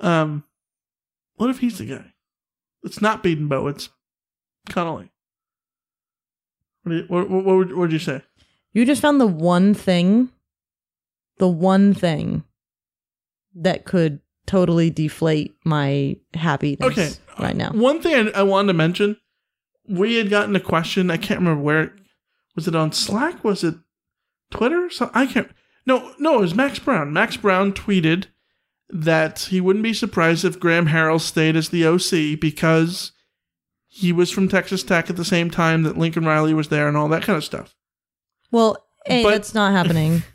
[0.00, 0.44] Um,
[1.36, 2.12] what if he's the guy?
[2.82, 3.70] It's not Bedenbaugh.
[3.70, 3.88] It's
[4.68, 5.10] Connelly.
[6.82, 8.22] What, do you, what, what, what, would, what would you say?
[8.72, 10.30] You just found the one thing,
[11.38, 12.44] the one thing
[13.54, 17.10] that could totally deflate my happiness Okay.
[17.38, 17.70] right now.
[17.70, 19.16] One thing I, I wanted to mention:
[19.88, 21.10] we had gotten a question.
[21.10, 21.94] I can't remember where.
[22.56, 23.42] Was it on Slack?
[23.42, 23.74] Was it
[24.50, 24.88] Twitter?
[24.90, 25.50] So I can't.
[25.86, 27.12] No, no, it was Max Brown.
[27.12, 28.26] Max Brown tweeted
[28.90, 33.12] that he wouldn't be surprised if Graham Harrell stayed as the OC because
[33.88, 36.96] he was from Texas Tech at the same time that Lincoln Riley was there and
[36.96, 37.74] all that kind of stuff.
[38.50, 40.22] Well, A, But- that's not happening.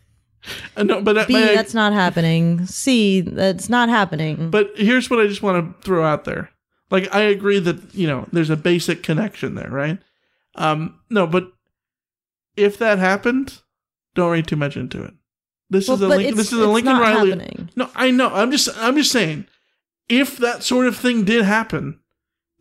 [0.78, 2.66] Uh, no, but B, but, that's not happening.
[2.66, 4.50] C, that's not happening.
[4.50, 6.50] but here's what I just want to throw out there.
[6.92, 10.00] Like I agree that you know there's a basic connection there, right?
[10.56, 11.52] Um, no, but
[12.56, 13.62] if that happened,
[14.16, 15.14] don't read too much into it.
[15.70, 17.30] This Well, is a it's- this is a Lincoln Riley.
[17.32, 17.70] happening.
[17.76, 18.30] No, I know.
[18.34, 19.46] I'm just I'm just saying,
[20.08, 22.00] if that sort of thing did happen,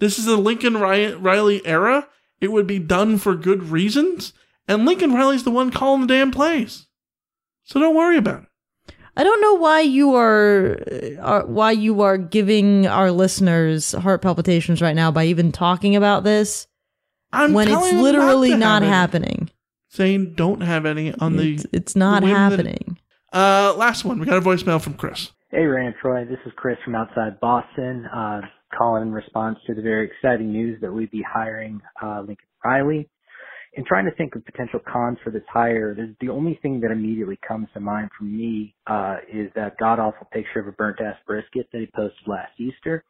[0.01, 2.09] this is a Lincoln Ri- Riley era.
[2.41, 4.33] It would be done for good reasons,
[4.69, 6.87] and Lincoln Riley's the one calling the damn plays.
[7.69, 8.95] So don't worry about it.
[9.15, 10.79] I don't know why you are,
[11.21, 16.25] are why you are giving our listeners heart palpitations right now by even talking about
[16.25, 16.67] this
[17.33, 19.51] I'm when it's literally not not happening.
[19.91, 21.55] Saying don't have any on the.
[21.55, 22.99] It's, it's not whim that- happening.
[23.33, 24.19] Uh, last one.
[24.19, 25.33] We got a voicemail from Chris.
[25.51, 26.25] Hey, Reign of Troy.
[26.25, 28.41] This is Chris from outside Boston, uh,
[28.77, 33.11] calling in response to the very exciting news that we'd be hiring uh, Lincoln Riley.
[33.75, 37.39] In trying to think of potential cons for this hire, the only thing that immediately
[37.47, 41.17] comes to mind for me uh, is that god awful picture of a burnt ass
[41.27, 43.05] brisket that he posted last Easter.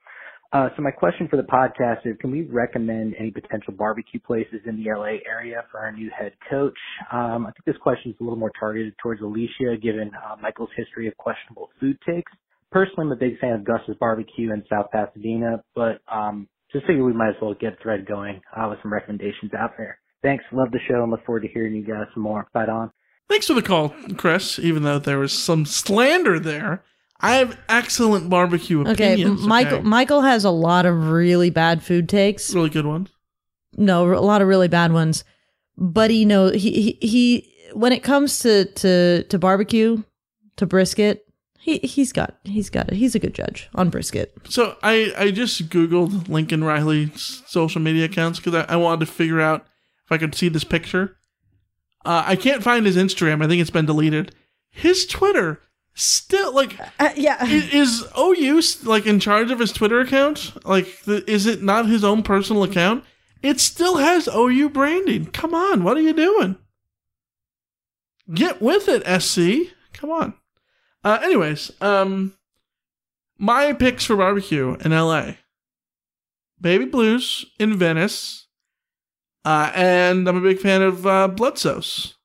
[0.51, 4.61] Uh, so my question for the podcast is, can we recommend any potential barbecue places
[4.65, 6.79] in the LA area for our new head coach?
[7.13, 10.71] Um, I think this question is a little more targeted towards Alicia, given uh, Michael's
[10.75, 12.33] history of questionable food takes.
[12.73, 17.05] Personally, I'm a big fan of Gus's Barbecue in South Pasadena, but um, just figure
[17.05, 19.99] we might as well get a thread going uh, with some recommendations out there.
[20.23, 20.45] Thanks.
[20.53, 22.47] Love the show and look forward to hearing you guys some more.
[22.53, 22.91] Fight on.
[23.29, 24.59] Thanks for the call, Chris.
[24.59, 26.83] Even though there was some slander there,
[27.21, 29.43] I have excellent barbecue Okay, opinions.
[29.43, 29.83] M- Michael.
[29.83, 32.53] Michael has a lot of really bad food takes.
[32.55, 33.11] really good ones.
[33.77, 35.25] No, a lot of really bad ones.
[35.77, 40.03] But he know he, he he when it comes to to to barbecue,
[40.57, 41.25] to brisket,
[41.61, 42.95] he he's got he's got it.
[42.95, 44.33] He's a good judge on brisket.
[44.49, 49.13] So I I just googled Lincoln Riley's social media accounts because I, I wanted to
[49.13, 49.67] figure out
[50.09, 51.19] if I could see this picture.
[52.05, 53.45] Uh, I can't find his Instagram.
[53.45, 54.35] I think it's been deleted.
[54.71, 55.61] His Twitter
[55.99, 56.79] still like
[57.17, 60.65] yeah is, OU like in charge of his Twitter account?
[60.65, 63.05] Like the, is it not his own personal account?
[63.43, 65.27] It still has OU branding.
[65.27, 66.57] Come on, what are you doing?
[68.33, 69.75] Get with it, SC.
[69.93, 70.35] Come on.
[71.05, 72.35] Uh, anyways, um,
[73.39, 75.33] my picks for barbecue in LA:
[76.61, 78.47] Baby Blues in Venice,
[79.45, 82.17] uh, and I'm a big fan of uh, Bludso's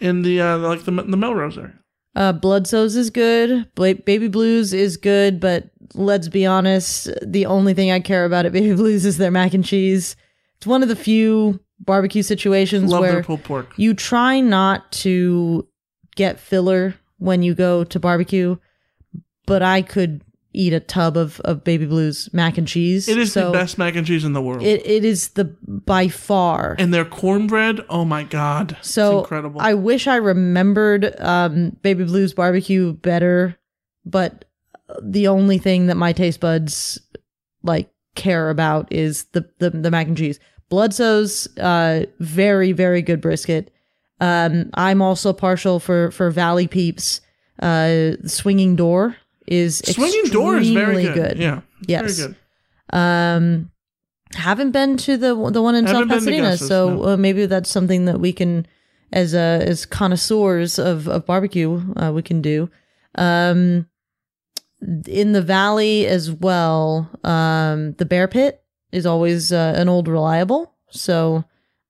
[0.00, 1.74] in the uh, like the the Melrose area.
[2.16, 3.72] Uh, Bludso's is good.
[3.74, 8.46] Bla- Baby Blues is good, but let's be honest, the only thing I care about
[8.46, 10.16] at Baby Blues is their mac and cheese.
[10.56, 13.72] It's one of the few barbecue situations Love where pulled pork.
[13.76, 15.66] you try not to
[16.16, 18.56] get filler when you go to barbecue,
[19.46, 20.22] but I could
[20.52, 23.08] eat a tub of, of Baby Blues mac and cheese.
[23.08, 24.62] It is So the best mac and cheese in the world.
[24.62, 26.76] It, it is the by far.
[26.78, 29.60] and their cornbread, oh my god, So it's incredible.
[29.60, 33.56] I wish I remembered um, Baby Blues barbecue better,
[34.04, 34.44] but
[35.02, 37.00] the only thing that my taste buds
[37.62, 40.40] like care about is the the, the mac and cheese.
[40.68, 43.72] Bludso's uh, very very good brisket.
[44.20, 47.20] Um, I'm also partial for for Valley Peeps.
[47.62, 51.38] Uh, Swinging Door is Swinging Door is very extremely good.
[51.38, 52.16] Yeah, Yes.
[52.18, 52.36] very good.
[52.92, 53.70] Um,
[54.34, 57.04] haven't been to the the one in Haven't South Pasadena, Gus's, so no.
[57.10, 58.66] uh, maybe that's something that we can,
[59.12, 62.70] as uh, as connoisseurs of of barbecue, uh, we can do.
[63.16, 63.86] Um,
[65.06, 68.62] in the valley as well, um, the Bear Pit
[68.92, 70.74] is always uh, an old reliable.
[70.90, 71.44] So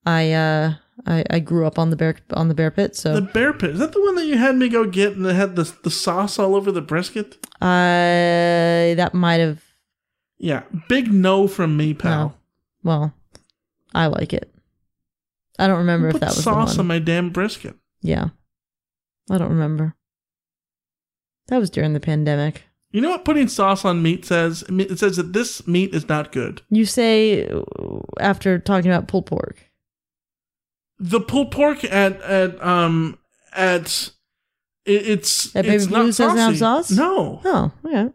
[0.06, 0.74] I uh
[1.06, 3.70] I, I grew up on the bear on the Bear Pit, so The bear pit
[3.70, 5.90] is that the one that you had me go get and it had the the
[5.90, 7.39] sauce all over the brisket?
[7.60, 9.62] I that might have
[10.39, 12.36] Yeah, big no from me, pal.
[12.82, 13.14] well,
[13.94, 14.52] I like it.
[15.59, 17.74] I don't remember Who if that was the sauce on my damn brisket.
[18.02, 18.28] Yeah.
[19.31, 19.94] I don't remember.
[21.48, 22.64] That was during the pandemic.
[22.93, 24.64] You know what putting sauce on meat says?
[24.68, 26.62] It says that this meat is not good.
[26.70, 27.62] You say uh,
[28.20, 29.69] after talking about pulled pork.
[31.02, 33.18] The pulled pork at at um
[33.52, 34.10] at
[34.85, 36.94] it, it's That it's not Blues doesn't have saucy.
[36.94, 36.97] sauce?
[36.98, 38.09] No, Oh, yeah.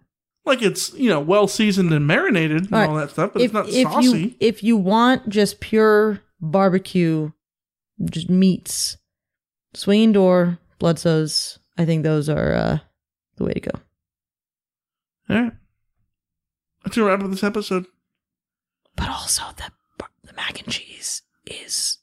[0.45, 2.89] like it's you know well seasoned and marinated and All right.
[2.89, 4.19] all that stuff, but if, it's not if saucy.
[4.21, 7.31] You, if you want just pure barbecue,
[8.11, 8.97] just meats,
[9.73, 12.77] swinging door, Bludso's, I think those are uh,
[13.37, 13.79] the way to go.
[15.29, 15.53] All right,
[16.83, 17.87] that's a wrap up this episode.
[18.95, 19.71] But also the
[20.23, 21.97] the mac and cheese is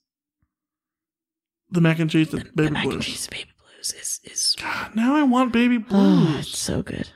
[1.73, 2.95] The mac and cheese, the, baby mac blues.
[2.95, 6.29] and cheese baby blues is is God, now I want baby ah, blues.
[6.29, 7.09] oh, it's so good.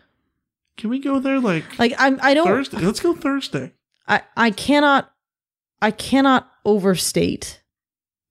[0.76, 2.78] Can we go there like Like I'm I don't Thursday?
[2.78, 3.72] Let's go Thursday.
[4.08, 5.12] I I cannot
[5.80, 7.62] I cannot overstate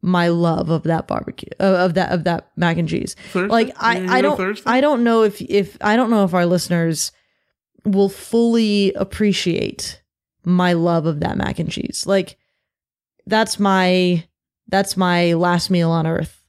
[0.02, 3.16] my love of that barbecue of, of that of that mac and cheese.
[3.32, 3.52] Thursday?
[3.52, 4.70] Like I I don't Thursday?
[4.70, 7.12] I don't know if if I don't know if our listeners
[7.86, 10.02] will fully appreciate
[10.44, 12.06] my love of that mac and cheese.
[12.08, 12.38] Like
[13.26, 14.26] that's my
[14.68, 16.42] that's my last meal on earth.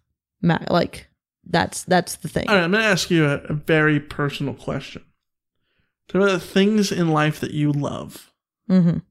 [0.70, 1.08] Like
[1.44, 2.48] that's that's the thing.
[2.48, 5.02] All right, I'm going to ask you a, a very personal question.
[6.08, 8.32] Talk about the things in life that you love.
[8.70, 9.02] Mhm.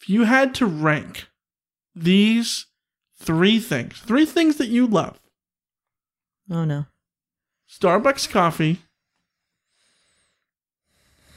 [0.00, 1.26] If you had to rank
[1.94, 2.66] these
[3.18, 5.18] three things, three things that you love
[6.50, 6.86] Oh no.
[7.68, 8.78] Starbucks coffee,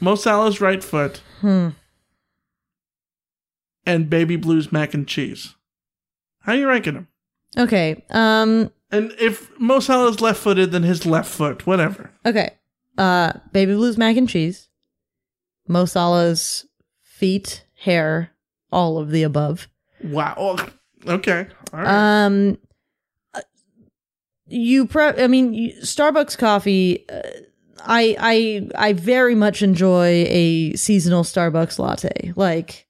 [0.00, 1.70] Mo Salah's right foot, Hmm.
[3.84, 5.54] and Baby Blues mac and cheese.
[6.40, 7.08] How are you ranking them?
[7.58, 8.04] Okay.
[8.10, 12.10] Um And if Mo Salah's left footed, then his left foot, whatever.
[12.24, 12.50] Okay.
[12.98, 14.68] Uh Baby Blues mac and cheese.
[15.68, 16.66] Mo Salah's
[17.02, 18.30] feet, hair,
[18.72, 19.68] all of the above.
[20.02, 20.34] Wow.
[20.36, 20.66] Oh,
[21.06, 21.46] okay.
[21.72, 22.24] All right.
[22.24, 22.58] Um
[23.34, 23.40] uh,
[24.46, 27.20] you pre- I mean you- Starbucks coffee uh,
[27.84, 32.32] I I I very much enjoy a seasonal Starbucks latte.
[32.36, 32.86] Like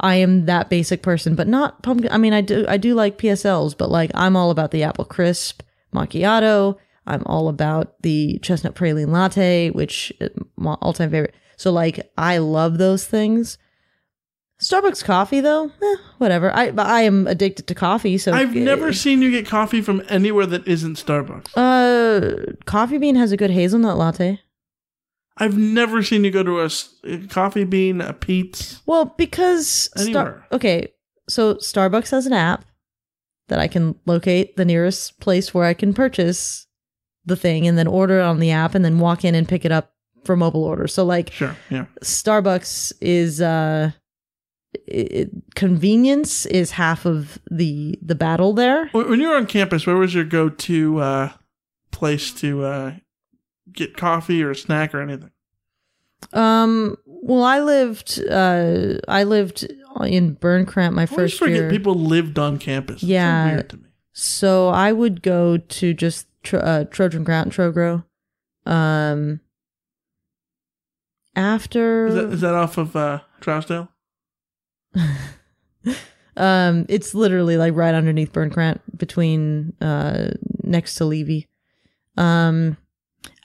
[0.00, 2.10] I am that basic person, but not pumpkin.
[2.10, 5.04] I mean, I do I do like PSLs, but like I'm all about the apple
[5.04, 5.62] crisp
[5.94, 6.76] macchiato.
[7.06, 11.34] I'm all about the chestnut praline latte, which is my all time favorite.
[11.56, 13.58] So like I love those things.
[14.60, 16.54] Starbucks coffee though, eh, whatever.
[16.54, 20.02] I but I am addicted to coffee, so I've never seen you get coffee from
[20.08, 21.56] anywhere that isn't Starbucks.
[21.56, 24.40] Uh, Coffee Bean has a good hazelnut latte.
[25.40, 28.80] I've never seen you go to a coffee bean, a Pete's.
[28.86, 30.46] Well, because Star- Anywhere.
[30.52, 30.88] okay,
[31.28, 32.64] so Starbucks has an app
[33.48, 36.66] that I can locate the nearest place where I can purchase
[37.24, 39.64] the thing and then order it on the app and then walk in and pick
[39.64, 39.92] it up
[40.24, 40.86] for mobile order.
[40.86, 41.86] So like Sure, yeah.
[42.02, 43.92] Starbucks is uh
[44.86, 48.88] it, convenience is half of the the battle there.
[48.92, 51.32] When when you were on campus, where was your go-to uh,
[51.90, 52.94] place to uh,
[53.72, 55.30] get coffee or a snack or anything?
[56.32, 59.64] Um well I lived uh I lived
[60.04, 61.70] in Birnkrant my I first forget year.
[61.70, 62.96] people lived on campus.
[62.96, 63.46] It's so Yeah.
[63.54, 63.84] weird to me.
[64.12, 68.04] So I would go to just tro- uh, Trojan Ground Trogro.
[68.66, 69.40] Um,
[71.36, 73.88] after Is that, is that off of uh, Trousdale?
[76.36, 80.30] um, it's literally like right underneath Birnkrant, between uh
[80.62, 81.46] next to Leavey.
[82.16, 82.76] Um,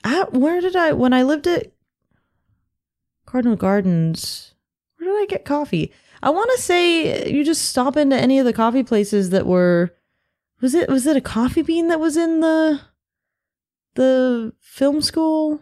[0.06, 1.72] at, where did I when I lived at
[3.26, 4.54] Cardinal Gardens?
[4.98, 5.92] Where did I get coffee?
[6.22, 9.92] I want to say you just stop into any of the coffee places that were.
[10.60, 12.80] Was it was it a coffee bean that was in the
[13.96, 15.60] the film school?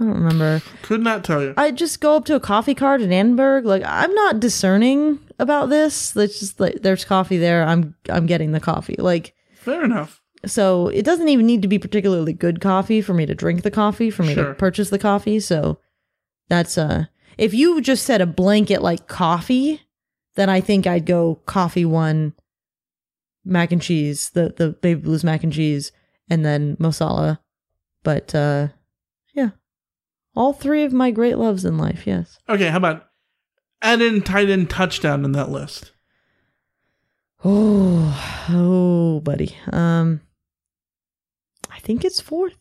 [0.00, 0.62] I don't remember.
[0.82, 1.54] Could not tell you.
[1.56, 3.64] I just go up to a coffee cart in Annenberg.
[3.64, 6.16] Like I'm not discerning about this.
[6.16, 7.64] It's just like there's coffee there.
[7.64, 8.96] I'm I'm getting the coffee.
[8.98, 10.21] Like Fair enough.
[10.46, 13.70] So it doesn't even need to be particularly good coffee for me to drink the
[13.70, 14.48] coffee, for me Sure.
[14.48, 15.38] to purchase the coffee.
[15.40, 15.78] So
[16.48, 17.04] that's uh
[17.38, 19.80] if you just said a blanket like coffee,
[20.34, 22.34] then I think I'd go coffee one
[23.44, 25.92] mac and cheese, the the baby blues mac and cheese,
[26.28, 27.40] and then Mo Salah.
[28.02, 28.68] But uh
[29.34, 29.50] yeah.
[30.34, 32.38] All three of my great loves in life, yes.
[32.48, 33.06] Okay, how about
[33.80, 35.92] add in tight end touchdown in that list?
[37.44, 39.56] Oh, oh, buddy.
[39.72, 40.20] Um,
[41.82, 42.54] think it's fourth.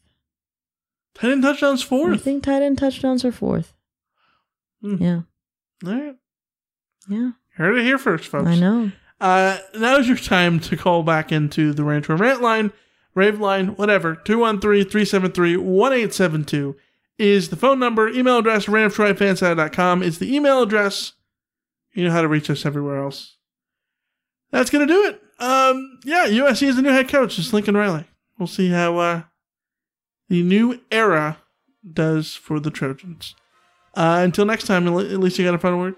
[1.14, 2.14] Tight end touchdowns fourth.
[2.14, 3.74] I think tight end touchdowns are fourth.
[4.82, 4.96] Hmm.
[5.02, 5.22] Yeah,
[5.86, 6.16] All right.
[7.08, 7.32] yeah.
[7.56, 8.48] Heard it here first, folks.
[8.48, 8.92] I know.
[9.20, 12.72] Uh, now is your time to call back into the Rancho Rant line,
[13.14, 14.16] Rave line, whatever.
[14.16, 16.76] 213-373-1872
[17.18, 18.08] is the phone number.
[18.08, 21.14] Email address, ranftroyfanside.com is the email address.
[21.94, 23.36] You know how to reach us everywhere else.
[24.52, 25.22] That's going to do it.
[25.40, 27.38] Um, yeah, USC is the new head coach.
[27.38, 28.06] It's Lincoln Riley.
[28.42, 29.22] We'll see how uh,
[30.28, 31.38] the new era
[31.94, 33.36] does for the Trojans.
[33.94, 35.96] Uh, until next time, at least you got a final word.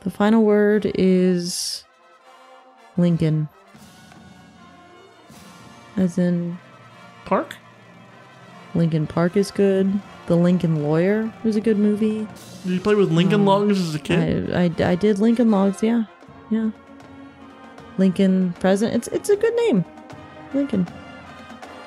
[0.00, 1.82] The final word is
[2.98, 3.48] Lincoln.
[5.96, 6.58] As in
[7.24, 7.56] Park?
[8.74, 9.90] Lincoln Park is good.
[10.26, 12.28] The Lincoln Lawyer was a good movie.
[12.64, 14.52] Did you play with Lincoln Logs as a kid?
[14.52, 16.04] I, I, I did Lincoln Logs, yeah.
[16.50, 16.70] Yeah.
[17.96, 18.92] Lincoln Present.
[18.94, 19.86] It's it's a good name.
[20.52, 20.86] Lincoln.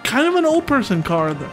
[0.04, 1.50] Kind of an old person car, though.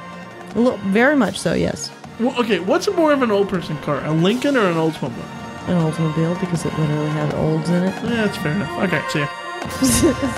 [0.54, 1.90] Little, very much so, yes.
[2.18, 5.68] Well, okay, what's more of an old person car, a Lincoln or an Oldsmobile?
[5.68, 7.94] An Oldsmobile because it literally had olds in it.
[8.04, 8.70] Yeah, that's fair enough.
[8.84, 9.28] Okay, see ya.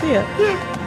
[0.01, 0.85] See ya.